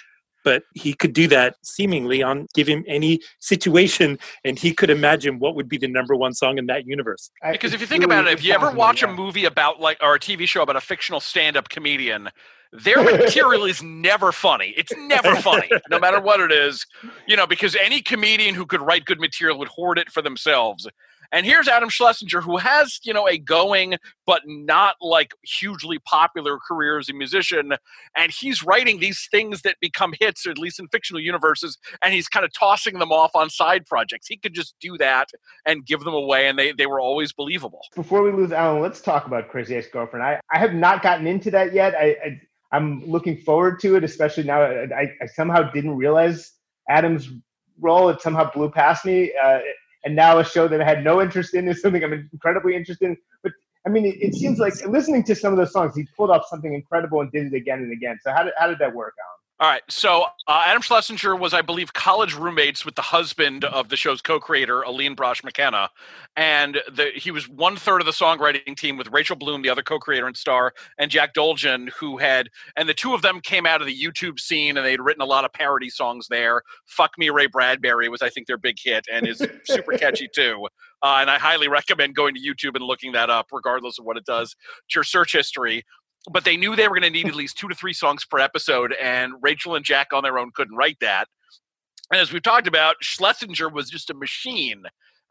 But 0.44 0.62
he 0.74 0.92
could 0.92 1.12
do 1.12 1.26
that 1.28 1.56
seemingly 1.62 2.22
on 2.22 2.46
give 2.54 2.68
him 2.68 2.84
any 2.86 3.20
situation, 3.40 4.18
and 4.44 4.58
he 4.58 4.72
could 4.72 4.90
imagine 4.90 5.38
what 5.38 5.56
would 5.56 5.68
be 5.68 5.78
the 5.78 5.88
number 5.88 6.14
one 6.14 6.34
song 6.34 6.58
in 6.58 6.66
that 6.66 6.86
universe. 6.86 7.30
Because 7.50 7.72
if 7.72 7.80
you 7.80 7.86
think 7.86 8.04
about 8.04 8.26
it, 8.26 8.32
if 8.32 8.44
you 8.44 8.52
ever 8.52 8.70
watch 8.70 9.02
a 9.02 9.08
movie 9.08 9.46
about 9.46 9.80
like 9.80 9.98
or 10.02 10.14
a 10.14 10.20
TV 10.20 10.46
show 10.46 10.62
about 10.62 10.76
a 10.76 10.80
fictional 10.80 11.20
stand-up 11.20 11.68
comedian, 11.68 12.28
their 12.72 13.02
material 13.02 13.64
is 13.64 13.82
never 13.82 14.32
funny. 14.32 14.74
It's 14.76 14.92
never 14.96 15.36
funny, 15.40 15.70
no 15.90 15.98
matter 15.98 16.20
what 16.20 16.40
it 16.40 16.52
is. 16.52 16.84
You 17.26 17.36
know, 17.36 17.46
because 17.46 17.76
any 17.76 18.02
comedian 18.02 18.54
who 18.54 18.66
could 18.66 18.80
write 18.80 19.04
good 19.04 19.20
material 19.20 19.58
would 19.58 19.68
hoard 19.68 19.98
it 19.98 20.10
for 20.10 20.22
themselves. 20.22 20.86
And 21.34 21.44
here's 21.44 21.66
Adam 21.66 21.88
Schlesinger, 21.88 22.40
who 22.42 22.58
has, 22.58 23.00
you 23.02 23.12
know, 23.12 23.28
a 23.28 23.38
going 23.38 23.96
but 24.24 24.42
not 24.46 24.94
like 25.00 25.32
hugely 25.42 25.98
popular 25.98 26.58
career 26.58 26.96
as 26.96 27.08
a 27.08 27.12
musician. 27.12 27.72
And 28.16 28.30
he's 28.30 28.62
writing 28.62 29.00
these 29.00 29.26
things 29.32 29.62
that 29.62 29.76
become 29.80 30.14
hits, 30.20 30.46
or 30.46 30.52
at 30.52 30.58
least 30.58 30.78
in 30.78 30.86
fictional 30.86 31.20
universes, 31.20 31.76
and 32.04 32.14
he's 32.14 32.28
kind 32.28 32.44
of 32.44 32.52
tossing 32.52 33.00
them 33.00 33.10
off 33.10 33.32
on 33.34 33.50
side 33.50 33.84
projects. 33.84 34.28
He 34.28 34.36
could 34.36 34.54
just 34.54 34.76
do 34.80 34.96
that 34.98 35.30
and 35.66 35.84
give 35.84 36.04
them 36.04 36.14
away, 36.14 36.46
and 36.46 36.56
they, 36.56 36.70
they 36.70 36.86
were 36.86 37.00
always 37.00 37.32
believable. 37.32 37.80
Before 37.96 38.22
we 38.22 38.30
lose 38.30 38.52
Alan, 38.52 38.80
let's 38.80 39.00
talk 39.00 39.26
about 39.26 39.48
Crazy 39.48 39.74
Ex 39.74 39.88
Girlfriend. 39.88 40.24
I, 40.24 40.40
I 40.52 40.58
have 40.60 40.72
not 40.72 41.02
gotten 41.02 41.26
into 41.26 41.50
that 41.50 41.74
yet. 41.74 41.96
I, 41.96 42.16
I 42.24 42.40
I'm 42.70 43.04
looking 43.04 43.38
forward 43.38 43.80
to 43.80 43.96
it, 43.96 44.04
especially 44.04 44.44
now. 44.44 44.62
I, 44.62 45.10
I 45.20 45.26
somehow 45.34 45.68
didn't 45.72 45.96
realize 45.96 46.52
Adam's 46.88 47.28
role. 47.80 48.08
It 48.08 48.20
somehow 48.20 48.50
blew 48.52 48.70
past 48.70 49.04
me. 49.04 49.32
Uh, 49.42 49.58
and 50.04 50.14
now 50.14 50.38
a 50.38 50.44
show 50.44 50.68
that 50.68 50.80
I 50.80 50.84
had 50.84 51.02
no 51.02 51.20
interest 51.20 51.54
in 51.54 51.68
is 51.68 51.80
something 51.80 52.02
I'm 52.04 52.28
incredibly 52.32 52.76
interested 52.76 53.06
in. 53.06 53.16
But 53.42 53.52
I 53.86 53.90
mean, 53.90 54.04
it, 54.04 54.16
it 54.20 54.34
seems 54.34 54.58
like 54.58 54.74
listening 54.86 55.24
to 55.24 55.34
some 55.34 55.52
of 55.52 55.58
those 55.58 55.72
songs, 55.72 55.96
he 55.96 56.06
pulled 56.16 56.30
off 56.30 56.46
something 56.48 56.74
incredible 56.74 57.20
and 57.20 57.30
did 57.32 57.52
it 57.52 57.56
again 57.56 57.80
and 57.80 57.92
again. 57.92 58.18
So 58.22 58.32
how 58.32 58.44
did, 58.44 58.52
how 58.58 58.66
did 58.66 58.78
that 58.78 58.94
work 58.94 59.14
out? 59.20 59.43
All 59.60 59.70
right. 59.70 59.82
So 59.88 60.24
uh, 60.48 60.64
Adam 60.66 60.82
Schlesinger 60.82 61.36
was, 61.36 61.54
I 61.54 61.62
believe, 61.62 61.92
college 61.92 62.34
roommates 62.34 62.84
with 62.84 62.96
the 62.96 63.02
husband 63.02 63.64
of 63.64 63.88
the 63.88 63.96
show's 63.96 64.20
co-creator, 64.20 64.82
Aline 64.82 65.14
Brosh 65.14 65.44
McKenna, 65.44 65.90
and 66.36 66.82
the, 66.92 67.12
he 67.14 67.30
was 67.30 67.48
one 67.48 67.76
third 67.76 68.00
of 68.00 68.06
the 68.06 68.12
songwriting 68.12 68.76
team 68.76 68.96
with 68.96 69.12
Rachel 69.12 69.36
Bloom, 69.36 69.62
the 69.62 69.68
other 69.68 69.82
co-creator 69.82 70.26
and 70.26 70.36
star, 70.36 70.72
and 70.98 71.08
Jack 71.08 71.34
Dolgen, 71.34 71.88
who 71.90 72.18
had, 72.18 72.48
and 72.76 72.88
the 72.88 72.94
two 72.94 73.14
of 73.14 73.22
them 73.22 73.40
came 73.40 73.64
out 73.64 73.80
of 73.80 73.86
the 73.86 73.96
YouTube 73.96 74.40
scene, 74.40 74.76
and 74.76 74.84
they'd 74.84 75.00
written 75.00 75.22
a 75.22 75.26
lot 75.26 75.44
of 75.44 75.52
parody 75.52 75.88
songs 75.88 76.26
there. 76.28 76.60
"Fuck 76.86 77.12
Me, 77.16 77.30
Ray 77.30 77.46
Bradbury" 77.46 78.08
was, 78.08 78.22
I 78.22 78.30
think, 78.30 78.48
their 78.48 78.58
big 78.58 78.76
hit, 78.82 79.06
and 79.10 79.24
is 79.24 79.40
super 79.66 79.92
catchy 79.98 80.28
too. 80.34 80.66
Uh, 81.00 81.18
and 81.20 81.30
I 81.30 81.38
highly 81.38 81.68
recommend 81.68 82.16
going 82.16 82.34
to 82.34 82.40
YouTube 82.40 82.74
and 82.74 82.84
looking 82.84 83.12
that 83.12 83.30
up, 83.30 83.46
regardless 83.52 84.00
of 84.00 84.04
what 84.04 84.16
it 84.16 84.24
does 84.24 84.50
to 84.50 84.96
your 84.96 85.04
search 85.04 85.32
history 85.32 85.84
but 86.30 86.44
they 86.44 86.56
knew 86.56 86.74
they 86.74 86.88
were 86.88 86.98
going 86.98 87.02
to 87.02 87.10
need 87.10 87.28
at 87.28 87.34
least 87.34 87.58
two 87.58 87.68
to 87.68 87.74
three 87.74 87.92
songs 87.92 88.24
per 88.24 88.38
episode, 88.38 88.94
and 89.00 89.34
Rachel 89.42 89.74
and 89.74 89.84
Jack 89.84 90.08
on 90.12 90.22
their 90.22 90.38
own 90.38 90.50
couldn't 90.54 90.76
write 90.76 90.98
that. 91.00 91.28
And 92.10 92.20
as 92.20 92.32
we've 92.32 92.42
talked 92.42 92.66
about, 92.66 92.96
Schlesinger 93.00 93.68
was 93.68 93.90
just 93.90 94.10
a 94.10 94.14
machine. 94.14 94.82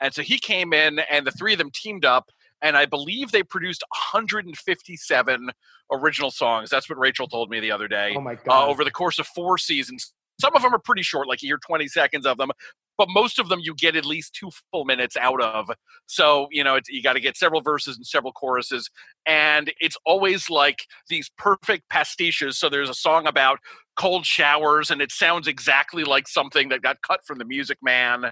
And 0.01 0.13
so 0.13 0.21
he 0.21 0.38
came 0.38 0.73
in, 0.73 0.99
and 0.99 1.25
the 1.25 1.32
three 1.32 1.53
of 1.53 1.60
them 1.60 1.71
teamed 1.73 2.06
up, 2.06 2.29
and 2.62 2.75
I 2.77 2.86
believe 2.86 3.32
they 3.32 3.43
produced 3.43 3.84
157 4.12 5.49
original 5.91 6.32
songs. 6.32 6.69
That's 6.69 6.89
what 6.89 6.97
Rachel 6.97 7.27
told 7.27 7.49
me 7.49 7.60
the 7.60 7.71
other 7.71 7.88
day. 7.88 8.13
Oh 8.17 8.21
my 8.21 8.36
god! 8.36 8.47
Uh, 8.49 8.67
over 8.67 8.84
the 8.84 8.91
course 8.91 9.19
of 9.19 9.27
four 9.27 9.58
seasons, 9.58 10.13
some 10.39 10.56
of 10.56 10.62
them 10.62 10.73
are 10.73 10.79
pretty 10.79 11.03
short, 11.03 11.27
like 11.27 11.41
you 11.41 11.47
hear 11.47 11.60
20 11.65 11.88
seconds 11.88 12.25
of 12.25 12.38
them, 12.38 12.49
but 12.97 13.08
most 13.10 13.39
of 13.39 13.49
them 13.49 13.60
you 13.62 13.73
get 13.75 13.95
at 13.95 14.06
least 14.06 14.36
two 14.36 14.49
full 14.71 14.86
minutes 14.86 15.17
out 15.17 15.41
of. 15.41 15.69
So, 16.06 16.47
you 16.51 16.63
know, 16.63 16.79
you 16.89 17.01
got 17.01 17.13
to 17.13 17.19
get 17.19 17.38
several 17.38 17.62
verses 17.62 17.97
and 17.97 18.06
several 18.06 18.34
choruses. 18.34 18.89
And 19.25 19.73
it's 19.79 19.97
always 20.06 20.49
like 20.49 20.86
these 21.10 21.29
perfect 21.38 21.89
pastiches. 21.89 22.58
So 22.58 22.69
there's 22.69 22.89
a 22.89 22.93
song 22.93 23.27
about 23.27 23.60
cold 23.95 24.25
showers, 24.25 24.89
and 24.89 25.01
it 25.01 25.12
sounds 25.12 25.47
exactly 25.47 26.03
like 26.03 26.27
something 26.27 26.69
that 26.69 26.82
got 26.82 27.01
cut 27.01 27.21
from 27.25 27.38
the 27.38 27.45
Music 27.45 27.77
Man 27.82 28.32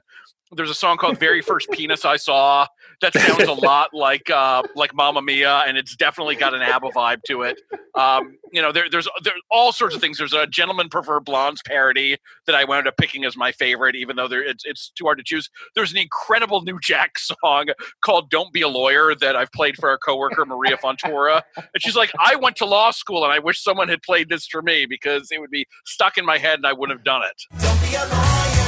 there's 0.52 0.70
a 0.70 0.76
song 0.76 0.98
called 0.98 1.18
"Very 1.18 1.42
First 1.42 1.70
Penis 1.72 2.06
I 2.06 2.18
Saw" 2.18 2.68
that 3.02 3.14
sounds 3.14 3.44
a 3.44 3.54
lot 3.54 3.94
like 3.94 4.30
uh, 4.30 4.64
like 4.76 4.94
Mamma 4.94 5.22
Mia, 5.22 5.60
and 5.68 5.78
it's 5.78 5.96
definitely 5.96 6.36
got 6.36 6.54
an 6.54 6.62
ABBA 6.62 6.90
vibe 6.90 7.24
to 7.24 7.44
it. 7.44 7.62
Um, 7.96 8.38
you 8.52 8.62
know, 8.62 8.72
there, 8.72 8.90
there's 8.90 9.08
there's 9.24 9.42
all 9.50 9.72
sorts 9.72 9.96
of 9.96 10.02
things. 10.02 10.18
There's 10.18 10.34
a 10.34 10.46
"Gentlemen 10.48 10.90
Prefer 10.90 11.20
Blondes" 11.20 11.62
parody 11.66 12.18
that 12.46 12.56
I 12.56 12.64
wound 12.66 12.88
up 12.88 12.98
picking 12.98 13.26
as 13.26 13.38
my 13.38 13.52
favorite, 13.52 13.96
even 13.96 14.16
though 14.16 14.28
there, 14.28 14.44
it's 14.44 14.64
it's 14.66 14.90
too 14.90 15.06
hard 15.06 15.18
to 15.18 15.24
choose. 15.24 15.50
There's 15.76 15.92
an 15.92 15.98
incredible 15.98 16.62
New 16.62 16.80
Jack 16.82 17.18
song 17.18 17.68
called 18.04 18.30
"Don't 18.30 18.52
Be 18.54 18.62
a 18.62 18.70
Lawyer" 18.70 19.16
that 19.16 19.36
I've 19.36 19.52
played 19.52 19.78
for 19.78 19.90
our 19.90 19.98
coworker 19.98 20.46
Maria 20.46 20.78
Fontoura, 20.78 21.42
and 21.56 21.82
she's 21.82 21.96
like, 21.96 22.12
"I 22.20 22.36
went 22.36 22.56
to 22.58 22.66
law 22.66 22.92
school, 22.92 23.24
and 23.24 23.34
I 23.34 23.40
wish 23.40 23.64
someone 23.64 23.88
had 23.90 24.02
played 24.02 24.30
this 24.30 24.48
for 24.48 24.62
me 24.62 24.86
because 24.86 25.32
it 25.32 25.40
would 25.40 25.52
be 25.52 25.66
stuck 25.86 26.18
in 26.18 26.26
my 26.26 26.38
head, 26.38 26.60
and 26.60 26.68
I 26.68 26.74
wouldn't 26.74 26.98
have 26.98 27.06
done 27.06 27.24
it." 27.24 28.61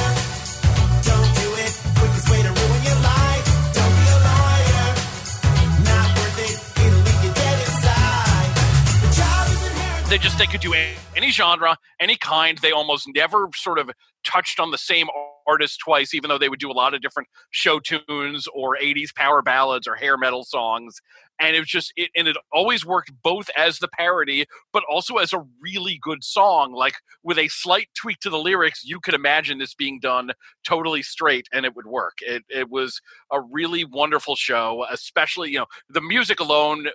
They 10.14 10.18
just 10.18 10.38
they 10.38 10.46
could 10.46 10.60
do 10.60 10.72
any 11.16 11.32
genre, 11.32 11.76
any 11.98 12.16
kind. 12.16 12.56
They 12.58 12.70
almost 12.70 13.08
never 13.16 13.48
sort 13.52 13.80
of 13.80 13.90
touched 14.24 14.60
on 14.60 14.70
the 14.70 14.78
same 14.78 15.08
artist 15.44 15.80
twice, 15.80 16.14
even 16.14 16.28
though 16.28 16.38
they 16.38 16.48
would 16.48 16.60
do 16.60 16.70
a 16.70 16.72
lot 16.72 16.94
of 16.94 17.02
different 17.02 17.28
show 17.50 17.80
tunes 17.80 18.46
or 18.54 18.76
80s 18.80 19.12
power 19.12 19.42
ballads 19.42 19.88
or 19.88 19.96
hair 19.96 20.16
metal 20.16 20.44
songs. 20.44 21.00
And 21.40 21.56
it 21.56 21.58
was 21.58 21.68
just, 21.68 21.92
it, 21.96 22.10
and 22.14 22.28
it 22.28 22.36
always 22.52 22.86
worked 22.86 23.10
both 23.24 23.50
as 23.56 23.80
the 23.80 23.88
parody, 23.88 24.46
but 24.72 24.84
also 24.88 25.16
as 25.16 25.32
a 25.32 25.44
really 25.60 25.98
good 26.00 26.22
song. 26.22 26.72
Like 26.72 26.94
with 27.24 27.36
a 27.36 27.48
slight 27.48 27.88
tweak 28.00 28.20
to 28.20 28.30
the 28.30 28.38
lyrics, 28.38 28.82
you 28.84 29.00
could 29.00 29.14
imagine 29.14 29.58
this 29.58 29.74
being 29.74 29.98
done 29.98 30.30
totally 30.64 31.02
straight 31.02 31.48
and 31.52 31.66
it 31.66 31.74
would 31.74 31.86
work. 31.86 32.14
It, 32.20 32.44
it 32.48 32.70
was 32.70 33.00
a 33.32 33.40
really 33.40 33.84
wonderful 33.84 34.36
show, 34.36 34.86
especially, 34.92 35.50
you 35.50 35.58
know, 35.58 35.66
the 35.88 36.00
music 36.00 36.38
alone 36.38 36.86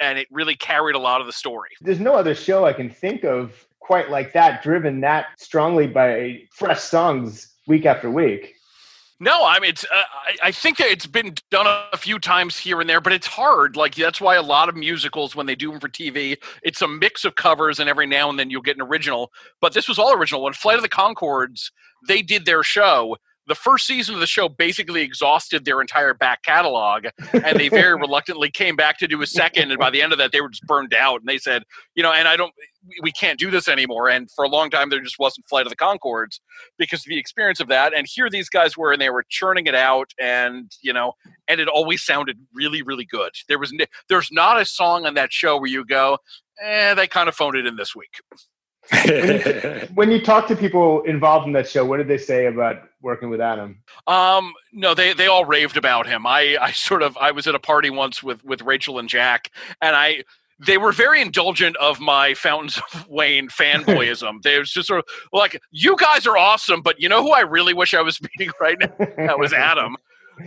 and 0.00 0.18
it 0.18 0.28
really 0.30 0.56
carried 0.56 0.96
a 0.96 0.98
lot 0.98 1.20
of 1.20 1.26
the 1.26 1.32
story. 1.32 1.70
There's 1.80 2.00
no 2.00 2.14
other 2.14 2.34
show 2.34 2.66
I 2.66 2.72
can 2.72 2.90
think 2.90 3.24
of 3.24 3.66
quite 3.78 4.10
like 4.10 4.32
that, 4.32 4.62
driven 4.62 5.00
that 5.00 5.26
strongly 5.38 5.86
by 5.86 6.42
fresh 6.52 6.80
songs 6.80 7.54
week 7.66 7.86
after 7.86 8.10
week. 8.10 8.54
No, 9.22 9.44
I 9.44 9.60
mean, 9.60 9.68
it's, 9.68 9.84
uh, 9.84 9.88
I, 9.94 10.48
I, 10.48 10.52
think 10.52 10.80
it's 10.80 11.06
been 11.06 11.34
done 11.50 11.66
a 11.92 11.96
few 11.98 12.18
times 12.18 12.56
here 12.56 12.80
and 12.80 12.88
there, 12.88 13.02
but 13.02 13.12
it's 13.12 13.26
hard. 13.26 13.76
Like, 13.76 13.94
that's 13.94 14.18
why 14.18 14.36
a 14.36 14.42
lot 14.42 14.70
of 14.70 14.76
musicals, 14.76 15.36
when 15.36 15.44
they 15.44 15.54
do 15.54 15.70
them 15.70 15.78
for 15.78 15.90
TV, 15.90 16.38
it's 16.62 16.80
a 16.80 16.88
mix 16.88 17.26
of 17.26 17.34
covers, 17.34 17.80
and 17.80 17.90
every 17.90 18.06
now 18.06 18.30
and 18.30 18.38
then 18.38 18.48
you'll 18.48 18.62
get 18.62 18.76
an 18.76 18.82
original. 18.82 19.30
But 19.60 19.74
this 19.74 19.88
was 19.88 19.98
all 19.98 20.14
original. 20.14 20.42
When 20.42 20.54
Flight 20.54 20.76
of 20.76 20.82
the 20.82 20.88
Conchords, 20.88 21.70
they 22.08 22.22
did 22.22 22.46
their 22.46 22.62
show, 22.62 23.18
the 23.50 23.54
first 23.56 23.84
season 23.84 24.14
of 24.14 24.20
the 24.20 24.26
show 24.28 24.48
basically 24.48 25.02
exhausted 25.02 25.64
their 25.64 25.80
entire 25.80 26.14
back 26.14 26.42
catalog 26.44 27.06
and 27.32 27.58
they 27.58 27.68
very 27.68 27.98
reluctantly 28.00 28.48
came 28.50 28.76
back 28.76 28.96
to 28.98 29.08
do 29.08 29.20
a 29.22 29.26
second 29.26 29.70
and 29.70 29.78
by 29.78 29.90
the 29.90 30.00
end 30.00 30.12
of 30.12 30.18
that 30.18 30.30
they 30.30 30.40
were 30.40 30.48
just 30.48 30.64
burned 30.66 30.94
out 30.94 31.20
and 31.20 31.28
they 31.28 31.36
said 31.36 31.64
you 31.96 32.02
know 32.02 32.12
and 32.12 32.28
i 32.28 32.36
don't 32.36 32.52
we 33.02 33.10
can't 33.10 33.38
do 33.38 33.50
this 33.50 33.66
anymore 33.66 34.08
and 34.08 34.30
for 34.34 34.44
a 34.44 34.48
long 34.48 34.70
time 34.70 34.88
there 34.88 35.00
just 35.00 35.18
wasn't 35.18 35.46
flight 35.48 35.66
of 35.66 35.70
the 35.70 35.76
conchords 35.76 36.38
because 36.78 37.00
of 37.00 37.06
the 37.08 37.18
experience 37.18 37.58
of 37.58 37.66
that 37.68 37.92
and 37.92 38.06
here 38.08 38.30
these 38.30 38.48
guys 38.48 38.76
were 38.76 38.92
and 38.92 39.02
they 39.02 39.10
were 39.10 39.24
churning 39.28 39.66
it 39.66 39.74
out 39.74 40.10
and 40.20 40.70
you 40.80 40.92
know 40.92 41.12
and 41.48 41.60
it 41.60 41.68
always 41.68 42.02
sounded 42.02 42.38
really 42.54 42.82
really 42.82 43.04
good. 43.04 43.32
There 43.48 43.58
was 43.58 43.74
there's 44.08 44.28
not 44.30 44.60
a 44.60 44.64
song 44.64 45.04
on 45.04 45.14
that 45.14 45.32
show 45.32 45.58
where 45.58 45.68
you 45.68 45.84
go 45.84 46.18
eh 46.62 46.94
they 46.94 47.06
kind 47.06 47.28
of 47.28 47.34
phoned 47.34 47.56
it 47.56 47.66
in 47.66 47.76
this 47.76 47.94
week 47.94 48.14
when, 48.88 49.06
you, 49.06 49.88
when, 49.94 50.10
you, 50.10 50.20
talk 50.20 50.48
to 50.48 50.56
people 50.56 51.02
involved 51.02 51.46
in 51.46 51.52
that 51.52 51.68
show, 51.68 51.84
what 51.84 51.98
did 51.98 52.08
they 52.08 52.18
say 52.18 52.46
about 52.46 52.82
working 53.02 53.30
with 53.30 53.40
Adam? 53.40 53.82
Um, 54.06 54.52
no, 54.72 54.94
they 54.94 55.12
they 55.12 55.26
all 55.26 55.44
raved 55.44 55.76
about 55.76 56.06
him. 56.06 56.26
I 56.26 56.56
I 56.60 56.72
sort 56.72 57.02
of 57.02 57.16
I 57.18 57.30
was 57.30 57.46
at 57.46 57.54
a 57.54 57.58
party 57.58 57.90
once 57.90 58.22
with 58.22 58.44
with 58.44 58.62
Rachel 58.62 58.98
and 58.98 59.08
Jack, 59.08 59.50
and 59.80 59.94
I 59.94 60.24
they 60.58 60.76
were 60.76 60.92
very 60.92 61.22
indulgent 61.22 61.76
of 61.76 62.00
my 62.00 62.34
Fountains 62.34 62.78
of 62.78 63.06
Wayne 63.08 63.48
fanboyism. 63.48 64.42
they 64.42 64.58
was 64.58 64.70
just 64.70 64.88
sort 64.88 65.00
of 65.00 65.04
like, 65.32 65.60
"You 65.70 65.96
guys 65.96 66.26
are 66.26 66.36
awesome, 66.36 66.82
but 66.82 67.00
you 67.00 67.08
know 67.08 67.22
who 67.22 67.32
I 67.32 67.40
really 67.40 67.74
wish 67.74 67.94
I 67.94 68.02
was 68.02 68.20
meeting 68.38 68.52
right 68.60 68.78
now? 68.78 69.06
That 69.16 69.38
was 69.38 69.52
Adam." 69.52 69.96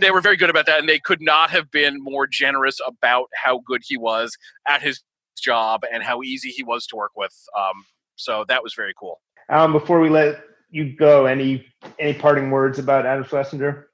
they 0.00 0.10
were 0.10 0.20
very 0.20 0.36
good 0.36 0.50
about 0.50 0.66
that, 0.66 0.80
and 0.80 0.88
they 0.88 0.98
could 0.98 1.20
not 1.20 1.50
have 1.50 1.70
been 1.70 2.02
more 2.02 2.26
generous 2.26 2.80
about 2.86 3.28
how 3.34 3.60
good 3.66 3.82
he 3.84 3.96
was 3.96 4.36
at 4.66 4.82
his 4.82 5.02
job 5.38 5.82
and 5.92 6.02
how 6.02 6.22
easy 6.22 6.50
he 6.50 6.62
was 6.62 6.86
to 6.86 6.96
work 6.96 7.12
with. 7.16 7.34
Um, 7.56 7.84
so 8.16 8.44
that 8.48 8.62
was 8.62 8.74
very 8.74 8.94
cool. 8.98 9.20
Um, 9.48 9.72
before 9.72 10.00
we 10.00 10.08
let 10.08 10.42
you 10.70 10.94
go, 10.96 11.26
any 11.26 11.66
any 11.98 12.14
parting 12.14 12.50
words 12.50 12.78
about 12.78 13.06
Adam 13.06 13.24
Schlesinger? 13.24 13.88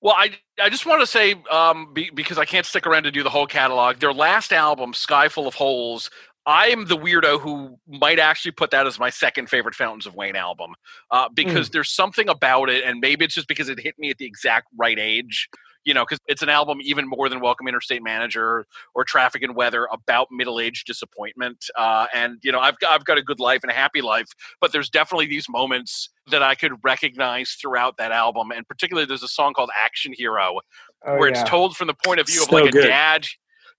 Well, 0.00 0.14
I 0.16 0.32
I 0.60 0.70
just 0.70 0.86
want 0.86 1.00
to 1.00 1.06
say 1.06 1.34
um, 1.50 1.92
be, 1.92 2.10
because 2.14 2.38
I 2.38 2.44
can't 2.44 2.66
stick 2.66 2.86
around 2.86 3.04
to 3.04 3.10
do 3.10 3.22
the 3.22 3.30
whole 3.30 3.46
catalog. 3.46 3.98
Their 3.98 4.12
last 4.12 4.52
album, 4.52 4.94
Sky 4.94 5.28
Full 5.28 5.46
of 5.46 5.54
Holes, 5.54 6.10
I'm 6.46 6.86
the 6.86 6.96
weirdo 6.96 7.40
who 7.40 7.78
might 7.86 8.18
actually 8.18 8.52
put 8.52 8.70
that 8.70 8.86
as 8.86 8.98
my 8.98 9.10
second 9.10 9.48
favorite 9.48 9.74
Fountains 9.74 10.06
of 10.06 10.14
Wayne 10.14 10.36
album 10.36 10.74
uh, 11.10 11.28
because 11.34 11.68
mm. 11.68 11.72
there's 11.72 11.90
something 11.90 12.28
about 12.28 12.70
it, 12.70 12.84
and 12.84 13.00
maybe 13.00 13.24
it's 13.24 13.34
just 13.34 13.48
because 13.48 13.68
it 13.68 13.78
hit 13.78 13.98
me 13.98 14.10
at 14.10 14.18
the 14.18 14.24
exact 14.26 14.68
right 14.76 14.98
age 14.98 15.48
you 15.84 15.94
know, 15.94 16.04
because 16.04 16.18
it's 16.26 16.42
an 16.42 16.48
album 16.48 16.78
even 16.82 17.08
more 17.08 17.28
than 17.28 17.40
Welcome 17.40 17.68
Interstate 17.68 18.02
Manager 18.02 18.66
or 18.94 19.04
Traffic 19.04 19.42
and 19.42 19.54
Weather 19.54 19.88
about 19.92 20.28
middle 20.30 20.60
aged 20.60 20.86
disappointment. 20.86 21.64
Uh, 21.76 22.06
and 22.14 22.38
you 22.42 22.52
know, 22.52 22.60
I've 22.60 22.78
got, 22.78 22.92
I've 22.92 23.04
got 23.04 23.18
a 23.18 23.22
good 23.22 23.40
life 23.40 23.60
and 23.62 23.70
a 23.70 23.74
happy 23.74 24.02
life, 24.02 24.28
but 24.60 24.72
there's 24.72 24.90
definitely 24.90 25.26
these 25.26 25.48
moments 25.48 26.10
that 26.30 26.42
I 26.42 26.54
could 26.54 26.72
recognize 26.82 27.56
throughout 27.60 27.96
that 27.98 28.12
album. 28.12 28.50
And 28.50 28.66
particularly, 28.68 29.06
there's 29.06 29.22
a 29.22 29.28
song 29.28 29.54
called 29.54 29.70
Action 29.80 30.12
Hero, 30.16 30.60
oh, 31.06 31.16
where 31.16 31.28
yeah. 31.28 31.40
it's 31.40 31.48
told 31.48 31.76
from 31.76 31.86
the 31.86 31.96
point 32.04 32.20
of 32.20 32.26
view 32.26 32.40
so 32.40 32.44
of 32.44 32.52
like 32.52 32.74
a 32.74 32.82
dad 32.82 33.26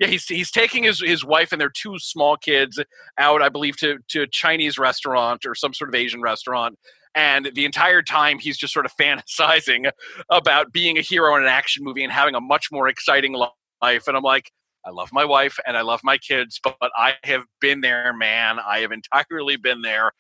yeah, 0.02 0.08
he's 0.08 0.26
he's 0.26 0.50
taking 0.50 0.84
his 0.84 1.00
his 1.00 1.24
wife 1.24 1.52
and 1.52 1.62
their 1.62 1.70
two 1.70 2.00
small 2.00 2.36
kids 2.36 2.80
out, 3.20 3.44
I 3.44 3.50
believe, 3.50 3.78
to 3.78 4.00
to 4.10 4.24
a 4.24 4.28
Chinese 4.28 4.80
restaurant 4.80 5.46
or 5.46 5.54
some 5.54 5.76
sort 5.76 5.90
of 5.90 5.96
Asian 5.96 6.24
restaurant, 6.24 6.80
And 7.16 7.52
the 7.54 7.66
entire 7.66 8.02
time, 8.02 8.40
he's 8.40 8.58
just 8.58 8.74
sort 8.74 8.86
of 8.86 8.96
fantasizing 9.00 9.92
about 10.30 10.72
being 10.72 10.98
a 10.98 11.02
hero 11.02 11.36
in 11.36 11.44
an 11.44 11.50
action 11.50 11.84
movie 11.84 12.04
and 12.04 12.12
having 12.12 12.36
a 12.36 12.42
much 12.42 12.68
more 12.72 12.88
exciting 12.88 13.34
life. 13.34 14.08
And 14.08 14.16
I'm 14.16 14.24
like, 14.24 14.52
I 14.86 14.90
love 14.90 15.10
my 15.12 15.26
wife 15.26 15.60
and 15.68 15.78
I 15.78 15.82
love 15.82 16.02
my 16.04 16.18
kids, 16.18 16.60
but, 16.64 16.76
I 16.82 17.14
have 17.24 17.44
been 17.60 17.82
there, 17.82 18.14
man. 18.14 18.58
I 18.60 18.80
have 18.80 18.92
entirely 18.92 19.56
been 19.56 19.82
there 19.82 20.12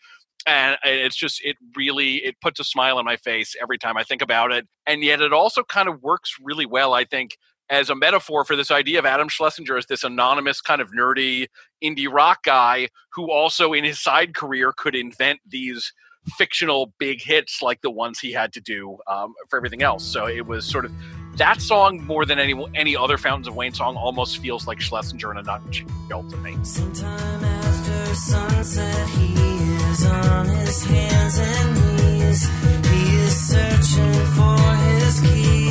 and 0.45 0.77
it's 0.83 1.15
just 1.15 1.43
it 1.43 1.55
really 1.75 2.15
it 2.17 2.35
puts 2.41 2.59
a 2.59 2.63
smile 2.63 2.97
on 2.97 3.05
my 3.05 3.17
face 3.17 3.55
every 3.61 3.77
time 3.77 3.97
i 3.97 4.03
think 4.03 4.21
about 4.21 4.51
it 4.51 4.67
and 4.87 5.03
yet 5.03 5.21
it 5.21 5.33
also 5.33 5.63
kind 5.63 5.87
of 5.87 6.01
works 6.01 6.35
really 6.41 6.65
well 6.65 6.93
i 6.93 7.03
think 7.03 7.37
as 7.69 7.89
a 7.89 7.95
metaphor 7.95 8.43
for 8.43 8.55
this 8.55 8.71
idea 8.71 8.97
of 8.97 9.05
adam 9.05 9.29
schlesinger 9.29 9.77
as 9.77 9.85
this 9.85 10.03
anonymous 10.03 10.61
kind 10.61 10.81
of 10.81 10.91
nerdy 10.91 11.47
indie 11.83 12.11
rock 12.11 12.43
guy 12.43 12.87
who 13.13 13.29
also 13.31 13.73
in 13.73 13.83
his 13.83 13.99
side 13.99 14.33
career 14.33 14.73
could 14.75 14.95
invent 14.95 15.39
these 15.47 15.93
fictional 16.37 16.93
big 16.99 17.21
hits 17.21 17.61
like 17.61 17.81
the 17.81 17.91
ones 17.91 18.19
he 18.19 18.31
had 18.31 18.53
to 18.53 18.61
do 18.61 18.97
um, 19.07 19.33
for 19.49 19.57
everything 19.57 19.81
else 19.81 20.03
so 20.03 20.27
it 20.27 20.45
was 20.45 20.65
sort 20.65 20.85
of 20.85 20.91
that 21.35 21.61
song 21.61 22.05
more 22.05 22.25
than 22.25 22.39
any 22.39 22.53
any 22.75 22.95
other 22.95 23.17
Fountains 23.17 23.47
of 23.47 23.55
Wayne 23.55 23.73
song 23.73 23.95
almost 23.95 24.39
feels 24.39 24.67
like 24.67 24.81
Schlesinger 24.81 25.31
in 25.31 25.37
a 25.37 25.43
nutshell 25.43 26.23
to 26.29 26.37
me. 26.37 26.57
Sometime 26.63 27.43
after 27.43 28.15
sunset, 28.15 29.09
he 29.09 29.33
is 29.33 30.05
on 30.05 30.45
his 30.47 30.83
hands 30.83 31.39
and 31.39 32.19
knees. 32.19 32.49
He 32.89 33.15
is 33.15 33.47
searching 33.47 34.25
for 34.35 34.75
his 34.75 35.21
keys. 35.21 35.61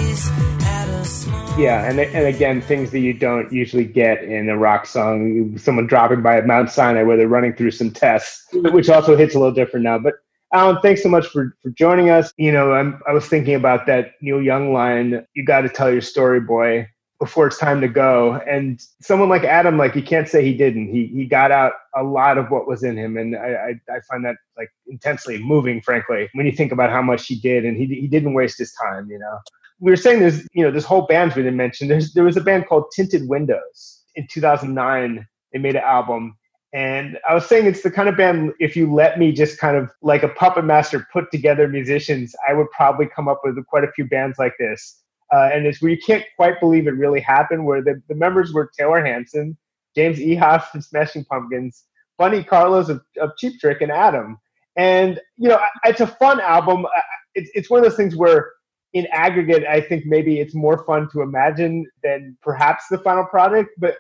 Yeah, 1.58 1.84
and 1.84 2.00
and 2.00 2.26
again, 2.26 2.62
things 2.62 2.90
that 2.92 3.00
you 3.00 3.12
don't 3.12 3.52
usually 3.52 3.84
get 3.84 4.24
in 4.24 4.48
a 4.48 4.56
rock 4.56 4.86
song. 4.86 5.58
Someone 5.58 5.86
dropping 5.86 6.22
by 6.22 6.38
at 6.38 6.46
Mount 6.46 6.70
Sinai 6.70 7.02
where 7.02 7.18
they're 7.18 7.28
running 7.28 7.52
through 7.52 7.72
some 7.72 7.90
tests, 7.90 8.46
which 8.52 8.88
also 8.88 9.14
hits 9.14 9.34
a 9.34 9.38
little 9.38 9.54
different 9.54 9.84
now. 9.84 9.98
But 9.98 10.14
Alan, 10.52 10.78
thanks 10.82 11.02
so 11.02 11.08
much 11.08 11.28
for, 11.28 11.56
for 11.62 11.70
joining 11.70 12.10
us. 12.10 12.32
You 12.36 12.50
know, 12.52 12.72
I'm, 12.72 13.00
I 13.06 13.12
was 13.12 13.26
thinking 13.26 13.54
about 13.54 13.86
that 13.86 14.14
Neil 14.20 14.42
Young 14.42 14.72
line, 14.72 15.24
you 15.34 15.44
got 15.44 15.60
to 15.60 15.68
tell 15.68 15.92
your 15.92 16.00
story, 16.00 16.40
boy, 16.40 16.88
before 17.20 17.46
it's 17.46 17.58
time 17.58 17.80
to 17.82 17.88
go. 17.88 18.40
And 18.48 18.80
someone 19.00 19.28
like 19.28 19.44
Adam, 19.44 19.78
like 19.78 19.94
you 19.94 20.02
can't 20.02 20.26
say 20.26 20.44
he 20.44 20.54
didn't. 20.54 20.88
He, 20.88 21.06
he 21.06 21.24
got 21.26 21.52
out 21.52 21.74
a 21.94 22.02
lot 22.02 22.36
of 22.36 22.50
what 22.50 22.66
was 22.66 22.82
in 22.82 22.96
him. 22.96 23.16
And 23.16 23.36
I, 23.36 23.76
I, 23.90 23.94
I 23.94 24.00
find 24.08 24.24
that 24.24 24.36
like 24.56 24.70
intensely 24.88 25.38
moving, 25.38 25.82
frankly, 25.82 26.28
when 26.32 26.46
you 26.46 26.52
think 26.52 26.72
about 26.72 26.90
how 26.90 27.02
much 27.02 27.26
he 27.26 27.36
did 27.36 27.64
and 27.64 27.76
he, 27.76 27.86
he 27.86 28.08
didn't 28.08 28.34
waste 28.34 28.58
his 28.58 28.72
time, 28.72 29.08
you 29.08 29.18
know. 29.18 29.38
We 29.78 29.92
were 29.92 29.96
saying 29.96 30.20
there's, 30.20 30.46
you 30.52 30.64
know, 30.64 30.70
this 30.70 30.84
whole 30.84 31.06
band 31.06 31.34
we 31.34 31.42
didn't 31.42 31.56
mention. 31.56 31.88
There's, 31.88 32.12
there 32.12 32.24
was 32.24 32.36
a 32.36 32.42
band 32.42 32.66
called 32.66 32.86
Tinted 32.94 33.28
Windows 33.28 34.02
in 34.16 34.26
2009. 34.26 35.26
They 35.52 35.58
made 35.58 35.76
an 35.76 35.82
album 35.84 36.36
and 36.72 37.18
I 37.28 37.34
was 37.34 37.46
saying 37.46 37.66
it's 37.66 37.82
the 37.82 37.90
kind 37.90 38.08
of 38.08 38.16
band, 38.16 38.52
if 38.60 38.76
you 38.76 38.92
let 38.92 39.18
me 39.18 39.32
just 39.32 39.58
kind 39.58 39.76
of 39.76 39.90
like 40.02 40.22
a 40.22 40.28
puppet 40.28 40.64
master 40.64 41.06
put 41.12 41.30
together 41.32 41.66
musicians, 41.66 42.34
I 42.48 42.52
would 42.52 42.70
probably 42.70 43.06
come 43.06 43.26
up 43.28 43.40
with 43.42 43.64
quite 43.66 43.84
a 43.84 43.92
few 43.92 44.04
bands 44.04 44.38
like 44.38 44.54
this. 44.58 45.02
Uh, 45.32 45.50
and 45.52 45.66
it's 45.66 45.80
where 45.80 45.90
you 45.90 45.98
can't 46.04 46.24
quite 46.36 46.60
believe 46.60 46.86
it 46.86 46.92
really 46.92 47.20
happened, 47.20 47.64
where 47.64 47.82
the, 47.82 48.00
the 48.08 48.14
members 48.14 48.52
were 48.52 48.70
Taylor 48.78 49.04
Hanson, 49.04 49.56
James 49.94 50.18
Iha 50.18 50.62
from 50.64 50.80
Smashing 50.80 51.24
Pumpkins, 51.24 51.84
Bunny 52.18 52.44
Carlos 52.44 52.88
of, 52.88 53.00
of 53.20 53.30
Cheap 53.38 53.60
Trick, 53.60 53.80
and 53.80 53.90
Adam. 53.90 54.38
And, 54.76 55.20
you 55.36 55.48
know, 55.48 55.60
it's 55.84 56.00
a 56.00 56.06
fun 56.06 56.40
album. 56.40 56.86
It's, 57.34 57.50
it's 57.54 57.70
one 57.70 57.78
of 57.78 57.84
those 57.84 57.96
things 57.96 58.16
where, 58.16 58.52
in 58.92 59.06
aggregate, 59.12 59.64
I 59.68 59.80
think 59.80 60.04
maybe 60.06 60.40
it's 60.40 60.54
more 60.54 60.84
fun 60.84 61.08
to 61.12 61.22
imagine 61.22 61.86
than 62.02 62.36
perhaps 62.42 62.84
the 62.90 62.98
final 62.98 63.24
product. 63.24 63.70
But 63.78 63.96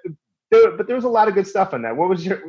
there, 0.50 0.70
but 0.72 0.86
there 0.86 0.96
was 0.96 1.04
a 1.04 1.08
lot 1.08 1.28
of 1.28 1.34
good 1.34 1.46
stuff 1.46 1.74
in 1.74 1.82
that. 1.82 1.96
What 1.96 2.08
was 2.08 2.24
your 2.24 2.42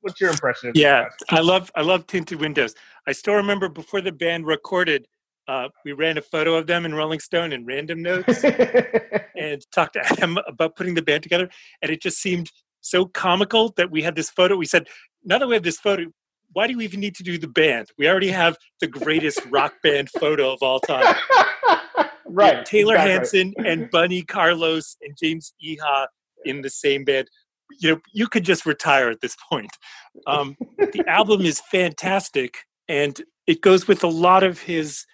what's 0.00 0.20
your 0.20 0.30
impression? 0.30 0.72
yeah, 0.74 1.08
I 1.30 1.40
love 1.40 1.70
I 1.74 1.82
love 1.82 2.06
tinted 2.06 2.40
windows. 2.40 2.74
I 3.06 3.12
still 3.12 3.34
remember 3.34 3.68
before 3.68 4.00
the 4.00 4.12
band 4.12 4.46
recorded, 4.46 5.06
uh, 5.46 5.68
we 5.84 5.92
ran 5.92 6.18
a 6.18 6.22
photo 6.22 6.54
of 6.54 6.66
them 6.66 6.84
in 6.84 6.94
Rolling 6.94 7.20
Stone 7.20 7.52
in 7.52 7.64
Random 7.64 8.02
Notes 8.02 8.44
and 9.36 9.64
talked 9.72 9.94
to 9.94 10.04
Adam 10.04 10.38
about 10.46 10.76
putting 10.76 10.94
the 10.94 11.02
band 11.02 11.22
together, 11.22 11.48
and 11.82 11.90
it 11.90 12.02
just 12.02 12.18
seemed 12.18 12.50
so 12.80 13.06
comical 13.06 13.72
that 13.76 13.90
we 13.90 14.02
had 14.02 14.14
this 14.14 14.30
photo. 14.30 14.56
We 14.56 14.66
said, 14.66 14.88
now 15.24 15.38
that 15.38 15.48
we 15.48 15.54
have 15.54 15.62
this 15.62 15.78
photo, 15.78 16.06
why 16.52 16.66
do 16.66 16.76
we 16.76 16.84
even 16.84 17.00
need 17.00 17.14
to 17.16 17.22
do 17.22 17.38
the 17.38 17.48
band? 17.48 17.88
We 17.98 18.08
already 18.08 18.30
have 18.30 18.56
the 18.80 18.86
greatest 18.86 19.40
rock 19.50 19.74
band 19.82 20.10
photo 20.10 20.52
of 20.52 20.62
all 20.62 20.80
time. 20.80 21.14
right. 22.26 22.64
Taylor 22.64 22.94
exactly. 22.94 23.12
Hanson 23.12 23.54
and 23.64 23.90
Bunny 23.90 24.22
Carlos 24.22 24.96
and 25.02 25.16
James 25.20 25.52
Iha 25.64 26.06
in 26.44 26.62
the 26.62 26.70
same 26.70 27.04
band 27.04 27.28
you 27.80 27.90
know 27.90 28.00
you 28.12 28.26
could 28.26 28.44
just 28.44 28.66
retire 28.66 29.08
at 29.08 29.20
this 29.20 29.36
point. 29.50 29.70
Um, 30.26 30.56
the 30.78 31.04
album 31.06 31.42
is 31.42 31.60
fantastic 31.70 32.58
and 32.88 33.20
it 33.46 33.60
goes 33.60 33.86
with 33.86 34.04
a 34.04 34.08
lot 34.08 34.42
of 34.42 34.60
his 34.60 35.04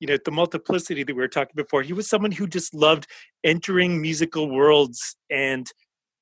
you 0.00 0.06
know 0.06 0.16
the 0.24 0.30
multiplicity 0.30 1.02
that 1.02 1.14
we 1.14 1.20
were 1.20 1.28
talking 1.28 1.54
before. 1.56 1.82
He 1.82 1.92
was 1.92 2.08
someone 2.08 2.32
who 2.32 2.46
just 2.46 2.74
loved 2.74 3.06
entering 3.44 4.00
musical 4.00 4.50
worlds 4.50 5.16
and 5.30 5.70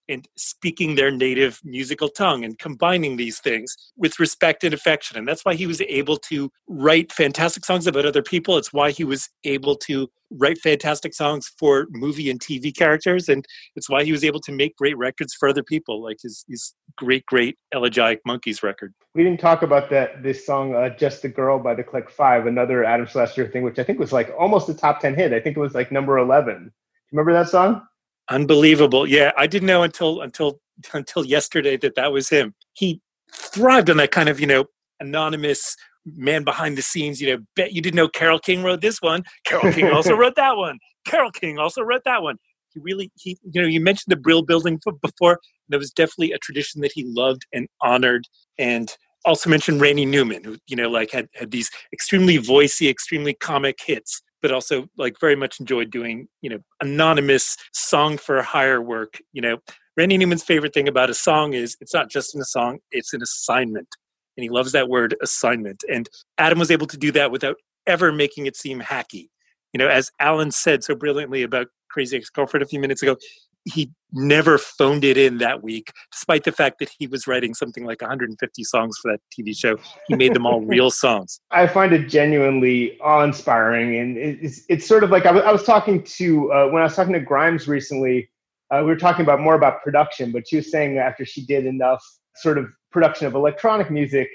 and 0.08 0.28
speaking 0.36 0.94
their 0.94 1.10
native 1.10 1.60
musical 1.64 2.08
tongue 2.08 2.44
and 2.44 2.58
combining 2.58 3.16
these 3.16 3.38
things 3.38 3.74
with 3.96 4.18
respect 4.18 4.64
and 4.64 4.74
affection. 4.74 5.16
And 5.16 5.26
that's 5.26 5.44
why 5.44 5.54
he 5.54 5.66
was 5.66 5.80
able 5.82 6.16
to 6.18 6.50
write 6.68 7.12
fantastic 7.12 7.64
songs 7.64 7.86
about 7.86 8.06
other 8.06 8.22
people. 8.22 8.58
It's 8.58 8.72
why 8.72 8.90
he 8.90 9.04
was 9.04 9.28
able 9.44 9.76
to 9.76 10.08
write 10.30 10.58
fantastic 10.58 11.14
songs 11.14 11.50
for 11.58 11.86
movie 11.90 12.30
and 12.30 12.40
TV 12.40 12.76
characters. 12.76 13.28
And 13.28 13.44
it's 13.76 13.88
why 13.88 14.04
he 14.04 14.12
was 14.12 14.24
able 14.24 14.40
to 14.40 14.52
make 14.52 14.76
great 14.76 14.96
records 14.96 15.34
for 15.34 15.48
other 15.48 15.62
people, 15.62 16.02
like 16.02 16.18
his, 16.22 16.44
his 16.48 16.74
great, 16.96 17.24
great 17.26 17.56
Elegiac 17.72 18.18
Monkees 18.26 18.62
record. 18.62 18.92
We 19.14 19.22
didn't 19.22 19.40
talk 19.40 19.62
about 19.62 19.90
that 19.90 20.22
this 20.22 20.44
song, 20.44 20.74
uh, 20.74 20.90
Just 20.90 21.22
the 21.22 21.28
Girl 21.28 21.58
by 21.58 21.74
the 21.74 21.84
Click 21.84 22.10
Five, 22.10 22.46
another 22.46 22.84
Adam 22.84 23.06
Schlesinger 23.06 23.48
thing, 23.48 23.62
which 23.62 23.78
I 23.78 23.84
think 23.84 23.98
was 23.98 24.12
like 24.12 24.34
almost 24.38 24.68
a 24.68 24.74
top 24.74 25.00
10 25.00 25.14
hit. 25.14 25.32
I 25.32 25.40
think 25.40 25.56
it 25.56 25.60
was 25.60 25.74
like 25.74 25.92
number 25.92 26.18
11. 26.18 26.72
Remember 27.12 27.32
that 27.32 27.48
song? 27.48 27.82
Unbelievable. 28.30 29.06
Yeah, 29.06 29.32
I 29.36 29.46
didn't 29.46 29.66
know 29.66 29.82
until 29.82 30.22
until 30.22 30.60
until 30.92 31.24
yesterday 31.24 31.76
that 31.78 31.94
that 31.96 32.12
was 32.12 32.28
him. 32.28 32.54
He 32.72 33.00
thrived 33.32 33.90
on 33.90 33.96
that 33.98 34.10
kind 34.10 34.28
of, 34.28 34.40
you 34.40 34.46
know, 34.46 34.64
anonymous 35.00 35.76
man 36.06 36.44
behind 36.44 36.76
the 36.76 36.82
scenes, 36.82 37.20
you 37.20 37.34
know, 37.34 37.42
bet 37.56 37.72
you 37.72 37.80
didn't 37.80 37.96
know 37.96 38.08
Carole 38.08 38.38
King 38.38 38.62
wrote 38.62 38.80
this 38.80 39.00
one. 39.00 39.24
Carole 39.44 39.72
King 39.72 39.90
also 39.90 40.14
wrote 40.16 40.36
that 40.36 40.56
one. 40.56 40.78
Carole 41.06 41.30
King 41.30 41.58
also 41.58 41.82
wrote 41.82 42.02
that 42.04 42.22
one. 42.22 42.36
He 42.72 42.80
really 42.80 43.10
he 43.16 43.38
you 43.50 43.62
know, 43.62 43.68
you 43.68 43.80
mentioned 43.80 44.12
the 44.12 44.16
Brill 44.16 44.42
building 44.42 44.80
before. 45.02 45.38
That 45.68 45.78
was 45.78 45.90
definitely 45.90 46.32
a 46.32 46.38
tradition 46.38 46.80
that 46.82 46.92
he 46.92 47.04
loved 47.04 47.46
and 47.52 47.68
honored 47.80 48.24
and 48.58 48.94
also 49.24 49.48
mentioned 49.48 49.80
Randy 49.80 50.04
Newman, 50.04 50.44
who, 50.44 50.58
you 50.66 50.76
know, 50.76 50.90
like 50.90 51.10
had, 51.10 51.28
had 51.34 51.50
these 51.50 51.70
extremely 51.92 52.38
voicey, 52.38 52.90
extremely 52.90 53.32
comic 53.34 53.78
hits 53.82 54.22
but 54.44 54.52
also 54.52 54.86
like 54.98 55.18
very 55.18 55.34
much 55.34 55.58
enjoyed 55.58 55.90
doing 55.90 56.28
you 56.42 56.50
know 56.50 56.58
anonymous 56.82 57.56
song 57.72 58.18
for 58.18 58.42
hire 58.42 58.82
work 58.82 59.18
you 59.32 59.40
know. 59.40 59.56
Randy 59.96 60.18
newman's 60.18 60.42
favorite 60.42 60.74
thing 60.74 60.86
about 60.86 61.08
a 61.08 61.14
song 61.14 61.54
is 61.54 61.78
it's 61.80 61.94
not 61.94 62.10
just 62.10 62.34
in 62.34 62.42
a 62.42 62.44
song 62.44 62.80
it's 62.90 63.14
an 63.14 63.22
assignment 63.22 63.88
and 64.36 64.44
he 64.44 64.50
loves 64.50 64.72
that 64.72 64.90
word 64.90 65.16
assignment 65.22 65.82
and 65.90 66.10
adam 66.36 66.58
was 66.58 66.70
able 66.70 66.86
to 66.88 66.98
do 66.98 67.10
that 67.12 67.30
without 67.30 67.56
ever 67.86 68.12
making 68.12 68.44
it 68.44 68.54
seem 68.54 68.80
hacky. 68.82 69.28
You 69.72 69.78
know 69.78 69.88
as 69.88 70.10
alan 70.20 70.50
said 70.50 70.84
so 70.84 70.94
brilliantly 70.94 71.42
about 71.42 71.68
crazy 71.88 72.18
ex-girlfriend 72.18 72.62
a 72.62 72.66
few 72.66 72.80
minutes 72.80 73.02
ago 73.02 73.16
he 73.64 73.90
never 74.12 74.58
phoned 74.58 75.04
it 75.04 75.16
in 75.16 75.38
that 75.38 75.62
week, 75.62 75.92
despite 76.12 76.44
the 76.44 76.52
fact 76.52 76.78
that 76.78 76.90
he 76.98 77.06
was 77.06 77.26
writing 77.26 77.54
something 77.54 77.84
like 77.84 78.00
150 78.00 78.64
songs 78.64 78.96
for 79.00 79.12
that 79.12 79.20
TV 79.36 79.56
show. 79.56 79.76
He 80.06 80.14
made 80.14 80.34
them 80.34 80.46
all 80.46 80.60
real 80.60 80.90
songs. 81.04 81.40
I 81.50 81.66
find 81.66 81.92
it 81.92 82.08
genuinely 82.08 82.98
awe-inspiring, 83.00 83.96
and 83.96 84.16
it's 84.16 84.62
it's 84.68 84.86
sort 84.86 85.04
of 85.04 85.10
like 85.10 85.26
I 85.26 85.52
was, 85.52 85.64
talking 85.64 86.02
to 86.02 86.52
uh, 86.52 86.68
when 86.68 86.82
I 86.82 86.84
was 86.84 86.94
talking 86.94 87.14
to 87.14 87.20
Grimes 87.20 87.66
recently. 87.66 88.30
Uh, 88.70 88.78
we 88.80 88.86
were 88.86 88.96
talking 88.96 89.22
about 89.22 89.40
more 89.40 89.54
about 89.54 89.82
production, 89.82 90.32
but 90.32 90.48
she 90.48 90.56
was 90.56 90.70
saying 90.70 90.98
after 90.98 91.24
she 91.24 91.44
did 91.44 91.66
enough 91.66 92.02
sort 92.36 92.58
of 92.58 92.72
production 92.90 93.26
of 93.26 93.34
electronic 93.34 93.90
music, 93.90 94.28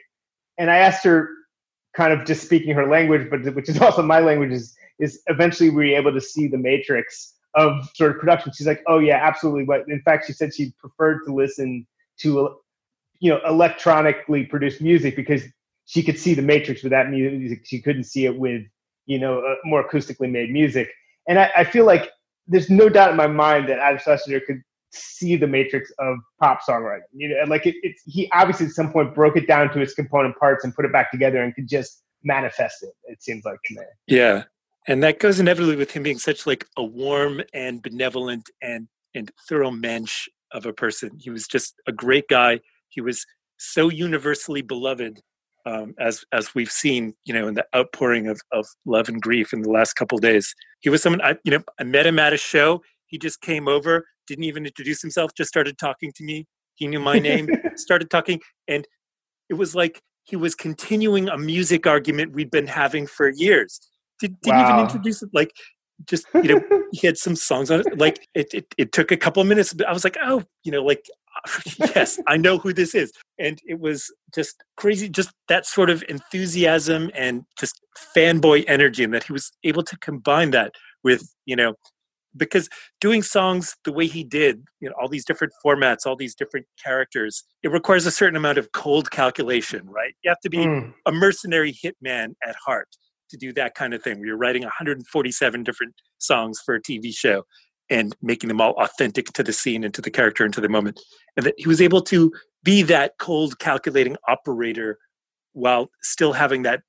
and 0.57 0.69
I 0.69 0.77
asked 0.77 1.03
her, 1.03 1.29
kind 1.95 2.13
of 2.13 2.25
just 2.25 2.43
speaking 2.43 2.73
her 2.75 2.87
language, 2.87 3.29
but 3.29 3.53
which 3.55 3.69
is 3.69 3.79
also 3.81 4.01
my 4.01 4.19
language, 4.19 4.51
is 4.51 4.75
is 4.99 5.21
eventually 5.27 5.69
we 5.69 5.91
were 5.91 5.97
able 5.97 6.13
to 6.13 6.21
see 6.21 6.47
the 6.47 6.57
Matrix 6.57 7.35
of 7.55 7.89
sort 7.95 8.11
of 8.11 8.19
production. 8.19 8.51
She's 8.53 8.67
like, 8.67 8.83
oh 8.87 8.99
yeah, 8.99 9.19
absolutely. 9.21 9.65
But 9.65 9.87
in 9.87 10.01
fact, 10.01 10.27
she 10.27 10.33
said 10.33 10.53
she 10.53 10.73
preferred 10.79 11.21
to 11.25 11.33
listen 11.33 11.87
to, 12.19 12.57
you 13.19 13.31
know, 13.31 13.39
electronically 13.47 14.45
produced 14.45 14.81
music 14.81 15.15
because 15.15 15.43
she 15.85 16.03
could 16.03 16.19
see 16.19 16.33
the 16.33 16.41
matrix 16.41 16.83
with 16.83 16.91
that 16.91 17.09
music. 17.09 17.61
She 17.65 17.81
couldn't 17.81 18.03
see 18.03 18.25
it 18.25 18.37
with, 18.37 18.61
you 19.05 19.17
know, 19.17 19.39
uh, 19.39 19.55
more 19.65 19.87
acoustically 19.87 20.29
made 20.31 20.51
music. 20.51 20.89
And 21.27 21.39
I, 21.39 21.49
I, 21.57 21.63
feel 21.63 21.85
like 21.85 22.09
there's 22.47 22.69
no 22.69 22.89
doubt 22.89 23.11
in 23.11 23.17
my 23.17 23.27
mind 23.27 23.69
that 23.69 23.79
Adam 23.79 23.99
Schlesinger 23.99 24.39
could 24.41 24.61
see 24.91 25.35
the 25.35 25.47
matrix 25.47 25.91
of 25.99 26.17
pop 26.39 26.59
songwriting. 26.67 27.01
You 27.13 27.29
know, 27.29 27.43
like 27.47 27.65
it, 27.65 27.75
it's 27.81 28.01
he 28.05 28.29
obviously 28.33 28.67
at 28.67 28.71
some 28.73 28.91
point 28.91 29.15
broke 29.15 29.35
it 29.35 29.47
down 29.47 29.71
to 29.73 29.81
its 29.81 29.93
component 29.93 30.37
parts 30.37 30.63
and 30.63 30.75
put 30.75 30.85
it 30.85 30.91
back 30.91 31.11
together 31.11 31.41
and 31.41 31.53
could 31.55 31.67
just 31.67 32.03
manifest 32.23 32.83
it. 32.83 32.93
It 33.05 33.23
seems 33.23 33.45
like 33.45 33.57
to 33.65 33.75
me. 33.75 33.81
Yeah, 34.07 34.43
and 34.87 35.03
that 35.03 35.19
goes 35.19 35.39
inevitably 35.39 35.75
with 35.75 35.91
him 35.91 36.03
being 36.03 36.17
such 36.17 36.47
like 36.47 36.65
a 36.77 36.83
warm 36.83 37.41
and 37.53 37.81
benevolent 37.81 38.49
and 38.61 38.87
and 39.15 39.31
thorough 39.47 39.71
mensch 39.71 40.27
of 40.51 40.65
a 40.65 40.73
person. 40.73 41.11
He 41.19 41.29
was 41.29 41.47
just 41.47 41.75
a 41.87 41.91
great 41.91 42.27
guy. 42.27 42.59
He 42.89 43.01
was 43.01 43.25
so 43.57 43.89
universally 43.89 44.61
beloved 44.61 45.21
um, 45.65 45.93
as 45.99 46.23
as 46.31 46.55
we've 46.55 46.71
seen, 46.71 47.13
you 47.25 47.33
know, 47.33 47.47
in 47.47 47.53
the 47.53 47.65
outpouring 47.75 48.27
of, 48.27 48.41
of 48.51 48.65
love 48.85 49.09
and 49.09 49.21
grief 49.21 49.53
in 49.53 49.61
the 49.61 49.69
last 49.69 49.93
couple 49.93 50.17
days. 50.17 50.53
He 50.81 50.89
was 50.89 51.01
someone 51.01 51.21
I, 51.21 51.35
you 51.43 51.51
know, 51.51 51.63
I 51.79 51.83
met 51.83 52.07
him 52.07 52.19
at 52.19 52.33
a 52.33 52.37
show. 52.37 52.81
He 53.07 53.17
just 53.17 53.41
came 53.41 53.67
over, 53.67 54.05
didn't 54.27 54.45
even 54.45 54.65
introduce 54.65 55.01
himself, 55.01 55.31
just 55.35 55.49
started 55.49 55.77
talking 55.77 56.11
to 56.15 56.23
me. 56.23 56.45
He 56.75 56.87
knew 56.87 56.99
my 56.99 57.19
name, 57.19 57.49
started 57.75 58.09
talking, 58.09 58.39
and 58.67 58.87
it 59.49 59.55
was 59.55 59.75
like 59.75 60.01
he 60.23 60.35
was 60.35 60.55
continuing 60.55 61.27
a 61.27 61.37
music 61.37 61.87
argument 61.87 62.33
we'd 62.33 62.51
been 62.51 62.67
having 62.67 63.07
for 63.07 63.29
years. 63.29 63.79
Did, 64.19 64.35
not 64.45 64.55
wow. 64.55 64.73
even 64.73 64.85
introduce 64.85 65.21
it. 65.21 65.29
Like 65.33 65.51
just 66.05 66.25
you 66.35 66.43
know 66.43 66.61
he 66.91 67.05
had 67.05 67.17
some 67.17 67.35
songs 67.35 67.69
on 67.71 67.81
it 67.81 67.97
like 67.97 68.27
it, 68.33 68.53
it, 68.53 68.73
it 68.77 68.91
took 68.91 69.11
a 69.11 69.17
couple 69.17 69.41
of 69.41 69.47
minutes 69.47 69.73
but 69.73 69.87
i 69.87 69.93
was 69.93 70.03
like 70.03 70.17
oh 70.21 70.43
you 70.63 70.71
know 70.71 70.83
like 70.83 71.03
yes 71.77 72.19
i 72.27 72.35
know 72.37 72.57
who 72.57 72.73
this 72.73 72.95
is 72.95 73.11
and 73.37 73.59
it 73.67 73.79
was 73.79 74.11
just 74.33 74.63
crazy 74.77 75.09
just 75.09 75.31
that 75.47 75.65
sort 75.65 75.89
of 75.89 76.03
enthusiasm 76.09 77.09
and 77.15 77.43
just 77.59 77.79
fanboy 78.15 78.63
energy 78.67 79.03
and 79.03 79.13
that 79.13 79.23
he 79.23 79.33
was 79.33 79.51
able 79.63 79.83
to 79.83 79.97
combine 79.97 80.51
that 80.51 80.71
with 81.03 81.23
you 81.45 81.55
know 81.55 81.73
because 82.37 82.69
doing 83.01 83.23
songs 83.23 83.75
the 83.85 83.91
way 83.91 84.05
he 84.05 84.23
did 84.23 84.63
you 84.79 84.89
know 84.89 84.95
all 84.99 85.07
these 85.07 85.25
different 85.25 85.53
formats 85.65 86.05
all 86.05 86.15
these 86.15 86.35
different 86.35 86.65
characters 86.83 87.43
it 87.63 87.71
requires 87.71 88.05
a 88.05 88.11
certain 88.11 88.35
amount 88.35 88.57
of 88.57 88.71
cold 88.71 89.09
calculation 89.09 89.87
right 89.89 90.13
you 90.23 90.29
have 90.29 90.39
to 90.41 90.49
be 90.49 90.59
mm. 90.59 90.93
a 91.05 91.11
mercenary 91.11 91.73
hitman 91.73 92.33
at 92.45 92.55
heart 92.63 92.87
to 93.29 93.37
do 93.37 93.53
that 93.53 93.75
kind 93.75 93.93
of 93.93 94.03
thing 94.03 94.19
where 94.19 94.27
you're 94.27 94.37
writing 94.37 94.63
147 94.63 95.63
different 95.63 95.93
songs 96.17 96.59
for 96.65 96.75
a 96.75 96.81
TV 96.81 97.15
show 97.15 97.43
and 97.89 98.15
making 98.21 98.47
them 98.47 98.61
all 98.61 98.73
authentic 98.73 99.27
to 99.33 99.43
the 99.43 99.53
scene 99.53 99.83
and 99.83 99.93
to 99.93 100.01
the 100.01 100.11
character 100.11 100.45
and 100.45 100.53
to 100.53 100.61
the 100.61 100.69
moment. 100.69 100.99
And 101.35 101.45
that 101.45 101.55
he 101.57 101.67
was 101.67 101.81
able 101.81 102.01
to 102.03 102.31
be 102.63 102.83
that 102.83 103.13
cold, 103.19 103.59
calculating 103.59 104.15
operator 104.27 104.97
while 105.53 105.89
still 106.01 106.33
having 106.33 106.63
that 106.63 106.81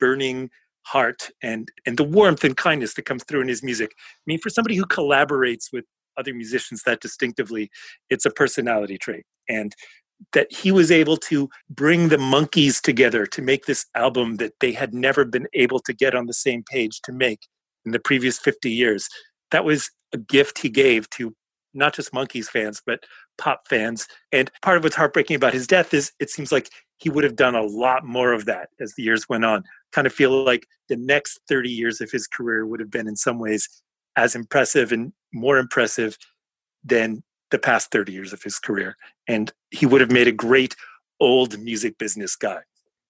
burning 0.00 0.50
heart 0.86 1.30
and 1.42 1.68
and 1.86 1.96
the 1.98 2.04
warmth 2.04 2.42
and 2.42 2.56
kindness 2.56 2.94
that 2.94 3.04
comes 3.04 3.22
through 3.24 3.42
in 3.42 3.48
his 3.48 3.62
music. 3.62 3.92
I 3.98 4.24
mean, 4.26 4.38
for 4.38 4.50
somebody 4.50 4.76
who 4.76 4.84
collaborates 4.84 5.66
with 5.72 5.84
other 6.18 6.34
musicians 6.34 6.82
that 6.84 7.00
distinctively, 7.00 7.70
it's 8.08 8.24
a 8.24 8.30
personality 8.30 8.98
trait. 8.98 9.24
And 9.48 9.74
that 10.32 10.52
he 10.52 10.70
was 10.70 10.90
able 10.90 11.16
to 11.16 11.48
bring 11.68 12.08
the 12.08 12.16
monkees 12.16 12.80
together 12.80 13.26
to 13.26 13.42
make 13.42 13.66
this 13.66 13.86
album 13.94 14.36
that 14.36 14.52
they 14.60 14.72
had 14.72 14.94
never 14.94 15.24
been 15.24 15.46
able 15.54 15.80
to 15.80 15.92
get 15.92 16.14
on 16.14 16.26
the 16.26 16.34
same 16.34 16.62
page 16.62 17.00
to 17.02 17.12
make 17.12 17.46
in 17.84 17.92
the 17.92 17.98
previous 17.98 18.38
50 18.38 18.70
years. 18.70 19.08
That 19.50 19.64
was 19.64 19.90
a 20.12 20.18
gift 20.18 20.58
he 20.58 20.68
gave 20.68 21.08
to 21.10 21.34
not 21.72 21.94
just 21.94 22.12
monkees 22.12 22.46
fans, 22.46 22.82
but 22.84 23.00
pop 23.38 23.68
fans. 23.68 24.06
And 24.32 24.50
part 24.62 24.76
of 24.76 24.84
what's 24.84 24.96
heartbreaking 24.96 25.36
about 25.36 25.54
his 25.54 25.66
death 25.66 25.94
is 25.94 26.12
it 26.18 26.30
seems 26.30 26.52
like 26.52 26.70
he 26.98 27.08
would 27.08 27.24
have 27.24 27.36
done 27.36 27.54
a 27.54 27.62
lot 27.62 28.04
more 28.04 28.32
of 28.32 28.44
that 28.46 28.68
as 28.80 28.94
the 28.94 29.02
years 29.02 29.28
went 29.28 29.44
on. 29.44 29.64
Kind 29.92 30.06
of 30.06 30.12
feel 30.12 30.44
like 30.44 30.66
the 30.88 30.96
next 30.96 31.40
30 31.48 31.70
years 31.70 32.00
of 32.00 32.10
his 32.10 32.26
career 32.26 32.66
would 32.66 32.80
have 32.80 32.90
been 32.90 33.08
in 33.08 33.16
some 33.16 33.38
ways 33.38 33.68
as 34.16 34.34
impressive 34.34 34.92
and 34.92 35.12
more 35.32 35.58
impressive 35.58 36.18
than 36.84 37.22
the 37.50 37.58
past 37.58 37.90
30 37.90 38.12
years 38.12 38.32
of 38.32 38.42
his 38.42 38.58
career. 38.58 38.96
And 39.28 39.52
he 39.70 39.86
would 39.86 40.00
have 40.00 40.10
made 40.10 40.28
a 40.28 40.32
great 40.32 40.76
old 41.20 41.58
music 41.58 41.98
business 41.98 42.36
guy. 42.36 42.60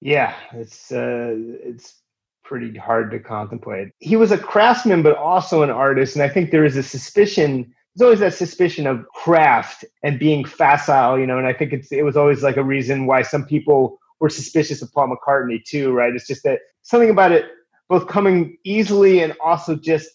Yeah, 0.01 0.35
it's 0.53 0.91
uh, 0.93 1.35
it's 1.35 2.01
pretty 2.43 2.77
hard 2.77 3.11
to 3.11 3.21
contemplate. 3.21 3.89
He 3.99 4.17
was 4.17 4.33
a 4.33 4.39
craftsman, 4.39 5.03
but 5.03 5.17
also 5.17 5.63
an 5.63 5.71
artist, 5.71 6.17
and 6.17 6.23
I 6.23 6.29
think 6.29 6.51
there 6.51 6.65
is 6.65 6.77
a 6.77 6.83
suspicion. 6.83 7.73
There's 7.95 8.07
always 8.07 8.21
that 8.21 8.35
suspicion 8.35 8.87
of 8.87 9.07
craft 9.09 9.85
and 10.03 10.19
being 10.19 10.45
facile, 10.45 11.19
you 11.19 11.27
know. 11.27 11.37
And 11.37 11.47
I 11.47 11.53
think 11.53 11.73
it's 11.73 11.93
it 11.93 12.03
was 12.03 12.17
always 12.17 12.43
like 12.43 12.57
a 12.57 12.65
reason 12.65 13.07
why 13.07 13.23
some 13.23 13.45
people 13.45 13.99
were 14.21 14.31
suspicious 14.31 14.81
of 14.81 14.93
Paul 14.93 15.15
McCartney 15.15 15.63
too, 15.65 15.93
right? 15.93 16.15
It's 16.15 16.27
just 16.27 16.45
that 16.45 16.61
something 16.83 17.11
about 17.11 17.33
it 17.33 17.47
both 17.89 18.07
coming 18.07 18.57
easily 18.65 19.21
and 19.21 19.35
also 19.45 19.75
just 19.75 20.09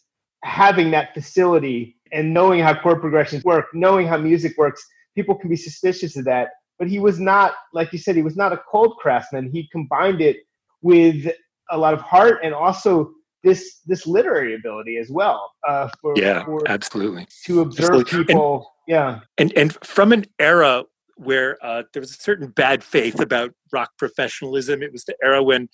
having 0.45 0.91
that 0.91 1.13
facility 1.13 1.97
and 2.11 2.33
knowing 2.33 2.61
how 2.61 2.79
chord 2.79 3.01
progressions 3.01 3.43
work, 3.43 3.65
knowing 3.73 4.07
how 4.07 4.15
music 4.15 4.53
works, 4.57 4.85
people 5.15 5.35
can 5.35 5.49
be 5.49 5.55
suspicious 5.55 6.15
of 6.15 6.23
that. 6.25 6.49
But 6.77 6.87
he 6.87 6.99
was 6.99 7.19
not, 7.19 7.53
like 7.73 7.91
you 7.91 7.99
said, 7.99 8.15
he 8.15 8.21
was 8.21 8.37
not 8.37 8.53
a 8.53 8.61
cold 8.69 8.97
craftsman. 8.99 9.49
He 9.51 9.67
combined 9.71 10.21
it 10.21 10.37
with 10.81 11.27
a 11.71 11.77
lot 11.77 11.93
of 11.93 12.01
heart 12.01 12.39
and 12.43 12.53
also 12.53 13.11
this 13.43 13.81
this 13.85 14.05
literary 14.05 14.55
ability 14.55 14.97
as 14.97 15.09
well. 15.09 15.51
Uh, 15.67 15.89
for, 16.01 16.13
yeah, 16.15 16.43
for, 16.45 16.61
absolutely. 16.67 17.27
To 17.45 17.61
observe 17.61 18.01
absolutely. 18.01 18.25
people, 18.25 18.71
and, 18.87 18.93
yeah, 18.93 19.19
and 19.37 19.53
and 19.57 19.73
from 19.83 20.11
an 20.11 20.25
era 20.39 20.83
where 21.15 21.57
uh, 21.63 21.83
there 21.93 22.01
was 22.01 22.11
a 22.11 22.21
certain 22.21 22.49
bad 22.49 22.83
faith 22.83 23.19
about 23.19 23.51
rock 23.71 23.91
professionalism. 23.97 24.83
It 24.83 24.91
was 24.91 25.05
the 25.05 25.15
era 25.23 25.41
when 25.41 25.69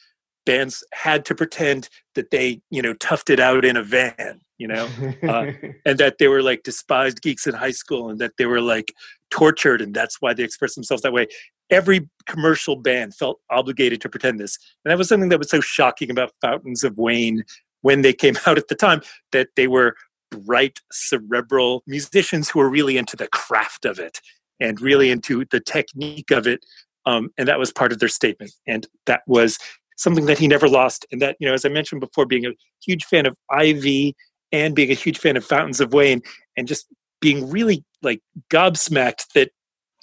bands 0.45 0.83
had 0.93 1.25
to 1.25 1.35
pretend 1.35 1.89
that 2.15 2.31
they, 2.31 2.61
you 2.69 2.81
know, 2.81 2.93
toughed 2.95 3.29
it 3.29 3.39
out 3.39 3.65
in 3.65 3.77
a 3.77 3.83
van 3.83 4.41
you 4.61 4.67
know, 4.67 4.87
uh, 5.27 5.51
and 5.87 5.97
that 5.97 6.19
they 6.19 6.27
were 6.27 6.43
like 6.43 6.61
despised 6.61 7.23
geeks 7.23 7.47
in 7.47 7.55
high 7.55 7.71
school 7.71 8.11
and 8.11 8.19
that 8.19 8.33
they 8.37 8.45
were 8.45 8.61
like 8.61 8.93
tortured 9.31 9.81
and 9.81 9.95
that's 9.95 10.21
why 10.21 10.35
they 10.35 10.43
expressed 10.43 10.75
themselves 10.75 11.01
that 11.01 11.11
way. 11.11 11.25
Every 11.71 12.07
commercial 12.27 12.75
band 12.75 13.15
felt 13.15 13.39
obligated 13.49 14.01
to 14.01 14.09
pretend 14.09 14.39
this. 14.39 14.59
And 14.85 14.91
that 14.91 14.99
was 14.99 15.09
something 15.09 15.29
that 15.29 15.39
was 15.39 15.49
so 15.49 15.61
shocking 15.61 16.11
about 16.11 16.33
Fountains 16.41 16.83
of 16.83 16.95
Wayne 16.99 17.43
when 17.81 18.03
they 18.03 18.13
came 18.13 18.35
out 18.45 18.59
at 18.59 18.67
the 18.67 18.75
time 18.75 19.01
that 19.31 19.49
they 19.55 19.67
were 19.67 19.95
bright, 20.29 20.79
cerebral 20.91 21.81
musicians 21.87 22.47
who 22.47 22.59
were 22.59 22.69
really 22.69 22.97
into 22.97 23.17
the 23.17 23.29
craft 23.29 23.83
of 23.83 23.97
it 23.97 24.21
and 24.59 24.79
really 24.79 25.09
into 25.09 25.43
the 25.49 25.59
technique 25.59 26.29
of 26.29 26.45
it. 26.45 26.63
Um, 27.07 27.31
and 27.35 27.47
that 27.47 27.57
was 27.57 27.71
part 27.71 27.91
of 27.91 27.97
their 27.97 28.09
statement. 28.09 28.51
And 28.67 28.85
that 29.07 29.23
was 29.25 29.57
something 30.01 30.25
that 30.25 30.39
he 30.39 30.47
never 30.47 30.67
lost. 30.67 31.05
And 31.11 31.21
that, 31.21 31.37
you 31.39 31.47
know, 31.47 31.53
as 31.53 31.63
I 31.63 31.69
mentioned 31.69 32.01
before, 32.01 32.25
being 32.25 32.45
a 32.45 32.51
huge 32.83 33.05
fan 33.05 33.25
of 33.25 33.35
Ivy 33.51 34.15
and 34.51 34.75
being 34.75 34.91
a 34.91 34.95
huge 34.95 35.19
fan 35.19 35.37
of 35.37 35.45
Fountains 35.45 35.79
of 35.79 35.93
Wayne 35.93 36.21
and 36.57 36.67
just 36.67 36.87
being 37.21 37.49
really 37.49 37.83
like 38.01 38.21
gobsmacked 38.49 39.31
that 39.35 39.51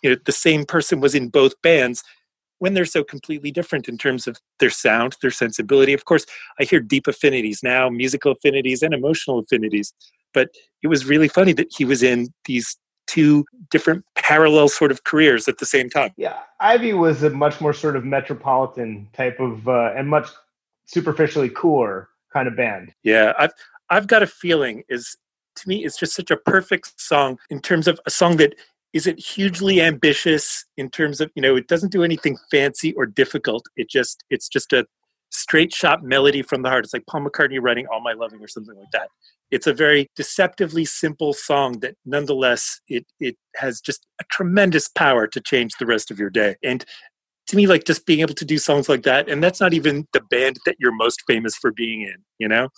you 0.03 0.11
know 0.11 0.16
the 0.24 0.32
same 0.32 0.64
person 0.64 1.01
was 1.01 1.14
in 1.14 1.28
both 1.28 1.61
bands 1.62 2.05
when 2.61 2.74
they're 2.74 2.84
so 2.84 3.05
completely 3.05 3.51
different 3.51 3.88
in 3.88 3.99
terms 3.99 4.26
of 4.26 4.38
their 4.59 4.70
sound, 4.70 5.16
their 5.22 5.30
sensibility. 5.30 5.92
Of 5.92 6.05
course, 6.05 6.26
I 6.61 6.64
hear 6.64 6.80
deep 6.80 7.07
affinities 7.07 7.61
now, 7.62 7.88
musical 7.88 8.32
affinities 8.32 8.82
and 8.82 8.94
emotional 8.94 9.38
affinities. 9.38 9.92
But 10.34 10.51
it 10.82 10.88
was 10.88 11.07
really 11.07 11.28
funny 11.28 11.53
that 11.55 11.68
he 11.76 11.84
was 11.84 12.03
in 12.03 12.28
these 12.46 12.76
two 13.09 13.44
different 13.70 14.04
parallel 14.14 14.68
sort 14.68 14.92
of 14.92 15.02
careers 15.02 15.48
at 15.48 15.59
the 15.59 15.66
same 15.66 15.90
time. 15.90 16.12
Yeah, 16.16 16.38
Ivy 16.61 16.92
was 16.92 17.24
a 17.24 17.30
much 17.30 17.61
more 17.61 17.72
sort 17.72 17.96
of 17.96 18.04
metropolitan 18.04 19.09
type 19.12 19.40
of 19.40 19.66
uh, 19.66 19.92
and 19.96 20.09
much 20.09 20.28
superficially 20.84 21.50
cooler 21.50 22.09
kind 22.32 22.46
of 22.46 22.56
band. 22.56 22.92
Yeah, 23.02 23.32
I've 23.38 23.52
I've 23.90 24.06
got 24.06 24.22
a 24.22 24.26
feeling 24.26 24.84
is 24.88 25.16
to 25.56 25.68
me 25.68 25.84
it's 25.84 25.98
just 25.98 26.14
such 26.14 26.30
a 26.30 26.36
perfect 26.36 27.00
song 27.00 27.38
in 27.50 27.61
terms 27.61 27.88
of 27.88 27.98
a 28.06 28.11
song 28.11 28.36
that 28.36 28.54
isn't 28.92 29.18
hugely 29.18 29.82
ambitious 29.82 30.64
in 30.76 30.88
terms 30.88 31.20
of 31.20 31.30
you 31.34 31.42
know 31.42 31.56
it 31.56 31.68
doesn't 31.68 31.92
do 31.92 32.04
anything 32.04 32.38
fancy 32.50 32.94
or 32.94 33.06
difficult 33.06 33.64
it 33.76 33.88
just 33.88 34.24
it's 34.30 34.48
just 34.48 34.72
a 34.72 34.86
straight 35.30 35.72
shot 35.72 36.02
melody 36.02 36.42
from 36.42 36.62
the 36.62 36.68
heart. 36.68 36.84
It's 36.84 36.94
like 36.94 37.06
paul 37.06 37.22
mccartney 37.22 37.58
writing 37.60 37.86
all 37.86 38.00
my 38.00 38.12
loving 38.12 38.40
or 38.42 38.48
something 38.48 38.76
like 38.76 38.90
that. 38.92 39.08
It's 39.50 39.66
a 39.66 39.72
very 39.72 40.08
deceptively 40.16 40.84
simple 40.84 41.32
song 41.32 41.80
that 41.80 41.94
nonetheless 42.04 42.80
it 42.88 43.06
it 43.20 43.36
has 43.56 43.80
just 43.80 44.06
a 44.20 44.24
tremendous 44.30 44.88
power 44.88 45.26
to 45.26 45.40
change 45.40 45.72
the 45.78 45.86
rest 45.86 46.10
of 46.10 46.18
your 46.18 46.30
day. 46.30 46.56
And 46.62 46.84
to 47.48 47.56
me 47.56 47.66
like 47.66 47.84
just 47.84 48.06
being 48.06 48.20
able 48.20 48.34
to 48.34 48.44
do 48.44 48.58
songs 48.58 48.88
like 48.88 49.02
that 49.04 49.28
and 49.28 49.42
that's 49.42 49.60
not 49.60 49.72
even 49.72 50.06
the 50.12 50.20
band 50.30 50.58
that 50.66 50.76
you're 50.78 50.94
most 50.94 51.22
famous 51.26 51.56
for 51.56 51.72
being 51.72 52.02
in 52.02 52.16
you 52.38 52.48
know? 52.48 52.68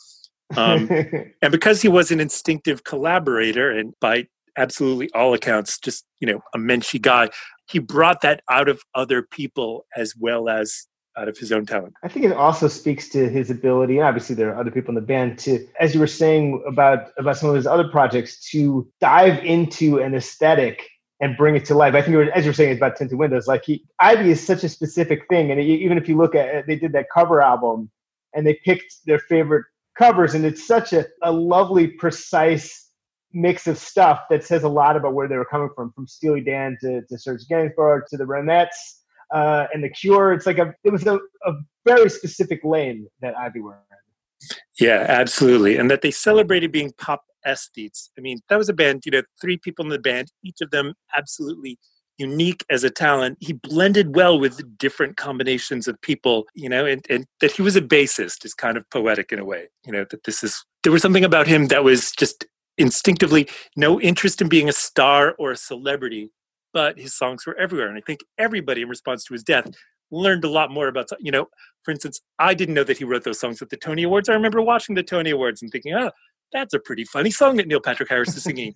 Um, 0.57 0.89
and 1.43 1.53
because 1.53 1.83
he 1.83 1.89
was 1.89 2.11
an 2.11 2.21
instinctive 2.21 2.85
collaborator 2.85 3.71
and 3.71 3.95
by 4.01 4.27
absolutely 4.57 5.11
all 5.15 5.35
accounts, 5.35 5.79
just, 5.79 6.05
you 6.21 6.27
know, 6.27 6.41
a 6.55 6.59
menschy 6.59 7.01
guy, 7.01 7.29
he 7.69 7.79
brought 7.79 8.21
that 8.23 8.43
out 8.51 8.69
of 8.69 8.83
other 8.95 9.23
people 9.23 9.87
as 9.97 10.15
well 10.17 10.49
as 10.49 10.87
out 11.17 11.29
of 11.29 11.37
his 11.37 11.53
own 11.53 11.67
talent. 11.67 11.95
I 12.03 12.09
think 12.09 12.25
it 12.25 12.33
also 12.33 12.69
speaks 12.69 13.09
to 13.11 13.29
his 13.29 13.51
ability. 13.51 13.99
And 13.99 14.07
obviously, 14.07 14.35
there 14.35 14.51
are 14.51 14.59
other 14.59 14.71
people 14.71 14.91
in 14.91 14.95
the 14.95 15.01
band 15.01 15.39
to, 15.41 15.67
as 15.81 15.95
you 15.95 16.01
were 16.01 16.07
saying 16.07 16.63
about 16.67 17.11
about 17.19 17.37
some 17.37 17.49
of 17.49 17.57
his 17.57 17.67
other 17.67 17.89
projects, 17.89 18.49
to 18.51 18.89
dive 19.01 19.45
into 19.45 19.99
an 19.99 20.15
aesthetic 20.15 20.89
and 21.21 21.37
bring 21.37 21.55
it 21.55 21.65
to 21.67 21.75
life. 21.75 21.95
I 21.95 22.03
think, 22.03 22.17
was, 22.17 22.29
as 22.35 22.45
you 22.45 22.51
were 22.51 22.55
saying, 22.55 22.71
it's 22.71 22.79
about 22.79 22.97
tinted 22.97 23.19
windows. 23.19 23.47
Like 23.47 23.65
he, 23.65 23.85
Ivy 23.99 24.31
is 24.31 24.45
such 24.45 24.65
a 24.65 24.69
specific 24.69 25.27
thing, 25.29 25.51
and 25.51 25.61
even 25.61 25.99
if 25.99 26.09
you 26.09 26.17
look 26.17 26.35
at, 26.35 26.67
they 26.67 26.77
did 26.77 26.93
that 26.93 27.07
cover 27.13 27.43
album, 27.43 27.91
and 28.35 28.47
they 28.47 28.59
picked 28.65 29.05
their 29.05 29.19
favorite 29.19 29.65
covers, 29.99 30.35
and 30.35 30.45
it's 30.45 30.67
such 30.67 30.93
a, 30.93 31.07
a 31.23 31.33
lovely, 31.33 31.89
precise 31.89 32.89
mix 33.33 33.67
of 33.67 33.79
stuff 33.79 34.23
that 34.31 34.45
says 34.45 34.65
a 34.65 34.69
lot 34.69 34.97
about 34.97 35.15
where 35.15 35.29
they 35.29 35.37
were 35.37 35.45
coming 35.45 35.69
from, 35.75 35.93
from 35.93 36.07
Steely 36.07 36.41
Dan 36.41 36.77
to, 36.81 37.03
to 37.03 37.19
Serge 37.19 37.47
Gainsbourg 37.49 38.03
to 38.11 38.17
the 38.17 38.25
Ronettes 38.25 39.00
uh, 39.33 39.67
and 39.73 39.83
the 39.83 39.89
Cure. 39.89 40.33
It's 40.33 40.47
like 40.47 40.59
a 40.59 40.75
it 40.85 40.91
was 40.91 41.07
a, 41.07 41.17
a 41.47 41.53
very 41.87 42.11
specific 42.11 42.61
lane 42.65 43.07
that 43.21 43.37
Ivy 43.37 43.61
were 43.61 43.75
in. 43.75 44.57
Yeah, 44.79 45.05
absolutely, 45.09 45.77
and 45.77 45.91
that 45.91 46.03
they 46.03 46.11
celebrated 46.11 46.73
being 46.73 46.93
pop 46.99 47.25
aesthetes. 47.47 48.11
I 48.19 48.21
mean, 48.21 48.41
that 48.49 48.57
was 48.57 48.69
a 48.69 48.75
band. 48.75 49.03
You 49.05 49.13
know, 49.13 49.23
three 49.41 49.57
people 49.57 49.85
in 49.85 49.91
the 49.91 49.99
band, 49.99 50.29
each 50.43 50.61
of 50.61 50.71
them 50.71 50.95
absolutely 51.17 51.79
unique 52.21 52.65
as 52.71 52.85
a 52.85 52.91
talent. 52.91 53.39
He 53.41 53.55
blended 53.55 54.15
well 54.15 54.39
with 54.39 54.79
different 54.79 55.17
combinations 55.17 55.89
of 55.89 56.01
people, 56.03 56.45
you 56.55 56.69
know, 56.69 56.85
and, 56.85 57.05
and 57.09 57.27
that 57.41 57.53
he 57.53 57.63
was 57.63 57.77
a 57.77 57.83
bassist 57.83 58.45
is 58.45 58.53
kind 58.55 58.77
of 58.77 58.89
poetic 58.91 59.33
in 59.33 59.39
a 59.39 59.45
way, 59.45 59.69
you 59.87 59.93
know, 59.93 60.05
that 60.11 60.25
this 60.25 60.45
is, 60.45 60.63
there 60.83 60.93
was 60.93 61.01
something 61.01 61.25
about 61.25 61.47
him 61.47 61.69
that 61.69 61.83
was 61.83 62.13
just 62.13 62.45
instinctively 62.77 63.49
no 63.75 64.01
interest 64.01 64.41
in 64.41 64.49
being 64.49 64.69
a 64.69 64.73
star 64.73 65.35
or 65.39 65.51
a 65.51 65.57
celebrity, 65.57 66.31
but 66.73 66.99
his 66.99 67.17
songs 67.17 67.47
were 67.47 67.57
everywhere. 67.59 67.89
And 67.89 67.97
I 67.97 68.03
think 68.07 68.21
everybody 68.39 68.83
in 68.83 68.89
response 68.89 69.25
to 69.25 69.35
his 69.35 69.43
death 69.43 69.69
learned 70.11 70.45
a 70.45 70.51
lot 70.51 70.71
more 70.71 70.89
about, 70.89 71.09
you 71.21 71.31
know, 71.31 71.47
for 71.85 71.91
instance, 71.91 72.21
I 72.39 72.55
didn't 72.55 72.75
know 72.75 72.85
that 72.85 72.99
he 72.99 73.05
wrote 73.05 73.25
those 73.25 73.41
songs 73.41 73.63
at 73.63 73.71
the 73.71 73.77
Tony 73.77 74.03
Awards. 74.03 74.29
I 74.29 74.35
remember 74.35 74.61
watching 74.61 74.95
the 74.95 75.03
Tony 75.03 75.31
Awards 75.31 75.63
and 75.63 75.71
thinking, 75.71 75.95
oh, 75.95 76.11
that's 76.53 76.75
a 76.75 76.81
pretty 76.81 77.05
funny 77.05 77.31
song 77.31 77.57
that 77.57 77.69
Neil 77.69 77.81
Patrick 77.81 78.09
Harris 78.09 78.37
is 78.37 78.43
singing. 78.43 78.75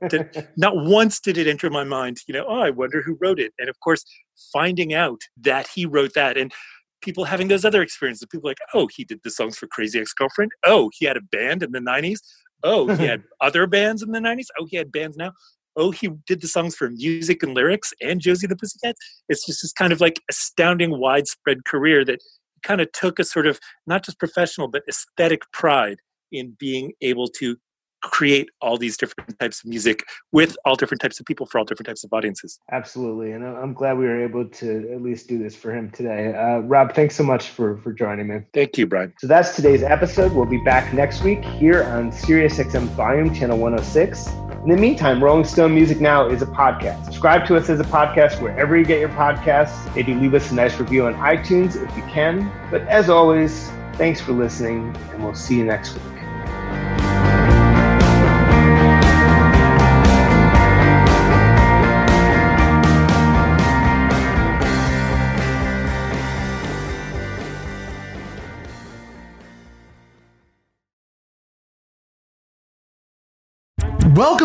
not 0.56 0.76
once 0.76 1.20
did 1.20 1.36
it 1.36 1.46
enter 1.46 1.68
my 1.70 1.84
mind, 1.84 2.18
you 2.26 2.34
know, 2.34 2.46
oh, 2.48 2.60
I 2.60 2.70
wonder 2.70 3.02
who 3.02 3.18
wrote 3.20 3.38
it. 3.38 3.52
And 3.58 3.68
of 3.68 3.78
course, 3.80 4.04
finding 4.52 4.94
out 4.94 5.20
that 5.40 5.68
he 5.74 5.86
wrote 5.86 6.14
that 6.14 6.36
and 6.36 6.52
people 7.02 7.24
having 7.24 7.48
those 7.48 7.64
other 7.64 7.82
experiences, 7.82 8.26
people 8.30 8.48
like, 8.48 8.58
oh, 8.72 8.88
he 8.94 9.04
did 9.04 9.20
the 9.22 9.30
songs 9.30 9.58
for 9.58 9.66
Crazy 9.66 10.00
Ex 10.00 10.12
Girlfriend. 10.14 10.52
Oh, 10.64 10.90
he 10.98 11.04
had 11.04 11.16
a 11.16 11.20
band 11.20 11.62
in 11.62 11.72
the 11.72 11.80
90s. 11.80 12.18
Oh, 12.62 12.94
he 12.94 13.04
had 13.04 13.22
other 13.40 13.66
bands 13.66 14.02
in 14.02 14.10
the 14.10 14.20
90s. 14.20 14.46
Oh, 14.58 14.66
he 14.68 14.76
had 14.76 14.90
bands 14.90 15.16
now. 15.16 15.32
Oh, 15.76 15.90
he 15.90 16.08
did 16.26 16.40
the 16.40 16.48
songs 16.48 16.74
for 16.76 16.90
music 16.90 17.42
and 17.42 17.54
lyrics 17.54 17.92
and 18.00 18.20
Josie 18.20 18.46
the 18.46 18.56
Pussycats. 18.56 19.00
It's 19.28 19.44
just 19.46 19.62
this 19.62 19.72
kind 19.72 19.92
of 19.92 20.00
like 20.00 20.20
astounding 20.30 20.98
widespread 20.98 21.64
career 21.64 22.04
that 22.04 22.20
kind 22.62 22.80
of 22.80 22.90
took 22.92 23.18
a 23.18 23.24
sort 23.24 23.46
of 23.46 23.58
not 23.86 24.04
just 24.04 24.18
professional 24.18 24.68
but 24.68 24.82
aesthetic 24.88 25.42
pride 25.52 25.98
in 26.32 26.56
being 26.58 26.92
able 27.02 27.28
to 27.28 27.56
create 28.04 28.50
all 28.60 28.76
these 28.76 28.96
different 28.96 29.38
types 29.40 29.64
of 29.64 29.70
music 29.70 30.04
with 30.30 30.56
all 30.64 30.76
different 30.76 31.00
types 31.00 31.18
of 31.18 31.26
people 31.26 31.46
for 31.46 31.58
all 31.58 31.64
different 31.64 31.86
types 31.86 32.04
of 32.04 32.12
audiences. 32.12 32.58
Absolutely, 32.70 33.32
and 33.32 33.44
I'm 33.44 33.72
glad 33.72 33.96
we 33.96 34.04
were 34.04 34.22
able 34.22 34.46
to 34.46 34.90
at 34.92 35.00
least 35.00 35.26
do 35.26 35.38
this 35.38 35.56
for 35.56 35.74
him 35.74 35.90
today. 35.90 36.34
Uh, 36.34 36.58
Rob, 36.58 36.94
thanks 36.94 37.16
so 37.16 37.24
much 37.24 37.48
for 37.48 37.78
for 37.78 37.92
joining 37.92 38.28
me. 38.28 38.40
Thank 38.52 38.76
you, 38.76 38.86
Brian. 38.86 39.14
So 39.18 39.26
that's 39.26 39.56
today's 39.56 39.82
episode. 39.82 40.32
We'll 40.32 40.44
be 40.44 40.62
back 40.64 40.92
next 40.92 41.22
week 41.22 41.42
here 41.44 41.84
on 41.84 42.10
SiriusXM 42.10 42.88
Volume 42.88 43.34
Channel 43.34 43.58
106. 43.58 44.43
In 44.64 44.70
the 44.70 44.78
meantime, 44.78 45.22
Rolling 45.22 45.44
Stone 45.44 45.74
Music 45.74 46.00
Now 46.00 46.26
is 46.26 46.40
a 46.40 46.46
podcast. 46.46 47.04
Subscribe 47.04 47.44
to 47.48 47.56
us 47.56 47.68
as 47.68 47.80
a 47.80 47.84
podcast 47.84 48.40
wherever 48.40 48.78
you 48.78 48.84
get 48.86 48.98
your 48.98 49.10
podcasts. 49.10 49.94
Maybe 49.94 50.14
leave 50.14 50.32
us 50.32 50.52
a 50.52 50.54
nice 50.54 50.80
review 50.80 51.04
on 51.04 51.12
iTunes 51.16 51.76
if 51.76 51.94
you 51.94 52.02
can. 52.04 52.50
But 52.70 52.80
as 52.88 53.10
always, 53.10 53.70
thanks 53.96 54.22
for 54.22 54.32
listening, 54.32 54.96
and 55.12 55.22
we'll 55.22 55.34
see 55.34 55.58
you 55.58 55.66
next 55.66 55.92
week. 55.92 57.03